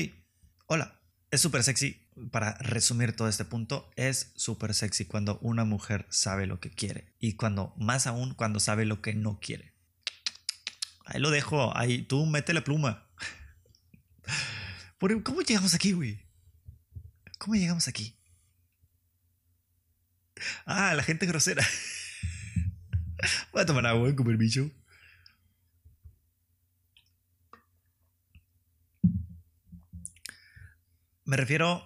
hola. 0.68 1.00
Es 1.32 1.42
súper 1.42 1.62
sexy, 1.64 2.08
para 2.32 2.56
resumir 2.56 3.16
todo 3.16 3.30
este 3.30 3.46
punto, 3.46 3.92
es 3.96 4.32
súper 4.36 4.74
sexy 4.74 5.06
cuando 5.06 5.38
una 5.42 5.64
mujer 5.64 6.08
sabe 6.10 6.48
lo 6.48 6.60
que 6.60 6.72
quiere. 6.72 7.14
Y 7.20 7.34
cuando, 7.34 7.74
más 7.78 8.08
aún, 8.08 8.34
cuando 8.34 8.60
sabe 8.60 8.86
lo 8.86 9.02
que 9.02 9.14
no 9.14 9.40
quiere. 9.40 9.74
Ahí 11.06 11.22
lo 11.22 11.30
dejo, 11.30 11.76
ahí, 11.78 12.02
tú 12.02 12.26
mete 12.26 12.52
la 12.54 12.64
pluma. 12.64 13.08
¿Cómo 15.24 15.42
llegamos 15.42 15.76
aquí, 15.76 15.94
güey? 15.94 16.26
¿Cómo 17.38 17.56
llegamos 17.56 17.88
aquí? 17.88 18.18
Ah, 20.66 20.94
la 20.96 21.04
gente 21.04 21.26
grosera. 21.28 21.64
Voy 23.54 23.62
a 23.62 23.66
tomar 23.66 23.86
agua, 23.86 24.16
comer 24.16 24.36
bicho. 24.36 24.72
Me 31.30 31.38
refiero, 31.38 31.84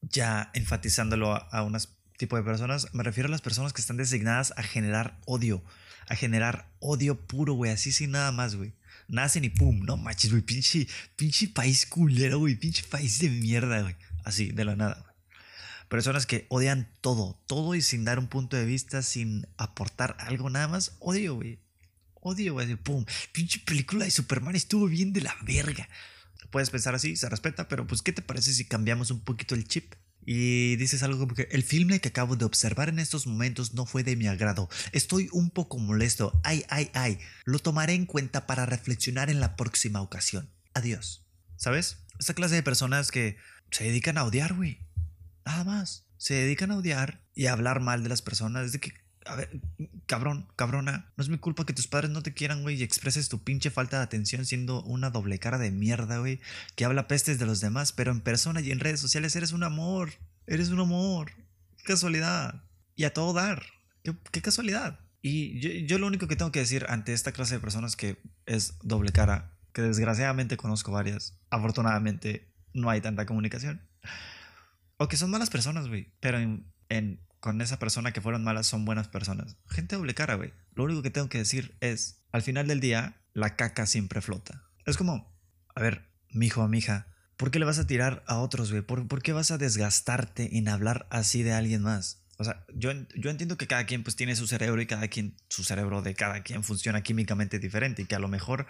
ya 0.00 0.50
enfatizándolo 0.54 1.34
a, 1.34 1.62
un 1.64 1.76
tipo 2.16 2.36
de 2.36 2.42
personas, 2.42 2.86
me 2.94 3.02
refiero 3.02 3.26
a 3.26 3.30
las 3.30 3.42
personas 3.42 3.74
que 3.74 3.82
están 3.82 3.98
designadas 3.98 4.54
a 4.56 4.62
generar 4.62 5.20
odio, 5.26 5.62
a 6.08 6.16
generar 6.16 6.72
odio 6.78 7.26
puro, 7.26 7.52
güey, 7.52 7.72
así 7.72 7.92
sin 7.92 8.12
nada 8.12 8.32
más, 8.32 8.54
güey. 8.56 8.72
Nacen 9.06 9.44
y 9.44 9.50
pum, 9.50 9.80
no 9.80 9.98
manches, 9.98 10.30
güey, 10.30 10.40
pinche, 10.40 10.88
pinche 11.14 11.48
país 11.48 11.84
culero, 11.84 12.38
güey, 12.38 12.54
pinche 12.54 12.84
país 12.84 13.18
de 13.18 13.28
mierda, 13.28 13.82
güey. 13.82 13.96
Así, 14.24 14.50
de 14.50 14.64
la 14.64 14.76
nada, 14.76 14.98
güey. 15.02 15.14
Personas 15.90 16.24
que 16.24 16.46
odian 16.48 16.90
todo, 17.02 17.38
todo 17.46 17.74
y 17.74 17.82
sin 17.82 18.06
dar 18.06 18.18
un 18.18 18.28
punto 18.28 18.56
de 18.56 18.64
vista, 18.64 19.02
sin 19.02 19.46
aportar 19.58 20.16
algo 20.18 20.48
nada 20.48 20.68
más, 20.68 20.96
odio, 21.00 21.34
güey. 21.34 21.60
Odio, 22.14 22.54
güey, 22.54 22.76
pum. 22.76 23.04
Pinche 23.32 23.58
película 23.58 24.06
de 24.06 24.10
Superman 24.10 24.56
estuvo 24.56 24.86
bien 24.86 25.12
de 25.12 25.20
la 25.20 25.36
verga 25.42 25.86
puedes 26.52 26.70
pensar 26.70 26.94
así, 26.94 27.16
se 27.16 27.28
respeta, 27.28 27.66
pero 27.66 27.86
pues 27.88 28.02
¿qué 28.02 28.12
te 28.12 28.22
parece 28.22 28.52
si 28.52 28.64
cambiamos 28.64 29.10
un 29.10 29.20
poquito 29.20 29.56
el 29.56 29.66
chip? 29.66 29.94
Y 30.24 30.76
dices 30.76 31.02
algo 31.02 31.18
como 31.18 31.34
que 31.34 31.48
el 31.50 31.64
filme 31.64 32.00
que 32.00 32.10
acabo 32.10 32.36
de 32.36 32.44
observar 32.44 32.88
en 32.88 33.00
estos 33.00 33.26
momentos 33.26 33.74
no 33.74 33.86
fue 33.86 34.04
de 34.04 34.14
mi 34.14 34.28
agrado. 34.28 34.68
Estoy 34.92 35.28
un 35.32 35.50
poco 35.50 35.78
molesto. 35.78 36.40
Ay, 36.44 36.64
ay, 36.68 36.90
ay. 36.94 37.18
Lo 37.44 37.58
tomaré 37.58 37.94
en 37.94 38.06
cuenta 38.06 38.46
para 38.46 38.64
reflexionar 38.64 39.30
en 39.30 39.40
la 39.40 39.56
próxima 39.56 40.00
ocasión. 40.00 40.48
Adiós. 40.74 41.26
¿Sabes? 41.56 41.98
Esta 42.20 42.34
clase 42.34 42.54
de 42.54 42.62
personas 42.62 43.10
que 43.10 43.36
se 43.72 43.84
dedican 43.84 44.16
a 44.16 44.24
odiar, 44.24 44.54
güey. 44.54 44.86
Nada 45.44 45.64
más. 45.64 46.06
Se 46.18 46.34
dedican 46.34 46.70
a 46.70 46.76
odiar 46.76 47.24
y 47.34 47.46
a 47.46 47.52
hablar 47.52 47.80
mal 47.80 48.04
de 48.04 48.08
las 48.08 48.22
personas. 48.22 48.70
de 48.70 48.78
que 48.78 48.94
a 49.26 49.36
ver, 49.36 49.60
cabrón, 50.06 50.48
cabrona, 50.56 51.12
no 51.16 51.22
es 51.22 51.28
mi 51.28 51.38
culpa 51.38 51.64
que 51.64 51.72
tus 51.72 51.86
padres 51.86 52.10
no 52.10 52.22
te 52.22 52.34
quieran, 52.34 52.62
güey, 52.62 52.76
y 52.76 52.82
expreses 52.82 53.28
tu 53.28 53.42
pinche 53.42 53.70
falta 53.70 53.98
de 53.98 54.04
atención 54.04 54.44
siendo 54.44 54.82
una 54.82 55.10
doble 55.10 55.38
cara 55.38 55.58
de 55.58 55.70
mierda, 55.70 56.18
güey, 56.18 56.40
que 56.74 56.84
habla 56.84 57.08
pestes 57.08 57.38
de 57.38 57.46
los 57.46 57.60
demás, 57.60 57.92
pero 57.92 58.10
en 58.10 58.20
persona 58.20 58.60
y 58.60 58.70
en 58.70 58.80
redes 58.80 59.00
sociales 59.00 59.34
eres 59.36 59.52
un 59.52 59.62
amor, 59.62 60.12
eres 60.46 60.70
un 60.70 60.80
amor. 60.80 61.32
Casualidad. 61.84 62.64
Y 62.94 63.04
a 63.04 63.12
todo 63.12 63.32
dar. 63.32 63.64
Qué, 64.02 64.42
casualidad. 64.42 65.00
Y 65.20 65.60
yo, 65.60 65.70
yo, 65.86 65.98
lo 65.98 66.06
único 66.06 66.28
que 66.28 66.36
tengo 66.36 66.52
que 66.52 66.60
decir 66.60 66.86
ante 66.88 67.12
esta 67.12 67.32
clase 67.32 67.54
de 67.54 67.60
personas 67.60 67.96
que 67.96 68.18
es 68.46 68.78
doble 68.82 69.12
cara, 69.12 69.56
que 69.72 69.82
desgraciadamente 69.82 70.56
conozco 70.56 70.92
varias, 70.92 71.38
afortunadamente 71.50 72.52
no 72.72 72.90
hay 72.90 73.00
tanta 73.00 73.26
comunicación, 73.26 73.82
o 74.96 75.08
que 75.08 75.16
son 75.16 75.30
malas 75.30 75.50
personas, 75.50 75.88
güey, 75.88 76.12
pero 76.20 76.38
en 76.38 77.20
con 77.42 77.60
esa 77.60 77.80
persona 77.80 78.12
que 78.12 78.20
fueron 78.20 78.44
malas 78.44 78.68
son 78.68 78.84
buenas 78.84 79.08
personas. 79.08 79.56
Gente 79.68 79.96
doble 79.96 80.14
cara, 80.14 80.36
güey. 80.36 80.52
Lo 80.76 80.84
único 80.84 81.02
que 81.02 81.10
tengo 81.10 81.28
que 81.28 81.38
decir 81.38 81.76
es, 81.80 82.22
al 82.30 82.42
final 82.42 82.68
del 82.68 82.78
día, 82.78 83.20
la 83.34 83.56
caca 83.56 83.84
siempre 83.84 84.20
flota. 84.20 84.62
Es 84.86 84.96
como, 84.96 85.36
a 85.74 85.80
ver, 85.80 86.08
mijo 86.30 86.62
o 86.62 86.68
mija, 86.68 87.08
¿por 87.36 87.50
qué 87.50 87.58
le 87.58 87.64
vas 87.64 87.80
a 87.80 87.86
tirar 87.88 88.22
a 88.28 88.38
otros, 88.38 88.70
güey? 88.70 88.82
¿Por, 88.82 89.22
qué 89.22 89.32
vas 89.32 89.50
a 89.50 89.58
desgastarte 89.58 90.56
en 90.56 90.68
hablar 90.68 91.08
así 91.10 91.42
de 91.42 91.52
alguien 91.52 91.82
más? 91.82 92.21
Yo, 92.74 92.92
yo 93.14 93.30
entiendo 93.30 93.56
que 93.56 93.66
cada 93.66 93.86
quien 93.86 94.02
pues 94.02 94.16
tiene 94.16 94.36
su 94.36 94.46
cerebro 94.46 94.80
y 94.80 94.86
cada 94.86 95.08
quien, 95.08 95.36
su 95.48 95.64
cerebro 95.64 96.02
de 96.02 96.14
cada 96.14 96.42
quien 96.42 96.64
funciona 96.64 97.02
químicamente 97.02 97.58
diferente 97.58 98.02
y 98.02 98.06
que 98.06 98.14
a 98.14 98.18
lo 98.18 98.28
mejor 98.28 98.66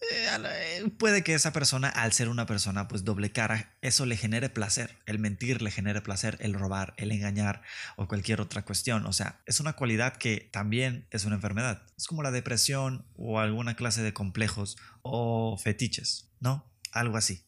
eh, 0.00 0.28
eh, 0.44 0.90
puede 0.98 1.22
que 1.22 1.34
esa 1.34 1.52
persona, 1.52 1.88
al 1.88 2.12
ser 2.12 2.28
una 2.28 2.46
persona 2.46 2.88
pues 2.88 3.04
doble 3.04 3.32
cara, 3.32 3.76
eso 3.82 4.06
le 4.06 4.16
genere 4.16 4.48
placer. 4.48 4.98
El 5.06 5.18
mentir 5.18 5.62
le 5.62 5.70
genere 5.70 6.00
placer, 6.00 6.36
el 6.40 6.54
robar, 6.54 6.94
el 6.96 7.12
engañar 7.12 7.62
o 7.96 8.08
cualquier 8.08 8.40
otra 8.40 8.64
cuestión. 8.64 9.06
O 9.06 9.12
sea, 9.12 9.42
es 9.46 9.60
una 9.60 9.74
cualidad 9.74 10.16
que 10.16 10.48
también 10.52 11.06
es 11.10 11.24
una 11.24 11.36
enfermedad. 11.36 11.82
Es 11.96 12.06
como 12.06 12.22
la 12.22 12.30
depresión 12.30 13.06
o 13.14 13.40
alguna 13.40 13.76
clase 13.76 14.02
de 14.02 14.12
complejos 14.12 14.76
o 15.02 15.58
fetiches, 15.58 16.30
¿no? 16.40 16.72
Algo 16.92 17.16
así. 17.16 17.44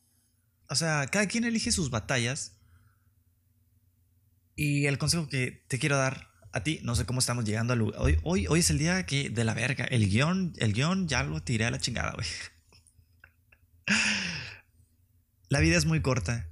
O 0.68 0.74
sea, 0.74 1.06
cada 1.10 1.26
quien 1.26 1.44
elige 1.44 1.72
sus 1.72 1.90
batallas 1.90 2.61
y 4.56 4.86
el 4.86 4.98
consejo 4.98 5.28
que 5.28 5.64
te 5.68 5.78
quiero 5.78 5.96
dar 5.96 6.28
a 6.52 6.62
ti, 6.62 6.80
no 6.82 6.94
sé 6.94 7.06
cómo 7.06 7.18
estamos 7.20 7.44
llegando 7.44 7.72
al. 7.72 7.82
Hoy, 7.82 8.18
hoy, 8.22 8.46
hoy 8.46 8.60
es 8.60 8.70
el 8.70 8.78
día 8.78 9.06
que 9.06 9.30
de 9.30 9.44
la 9.44 9.54
verga. 9.54 9.84
El 9.86 10.08
guion, 10.08 10.52
el 10.58 10.72
guion 10.74 11.08
ya 11.08 11.22
lo 11.22 11.42
tiré 11.42 11.64
a 11.64 11.70
la 11.70 11.78
chingada, 11.78 12.12
güey. 12.12 12.26
La 15.48 15.60
vida 15.60 15.76
es 15.76 15.84
muy 15.84 16.00
corta 16.00 16.48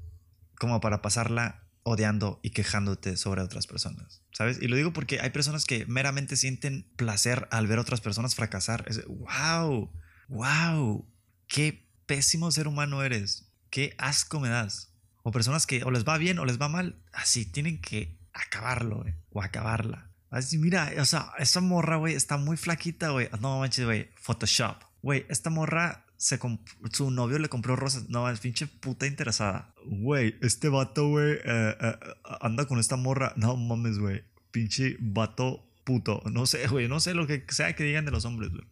como 0.59 0.81
para 0.83 1.01
pasarla 1.01 1.67
odiando 1.85 2.39
y 2.43 2.51
quejándote 2.51 3.17
sobre 3.17 3.41
otras 3.41 3.67
personas, 3.67 4.23
¿sabes? 4.33 4.59
Y 4.61 4.69
lo 4.69 4.77
digo 4.77 4.93
porque 4.93 5.21
hay 5.21 5.31
personas 5.31 5.65
que 5.65 5.87
meramente 5.87 6.37
sienten 6.37 6.87
placer 6.97 7.49
al 7.51 7.67
ver 7.67 7.79
otras 7.79 8.03
personas 8.03 8.35
fracasar. 8.35 8.85
Es, 8.89 9.03
wow, 9.07 9.91
wow, 10.29 11.09
qué 11.47 11.89
pésimo 12.05 12.51
ser 12.51 12.69
humano 12.69 13.03
eres, 13.03 13.51
qué 13.71 13.95
asco 13.97 14.39
me 14.39 14.51
das. 14.51 14.90
O 15.23 15.33
personas 15.33 15.67
que 15.67 15.85
o 15.85 15.91
les 15.91 16.05
va 16.05 16.19
bien 16.19 16.39
o 16.39 16.45
les 16.45 16.61
va 16.61 16.69
mal, 16.69 16.97
así 17.13 17.45
tienen 17.45 17.81
que 17.81 18.19
acabarlo, 18.33 19.03
güey, 19.03 19.15
o 19.31 19.43
acabarla. 19.43 20.11
Así, 20.31 20.59
mira, 20.59 20.93
o 20.99 21.05
sea, 21.05 21.33
esta 21.39 21.61
morra, 21.61 21.97
güey, 21.97 22.15
está 22.15 22.37
muy 22.37 22.57
flaquita, 22.57 23.11
güey. 23.11 23.29
No 23.41 23.59
manches, 23.59 23.85
güey, 23.85 24.09
Photoshop. 24.15 24.77
Güey, 25.03 25.27
esta 25.29 25.51
morra, 25.51 26.05
se 26.17 26.39
su 26.93 27.11
novio 27.11 27.39
le 27.39 27.49
compró 27.49 27.75
rosas. 27.75 28.09
No, 28.09 28.31
es 28.31 28.39
pinche 28.39 28.69
puta 28.69 29.07
interesada. 29.07 29.75
Güey, 29.87 30.37
este 30.41 30.69
vato, 30.69 31.09
güey, 31.09 31.33
eh, 31.33 31.77
eh, 31.81 31.99
anda 32.41 32.67
con 32.67 32.79
esta 32.79 32.97
morra. 32.97 33.33
No 33.37 33.57
mames, 33.57 33.99
güey. 33.99 34.23
Pinche 34.53 34.97
vato 35.01 35.67
puto. 35.85 36.23
No 36.31 36.47
sé, 36.47 36.69
güey, 36.69 36.87
no 36.87 37.01
sé 37.01 37.15
lo 37.15 37.27
que 37.27 37.45
sea 37.49 37.75
que 37.75 37.83
digan 37.83 38.05
de 38.05 38.13
los 38.13 38.25
hombres, 38.25 38.51
güey. 38.51 38.65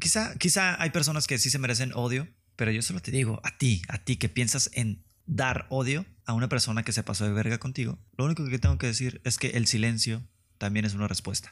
Quizá, 0.00 0.34
quizá 0.36 0.80
hay 0.82 0.90
personas 0.90 1.28
que 1.28 1.38
sí 1.38 1.50
se 1.50 1.60
merecen 1.60 1.92
odio, 1.94 2.26
pero 2.56 2.72
yo 2.72 2.82
solo 2.82 3.00
te 3.00 3.12
digo, 3.12 3.40
a 3.44 3.56
ti, 3.56 3.82
a 3.88 3.98
ti 3.98 4.16
que 4.16 4.28
piensas 4.28 4.70
en 4.72 5.03
dar 5.26 5.66
odio 5.70 6.06
a 6.26 6.32
una 6.32 6.48
persona 6.48 6.82
que 6.82 6.92
se 6.92 7.02
pasó 7.02 7.24
de 7.24 7.32
verga 7.32 7.58
contigo, 7.58 7.98
lo 8.16 8.24
único 8.24 8.46
que 8.46 8.58
tengo 8.58 8.78
que 8.78 8.86
decir 8.86 9.20
es 9.24 9.38
que 9.38 9.48
el 9.50 9.66
silencio 9.66 10.22
también 10.58 10.84
es 10.84 10.94
una 10.94 11.08
respuesta. 11.08 11.50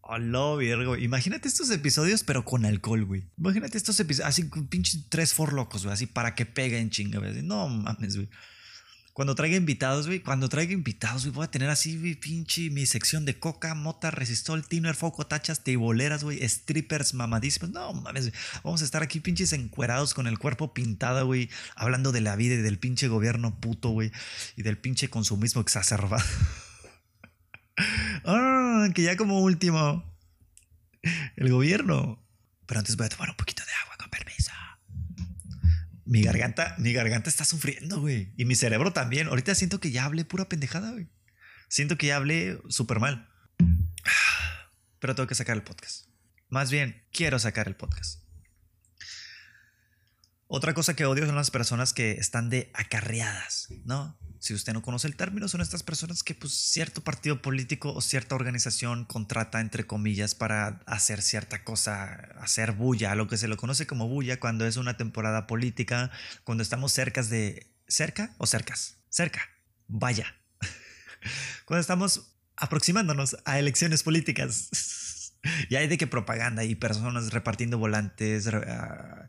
Hola, 0.00 0.56
Virgo. 0.56 0.96
Imagínate 0.96 1.48
estos 1.48 1.70
episodios, 1.70 2.24
pero 2.24 2.44
con 2.44 2.66
alcohol, 2.66 3.04
güey. 3.04 3.30
Imagínate 3.38 3.78
estos 3.78 3.98
episodios, 4.00 4.28
así, 4.28 4.44
pinches 4.68 5.08
tres 5.08 5.32
for 5.32 5.52
locos, 5.52 5.84
güey, 5.84 5.94
así 5.94 6.06
para 6.06 6.34
que 6.34 6.44
peguen 6.44 6.90
chinga, 6.90 7.18
güey. 7.18 7.42
No 7.42 7.68
mames, 7.68 8.16
güey. 8.16 8.28
Cuando 9.12 9.34
traiga 9.34 9.56
invitados, 9.56 10.06
güey, 10.06 10.20
cuando 10.20 10.48
traiga 10.48 10.72
invitados, 10.72 11.24
güey, 11.24 11.34
voy 11.34 11.44
a 11.44 11.50
tener 11.50 11.68
así, 11.68 11.98
güey, 11.98 12.14
pinche 12.14 12.70
mi 12.70 12.86
sección 12.86 13.26
de 13.26 13.38
coca, 13.38 13.74
mota, 13.74 14.10
resistol, 14.10 14.66
tiner, 14.66 14.94
foco, 14.94 15.26
tachas, 15.26 15.62
teiboleras, 15.62 16.24
güey, 16.24 16.46
strippers 16.48 17.12
mamadísimos. 17.12 17.70
No 17.70 17.92
mames, 17.92 18.32
vamos 18.64 18.80
a 18.80 18.86
estar 18.86 19.02
aquí 19.02 19.20
pinches 19.20 19.52
encuerados 19.52 20.14
con 20.14 20.26
el 20.26 20.38
cuerpo 20.38 20.72
pintado, 20.72 21.26
güey, 21.26 21.50
hablando 21.76 22.10
de 22.10 22.22
la 22.22 22.36
vida 22.36 22.54
y 22.54 22.62
del 22.62 22.78
pinche 22.78 23.08
gobierno 23.08 23.60
puto, 23.60 23.90
güey, 23.90 24.12
y 24.56 24.62
del 24.62 24.78
pinche 24.78 25.10
consumismo 25.10 25.60
exacerbado. 25.60 26.24
ah, 28.24 28.88
que 28.94 29.02
ya 29.02 29.18
como 29.18 29.40
último, 29.40 30.10
el 31.36 31.50
gobierno. 31.50 32.18
Pero 32.64 32.80
antes 32.80 32.96
voy 32.96 33.06
a 33.06 33.10
tomar 33.10 33.28
un 33.28 33.36
poquito 33.36 33.62
de 33.62 33.72
agua, 33.84 33.96
con 33.98 34.08
permiso 34.08 34.52
mi 36.12 36.20
garganta, 36.22 36.74
mi 36.76 36.92
garganta 36.92 37.30
está 37.30 37.46
sufriendo, 37.46 37.98
güey. 38.02 38.34
Y 38.36 38.44
mi 38.44 38.54
cerebro 38.54 38.92
también. 38.92 39.28
Ahorita 39.28 39.54
siento 39.54 39.80
que 39.80 39.90
ya 39.90 40.04
hablé 40.04 40.26
pura 40.26 40.46
pendejada, 40.46 40.90
güey. 40.90 41.08
Siento 41.68 41.96
que 41.96 42.08
ya 42.08 42.16
hablé 42.16 42.60
súper 42.68 43.00
mal. 43.00 43.30
Pero 44.98 45.14
tengo 45.14 45.26
que 45.26 45.34
sacar 45.34 45.56
el 45.56 45.62
podcast. 45.62 46.08
Más 46.50 46.70
bien, 46.70 47.02
quiero 47.12 47.38
sacar 47.38 47.66
el 47.66 47.76
podcast. 47.76 48.20
Otra 50.48 50.74
cosa 50.74 50.94
que 50.94 51.06
odio 51.06 51.24
son 51.24 51.34
las 51.34 51.50
personas 51.50 51.94
que 51.94 52.12
están 52.12 52.50
de 52.50 52.70
acarreadas, 52.74 53.68
¿no? 53.86 54.18
Si 54.42 54.54
usted 54.54 54.72
no 54.72 54.82
conoce 54.82 55.06
el 55.06 55.14
término, 55.14 55.46
son 55.46 55.60
estas 55.60 55.84
personas 55.84 56.24
que 56.24 56.34
pues 56.34 56.52
cierto 56.52 57.00
partido 57.00 57.40
político 57.40 57.92
o 57.94 58.00
cierta 58.00 58.34
organización 58.34 59.04
contrata 59.04 59.60
entre 59.60 59.86
comillas 59.86 60.34
para 60.34 60.80
hacer 60.84 61.22
cierta 61.22 61.62
cosa, 61.62 62.14
hacer 62.40 62.72
bulla, 62.72 63.14
lo 63.14 63.28
que 63.28 63.36
se 63.36 63.46
lo 63.46 63.56
conoce 63.56 63.86
como 63.86 64.08
bulla 64.08 64.40
cuando 64.40 64.66
es 64.66 64.76
una 64.76 64.96
temporada 64.96 65.46
política, 65.46 66.10
cuando 66.42 66.62
estamos 66.62 66.90
cerca 66.90 67.22
de 67.22 67.72
cerca 67.86 68.34
o 68.38 68.46
cercas, 68.46 68.96
cerca, 69.10 69.48
vaya. 69.86 70.34
cuando 71.64 71.80
estamos 71.80 72.34
aproximándonos 72.56 73.36
a 73.44 73.60
elecciones 73.60 74.02
políticas. 74.02 74.70
Y 75.68 75.76
hay 75.76 75.88
de 75.88 75.98
que 75.98 76.06
propaganda 76.06 76.64
y 76.64 76.74
personas 76.74 77.32
repartiendo 77.32 77.78
volantes, 77.78 78.48
ah, 78.48 79.28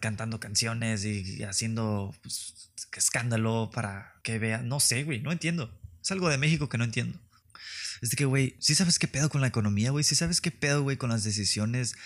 cantando 0.00 0.40
canciones 0.40 1.04
y, 1.04 1.42
haciendo 1.44 2.14
pues, 2.22 2.70
escándalo 2.96 3.70
para 3.72 4.14
que 4.22 4.38
vean. 4.38 4.68
No 4.68 4.80
sé, 4.80 5.04
güey, 5.04 5.20
no 5.20 5.32
entiendo. 5.32 5.72
Es 6.02 6.10
algo 6.10 6.28
de 6.28 6.38
México 6.38 6.68
que 6.68 6.78
no 6.78 6.84
entiendo. 6.84 7.20
Es 8.02 8.10
de 8.10 8.16
que, 8.16 8.26
güey, 8.26 8.56
sí 8.58 8.74
sabes 8.74 8.98
qué 8.98 9.08
pedo 9.08 9.30
con 9.30 9.40
la 9.40 9.46
economía, 9.46 9.90
güey. 9.90 10.04
Sí 10.04 10.14
sabes 10.14 10.40
qué 10.40 10.50
pedo, 10.50 10.82
güey, 10.82 10.96
con 10.96 11.10
las 11.10 11.24
decisiones 11.24 11.96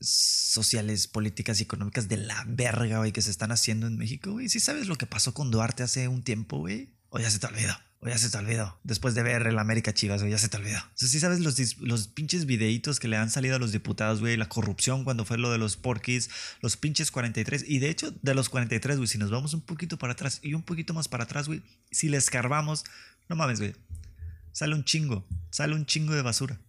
sociales, 0.00 1.06
políticas 1.06 1.60
y 1.60 1.64
económicas 1.64 2.08
de 2.08 2.16
la 2.16 2.44
verga, 2.46 2.98
güey, 2.98 3.12
que 3.12 3.22
se 3.22 3.30
están 3.30 3.52
haciendo 3.52 3.86
en 3.86 3.96
México, 3.96 4.32
güey. 4.32 4.48
Sí 4.48 4.60
sabes 4.60 4.86
lo 4.86 4.96
que 4.96 5.06
pasó 5.06 5.34
con 5.34 5.50
Duarte 5.50 5.82
hace 5.82 6.08
un 6.08 6.22
tiempo, 6.22 6.58
güey. 6.58 6.94
O 7.10 7.18
ya 7.18 7.30
se 7.30 7.38
te 7.38 7.46
olvidó. 7.46 7.74
O 8.04 8.08
ya 8.08 8.18
se 8.18 8.28
te 8.28 8.36
olvidó. 8.36 8.78
Después 8.84 9.14
de 9.14 9.22
ver 9.22 9.46
el 9.46 9.58
América 9.58 9.94
Chivas, 9.94 10.20
güey, 10.20 10.30
ya 10.30 10.36
se 10.36 10.50
te 10.50 10.58
olvidó. 10.58 10.78
O 10.78 10.92
sea, 10.94 11.08
sí 11.08 11.18
sabes 11.20 11.40
los, 11.40 11.80
los 11.80 12.06
pinches 12.08 12.44
videitos 12.44 13.00
que 13.00 13.08
le 13.08 13.16
han 13.16 13.30
salido 13.30 13.56
a 13.56 13.58
los 13.58 13.72
diputados, 13.72 14.20
güey. 14.20 14.36
La 14.36 14.46
corrupción 14.46 15.04
cuando 15.04 15.24
fue 15.24 15.38
lo 15.38 15.50
de 15.50 15.56
los 15.56 15.78
porquis. 15.78 16.28
Los 16.60 16.76
pinches 16.76 17.10
43. 17.10 17.64
Y 17.66 17.78
de 17.78 17.88
hecho, 17.88 18.12
de 18.20 18.34
los 18.34 18.50
43, 18.50 18.98
güey, 18.98 19.08
si 19.08 19.16
nos 19.16 19.30
vamos 19.30 19.54
un 19.54 19.62
poquito 19.62 19.96
para 19.96 20.12
atrás 20.12 20.40
y 20.42 20.52
un 20.52 20.62
poquito 20.62 20.92
más 20.92 21.08
para 21.08 21.24
atrás, 21.24 21.46
güey. 21.46 21.62
Si 21.90 22.10
le 22.10 22.18
escarbamos, 22.18 22.84
no 23.30 23.36
mames, 23.36 23.58
güey. 23.58 23.74
Sale 24.52 24.74
un 24.74 24.84
chingo. 24.84 25.26
Sale 25.50 25.74
un 25.74 25.86
chingo 25.86 26.12
de 26.12 26.20
basura. 26.20 26.60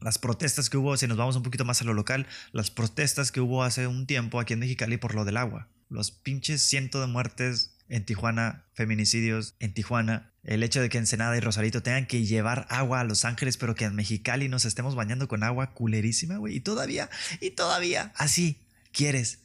Las 0.00 0.18
protestas 0.18 0.68
que 0.68 0.78
hubo, 0.78 0.96
si 0.96 1.06
nos 1.06 1.16
vamos 1.16 1.36
un 1.36 1.44
poquito 1.44 1.64
más 1.64 1.80
a 1.80 1.84
lo 1.84 1.94
local, 1.94 2.26
las 2.50 2.72
protestas 2.72 3.30
que 3.30 3.40
hubo 3.40 3.62
hace 3.62 3.86
un 3.86 4.08
tiempo 4.08 4.40
aquí 4.40 4.54
en 4.54 4.58
Mexicali 4.58 4.96
por 4.96 5.14
lo 5.14 5.24
del 5.24 5.36
agua. 5.36 5.68
Los 5.90 6.10
pinches 6.10 6.60
cientos 6.60 7.00
de 7.00 7.06
muertes 7.06 7.76
en 7.92 8.06
Tijuana, 8.06 8.64
feminicidios 8.72 9.54
en 9.60 9.74
Tijuana, 9.74 10.32
el 10.44 10.62
hecho 10.62 10.80
de 10.80 10.88
que 10.88 10.96
Ensenada 10.96 11.36
y 11.36 11.40
Rosarito 11.40 11.82
tengan 11.82 12.06
que 12.06 12.24
llevar 12.24 12.66
agua 12.70 13.00
a 13.00 13.04
Los 13.04 13.26
Ángeles, 13.26 13.58
pero 13.58 13.74
que 13.74 13.84
en 13.84 13.94
Mexicali 13.94 14.48
nos 14.48 14.64
estemos 14.64 14.94
bañando 14.94 15.28
con 15.28 15.42
agua 15.42 15.74
culerísima, 15.74 16.38
güey. 16.38 16.56
Y 16.56 16.60
todavía, 16.60 17.10
y 17.40 17.50
todavía, 17.50 18.10
así 18.16 18.66
quieres. 18.92 19.40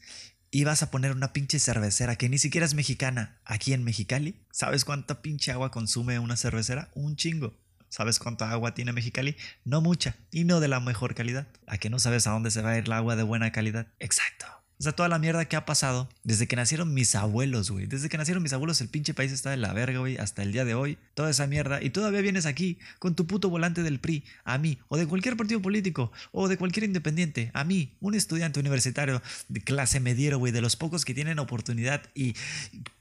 Y 0.50 0.64
vas 0.64 0.82
a 0.82 0.92
poner 0.92 1.12
una 1.12 1.34
pinche 1.34 1.60
cervecera 1.60 2.16
que 2.16 2.30
ni 2.30 2.38
siquiera 2.38 2.66
es 2.66 2.74
mexicana 2.74 3.38
aquí 3.44 3.74
en 3.74 3.84
Mexicali. 3.84 4.40
¿Sabes 4.50 4.86
cuánta 4.86 5.22
pinche 5.22 5.52
agua 5.52 5.70
consume 5.70 6.18
una 6.18 6.38
cervecera? 6.38 6.90
Un 6.96 7.18
chingo. 7.18 7.54
¿Sabes 7.90 8.18
cuánta 8.18 8.50
agua 8.50 8.74
tiene 8.74 8.94
Mexicali? 8.94 9.36
No 9.66 9.82
mucha 9.82 10.16
y 10.32 10.46
no 10.46 10.62
de 10.62 10.70
la 10.70 10.80
mejor 10.80 11.16
calidad. 11.16 11.48
¿A 11.68 11.78
que 11.78 11.90
no 11.90 12.00
sabes 12.00 12.28
a 12.28 12.32
dónde 12.32 12.52
se 12.52 12.62
va 12.62 12.72
a 12.72 12.78
ir 12.78 12.86
el 12.86 12.94
agua 12.94 13.18
de 13.18 13.24
buena 13.24 13.52
calidad? 13.52 13.88
Exacto. 14.00 14.57
O 14.80 14.84
sea, 14.84 14.92
toda 14.92 15.10
la 15.10 15.18
mierda 15.18 15.46
que 15.46 15.56
ha 15.56 15.66
pasado 15.66 16.08
desde 16.24 16.48
que 16.48 16.56
nacieron 16.56 16.94
mis 16.94 17.16
abuelos, 17.16 17.72
güey. 17.72 17.88
Desde 17.88 18.10
que 18.10 18.18
nacieron 18.18 18.44
mis 18.44 18.54
abuelos, 18.54 18.80
el 18.82 18.90
pinche 18.90 19.16
país 19.16 19.32
está 19.32 19.50
de 19.50 19.58
la 19.58 19.74
verga, 19.74 20.00
güey, 20.00 20.18
hasta 20.18 20.44
el 20.44 20.52
día 20.52 20.66
de 20.66 20.76
hoy. 20.76 21.00
Toda 21.16 21.32
esa 21.32 21.48
mierda. 21.48 21.82
Y 21.82 21.90
todavía 21.90 22.22
vienes 22.22 22.46
aquí 22.46 22.78
con 23.00 23.16
tu 23.16 23.26
puto 23.26 23.50
volante 23.50 23.82
del 23.82 24.00
PRI, 24.00 24.24
a 24.44 24.60
mí, 24.60 24.78
o 24.88 24.98
de 24.98 25.08
cualquier 25.08 25.36
partido 25.36 25.62
político, 25.64 26.12
o 26.32 26.48
de 26.48 26.58
cualquier 26.58 26.84
independiente, 26.84 27.50
a 27.56 27.64
mí, 27.64 27.98
un 28.02 28.14
estudiante 28.14 28.60
universitario 28.60 29.22
de 29.48 29.62
clase 29.62 30.00
mediero, 30.00 30.38
güey, 30.38 30.54
de 30.54 30.62
los 30.62 30.76
pocos 30.76 31.06
que 31.06 31.16
tienen 31.16 31.40
oportunidad 31.40 32.04
y 32.14 32.36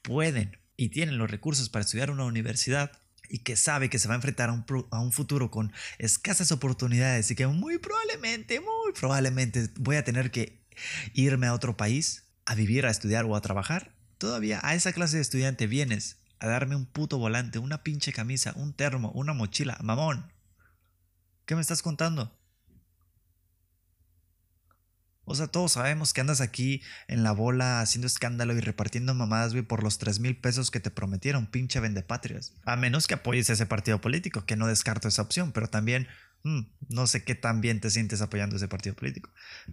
pueden 0.00 0.56
y 0.78 0.88
tienen 0.90 1.18
los 1.18 1.30
recursos 1.30 1.68
para 1.68 1.84
estudiar 1.84 2.10
una 2.10 2.24
universidad 2.24 2.92
y 3.28 3.38
que 3.38 3.56
sabe 3.56 3.90
que 3.90 3.98
se 3.98 4.08
va 4.08 4.14
a 4.14 4.16
enfrentar 4.16 4.50
a 4.50 4.52
un, 4.52 4.64
a 4.90 5.00
un, 5.00 5.12
futuro 5.12 5.50
con 5.50 5.72
escasas 5.98 6.52
oportunidades 6.52 7.30
y 7.30 7.34
que 7.34 7.46
muy 7.46 7.78
probablemente, 7.78 8.60
muy 8.60 8.92
probablemente 8.98 9.68
voy 9.78 9.96
a 9.96 10.04
tener 10.04 10.30
que 10.30 10.65
irme 11.14 11.46
a 11.46 11.54
otro 11.54 11.76
país 11.76 12.24
a 12.44 12.54
vivir, 12.54 12.86
a 12.86 12.90
estudiar 12.90 13.24
o 13.24 13.36
a 13.36 13.40
trabajar, 13.40 13.94
todavía 14.18 14.60
a 14.62 14.74
esa 14.74 14.92
clase 14.92 15.16
de 15.16 15.22
estudiante 15.22 15.66
vienes 15.66 16.18
a 16.38 16.46
darme 16.46 16.76
un 16.76 16.86
puto 16.86 17.18
volante, 17.18 17.58
una 17.58 17.82
pinche 17.82 18.12
camisa, 18.12 18.52
un 18.56 18.72
termo, 18.72 19.10
una 19.12 19.32
mochila, 19.32 19.78
mamón. 19.82 20.32
¿Qué 21.44 21.54
me 21.54 21.60
estás 21.60 21.82
contando? 21.82 22.36
O 25.28 25.34
sea, 25.34 25.48
todos 25.48 25.72
sabemos 25.72 26.12
que 26.12 26.20
andas 26.20 26.40
aquí 26.40 26.82
en 27.08 27.24
la 27.24 27.32
bola 27.32 27.80
haciendo 27.80 28.06
escándalo 28.06 28.54
y 28.54 28.60
repartiendo 28.60 29.12
mamadas, 29.12 29.52
güey, 29.52 29.64
por 29.64 29.82
los 29.82 29.98
3 29.98 30.20
mil 30.20 30.36
pesos 30.36 30.70
que 30.70 30.78
te 30.78 30.92
prometieron, 30.92 31.48
pinche 31.48 31.80
vendepatrias. 31.80 32.52
A 32.64 32.76
menos 32.76 33.08
que 33.08 33.14
apoyes 33.14 33.50
a 33.50 33.54
ese 33.54 33.66
partido 33.66 34.00
político, 34.00 34.46
que 34.46 34.54
no 34.54 34.68
descarto 34.68 35.08
esa 35.08 35.22
opción, 35.22 35.50
pero 35.50 35.68
también 35.68 36.06
mm, 36.46 36.60
no 36.88 37.06
sé 37.06 37.24
qué 37.24 37.34
tan 37.34 37.60
bien 37.60 37.80
te 37.80 37.90
sientes 37.90 38.22
apoyando 38.22 38.56
ese 38.56 38.68
partido 38.68 38.94
político. 38.94 39.30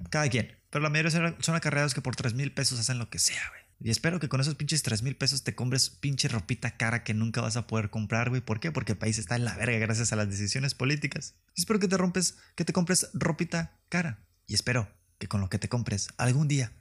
Cada 0.10 0.28
quien. 0.30 0.58
Pero 0.70 0.82
la 0.82 0.90
mayoría 0.90 1.12
son, 1.12 1.56
acarreados 1.56 1.94
que 1.94 2.02
por 2.02 2.16
3 2.16 2.34
mil 2.34 2.52
pesos 2.52 2.80
hacen 2.80 2.98
lo 2.98 3.10
que 3.10 3.20
sea, 3.20 3.42
güey. 3.50 3.62
Y 3.80 3.90
espero 3.90 4.20
que 4.20 4.30
con 4.30 4.40
esos 4.40 4.56
pinches 4.56 4.82
3 4.82 5.04
mil 5.04 5.16
pesos 5.16 5.44
te 5.44 5.56
compres 5.56 5.90
pinche 5.90 6.28
ropita 6.30 6.78
cara 6.78 7.04
que 7.04 7.14
nunca 7.14 7.42
vas 7.42 7.58
a 7.58 7.68
poder 7.68 7.90
comprar, 7.90 8.30
güey. 8.30 8.42
¿Por 8.42 8.60
qué? 8.60 8.72
Porque 8.72 8.94
el 8.94 8.98
país 8.98 9.18
está 9.18 9.36
en 9.36 9.46
la 9.46 9.56
verga 9.56 9.78
gracias 9.78 10.14
a 10.14 10.16
las 10.16 10.30
decisiones 10.30 10.74
políticas. 10.74 11.36
Y 11.54 11.62
espero 11.62 11.80
que 11.80 11.88
te 11.88 11.98
rompes, 11.98 12.38
que 12.56 12.66
te 12.66 12.74
compres 12.74 13.10
ropita 13.14 13.78
cara. 13.90 14.26
Y 14.48 14.56
espero 14.56 14.90
que 15.20 15.28
con 15.28 15.42
lo 15.42 15.50
que 15.50 15.60
te 15.60 15.70
compres 15.70 16.10
algún 16.18 16.48
día 16.48 16.72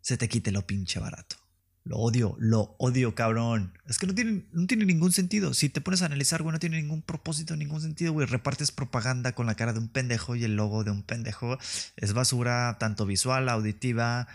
se 0.00 0.16
te 0.18 0.28
quite 0.28 0.52
lo 0.52 0.66
pinche 0.66 1.00
barato. 1.00 1.43
Lo 1.84 1.98
odio, 1.98 2.34
lo 2.38 2.74
odio, 2.78 3.14
cabrón. 3.14 3.78
Es 3.86 3.98
que 3.98 4.06
no 4.06 4.14
tiene, 4.14 4.46
no 4.52 4.66
tiene 4.66 4.86
ningún 4.86 5.12
sentido. 5.12 5.52
Si 5.52 5.68
te 5.68 5.82
pones 5.82 6.00
a 6.00 6.06
analizar, 6.06 6.42
güey, 6.42 6.54
no 6.54 6.58
tiene 6.58 6.80
ningún 6.80 7.02
propósito, 7.02 7.56
ningún 7.56 7.82
sentido, 7.82 8.14
güey. 8.14 8.26
Repartes 8.26 8.72
propaganda 8.72 9.32
con 9.34 9.44
la 9.44 9.54
cara 9.54 9.74
de 9.74 9.80
un 9.80 9.88
pendejo 9.88 10.34
y 10.34 10.44
el 10.44 10.56
logo 10.56 10.82
de 10.82 10.90
un 10.90 11.02
pendejo. 11.02 11.58
Es 11.96 12.14
basura 12.14 12.78
tanto 12.80 13.04
visual, 13.04 13.50
auditiva, 13.50 14.28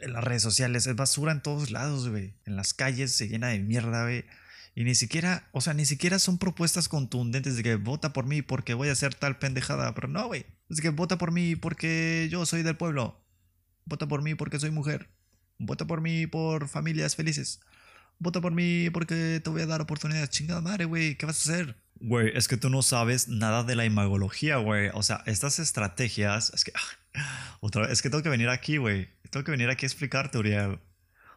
en 0.00 0.12
las 0.12 0.22
redes 0.22 0.42
sociales. 0.42 0.86
Es 0.86 0.94
basura 0.94 1.32
en 1.32 1.42
todos 1.42 1.72
lados, 1.72 2.08
güey. 2.08 2.34
En 2.46 2.54
las 2.54 2.74
calles 2.74 3.10
se 3.10 3.28
llena 3.28 3.48
de 3.48 3.58
mierda, 3.58 4.04
güey. 4.04 4.24
Y 4.76 4.84
ni 4.84 4.94
siquiera, 4.94 5.48
o 5.50 5.60
sea, 5.60 5.74
ni 5.74 5.86
siquiera 5.86 6.20
son 6.20 6.38
propuestas 6.38 6.88
contundentes 6.88 7.56
de 7.56 7.64
que 7.64 7.74
vota 7.74 8.12
por 8.12 8.26
mí 8.26 8.42
porque 8.42 8.74
voy 8.74 8.88
a 8.88 8.92
hacer 8.92 9.16
tal 9.16 9.40
pendejada. 9.40 9.92
Pero 9.96 10.06
no, 10.06 10.28
güey. 10.28 10.46
Es 10.70 10.80
que 10.80 10.90
vota 10.90 11.18
por 11.18 11.32
mí 11.32 11.56
porque 11.56 12.28
yo 12.30 12.46
soy 12.46 12.62
del 12.62 12.76
pueblo. 12.76 13.20
Vota 13.84 14.06
por 14.06 14.22
mí 14.22 14.36
porque 14.36 14.60
soy 14.60 14.70
mujer. 14.70 15.08
Vota 15.58 15.86
por 15.86 16.00
mí 16.00 16.26
por 16.26 16.68
familias 16.68 17.16
felices. 17.16 17.60
Vota 18.18 18.40
por 18.40 18.52
mí 18.52 18.90
porque 18.90 19.40
te 19.42 19.50
voy 19.50 19.62
a 19.62 19.66
dar 19.66 19.80
oportunidades. 19.80 20.30
Chingada 20.30 20.60
madre, 20.60 20.84
güey. 20.84 21.16
¿Qué 21.16 21.26
vas 21.26 21.46
a 21.46 21.52
hacer? 21.52 21.76
Güey, 22.00 22.32
es 22.36 22.48
que 22.48 22.56
tú 22.56 22.70
no 22.70 22.82
sabes 22.82 23.28
nada 23.28 23.64
de 23.64 23.76
la 23.76 23.84
imagología, 23.84 24.56
güey. 24.56 24.90
O 24.94 25.02
sea, 25.02 25.22
estas 25.26 25.58
estrategias. 25.58 26.50
Es 26.54 26.64
que. 26.64 26.72
Otra 27.60 27.82
vez, 27.82 27.92
es 27.92 28.02
que 28.02 28.10
tengo 28.10 28.22
que 28.22 28.28
venir 28.28 28.48
aquí, 28.48 28.76
güey. 28.76 29.08
Tengo 29.30 29.44
que 29.44 29.52
venir 29.52 29.70
aquí 29.70 29.86
a 29.86 29.88
explicarte, 29.88 30.38
Uriel. 30.38 30.80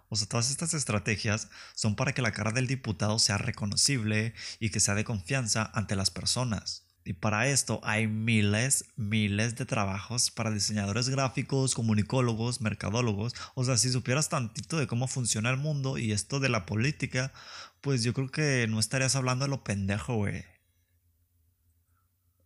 O 0.09 0.15
sea, 0.15 0.27
todas 0.27 0.49
estas 0.49 0.73
estrategias 0.73 1.49
son 1.75 1.95
para 1.95 2.13
que 2.13 2.21
la 2.21 2.31
cara 2.31 2.51
del 2.51 2.67
diputado 2.67 3.19
sea 3.19 3.37
reconocible 3.37 4.33
y 4.59 4.69
que 4.69 4.79
sea 4.79 4.95
de 4.95 5.03
confianza 5.03 5.69
ante 5.73 5.95
las 5.95 6.11
personas. 6.11 6.86
Y 7.07 7.13
para 7.13 7.47
esto 7.47 7.79
hay 7.83 8.05
miles, 8.05 8.83
miles 8.97 9.55
de 9.55 9.65
trabajos 9.65 10.29
para 10.29 10.51
diseñadores 10.51 11.07
gráficos, 11.07 11.73
comunicólogos, 11.73 12.59
mercadólogos. 12.59 13.33
O 13.55 13.63
sea, 13.63 13.77
si 13.77 13.89
supieras 13.89 14.27
tantito 14.27 14.75
de 14.75 14.87
cómo 14.87 15.07
funciona 15.07 15.49
el 15.49 15.55
mundo 15.55 15.97
y 15.97 16.11
esto 16.11 16.41
de 16.41 16.49
la 16.49 16.65
política, 16.65 17.31
pues 17.79 18.03
yo 18.03 18.13
creo 18.13 18.27
que 18.29 18.67
no 18.69 18.77
estarías 18.77 19.15
hablando 19.15 19.45
de 19.45 19.49
lo 19.49 19.63
pendejo, 19.63 20.15
güey. 20.15 20.43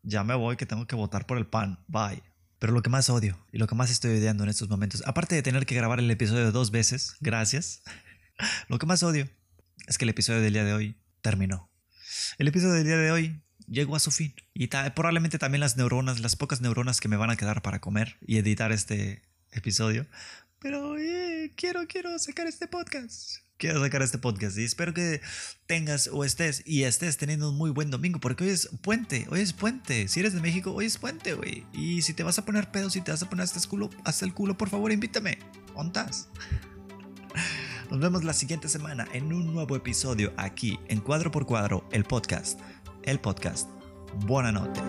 Ya 0.04 0.24
me 0.24 0.36
voy 0.36 0.58
que 0.58 0.68
tengo 0.68 0.86
que 0.86 0.96
votar 0.96 1.26
por 1.26 1.40
el 1.40 1.48
pan. 1.48 1.84
Bye. 1.88 2.22
Pero 2.60 2.72
lo 2.72 2.84
que 2.84 2.92
más 2.92 3.10
odio 3.10 3.44
y 3.52 3.58
lo 3.58 3.66
que 3.66 3.74
más 3.74 3.90
estoy 3.90 4.16
odiando 4.20 4.44
en 4.44 4.52
estos 4.52 4.70
momentos, 4.70 5.02
aparte 5.08 5.34
de 5.34 5.42
tener 5.42 5.66
que 5.66 5.74
grabar 5.74 5.98
el 5.98 6.12
episodio 6.12 6.52
dos 6.52 6.70
veces, 6.70 7.16
gracias, 7.20 7.82
lo 8.68 8.78
que 8.78 8.86
más 8.86 9.02
odio 9.02 9.28
es 9.88 9.98
que 9.98 10.06
el 10.06 10.10
episodio 10.10 10.40
del 10.40 10.54
día 10.54 10.66
de 10.66 10.74
hoy 10.74 11.02
terminó. 11.22 11.72
El 12.38 12.48
episodio 12.48 12.76
del 12.76 12.86
día 12.86 12.98
de 12.98 13.10
hoy 13.10 13.42
llegó 13.68 13.96
a 13.96 14.00
su 14.00 14.12
fin. 14.12 14.34
Y 14.54 14.68
probablemente 14.68 15.40
también 15.40 15.62
las 15.62 15.78
neuronas, 15.78 16.20
las 16.20 16.36
pocas 16.36 16.62
neuronas 16.62 17.00
que 17.00 17.08
me 17.08 17.18
van 17.18 17.30
a 17.30 17.38
quedar 17.38 17.62
para 17.62 17.80
comer 17.80 18.18
y 18.26 18.38
editar 18.38 18.72
este 18.72 19.22
episodio. 19.52 20.08
Pero 20.60 20.98
eh, 20.98 21.52
quiero, 21.56 21.88
quiero 21.88 22.18
sacar 22.20 22.48
este 22.48 22.68
podcast. 22.68 23.38
Quiero 23.58 23.80
sacar 23.80 24.02
este 24.02 24.18
podcast 24.18 24.58
y 24.58 24.64
espero 24.64 24.94
que 24.94 25.22
tengas 25.68 26.10
o 26.12 26.24
estés 26.24 26.64
y 26.66 26.84
estés 26.84 27.18
teniendo 27.18 27.50
un 27.50 27.58
muy 27.58 27.70
buen 27.70 27.92
domingo 27.92 28.20
porque 28.20 28.44
hoy 28.44 28.50
es 28.50 28.70
puente, 28.82 29.28
hoy 29.30 29.42
es 29.42 29.54
puente. 29.54 30.08
Si 30.08 30.20
eres 30.20 30.34
de 30.34 30.42
México, 30.42 30.72
hoy 30.74 30.86
es 30.86 30.98
puente, 30.98 31.34
güey. 31.34 31.66
Y 31.74 32.02
si 32.02 32.14
te 32.14 32.24
vas 32.24 32.40
a 32.40 32.46
poner 32.46 32.72
pedo, 32.72 32.90
si 32.90 33.02
te 33.02 33.12
vas 33.12 33.22
a 33.22 33.30
poner 33.30 33.44
hasta 33.44 33.60
el 33.60 33.68
culo, 33.68 33.90
hasta 34.04 34.26
el 34.26 34.34
culo, 34.34 34.58
por 34.58 34.70
favor, 34.70 34.92
invítame. 34.92 35.38
¿Ontas? 35.76 36.30
Nos 37.92 38.00
vemos 38.00 38.24
la 38.24 38.34
siguiente 38.34 38.70
semana 38.70 39.08
en 39.14 39.34
un 39.34 39.54
nuevo 39.54 39.76
episodio 39.76 40.34
aquí 40.38 40.80
en 40.88 41.02
Cuadro 41.02 41.30
por 41.30 41.46
Cuadro, 41.46 41.88
el 41.92 42.04
podcast 42.04 42.60
el 43.04 43.20
podcast. 43.20 43.70
Buonanotte. 44.26 44.82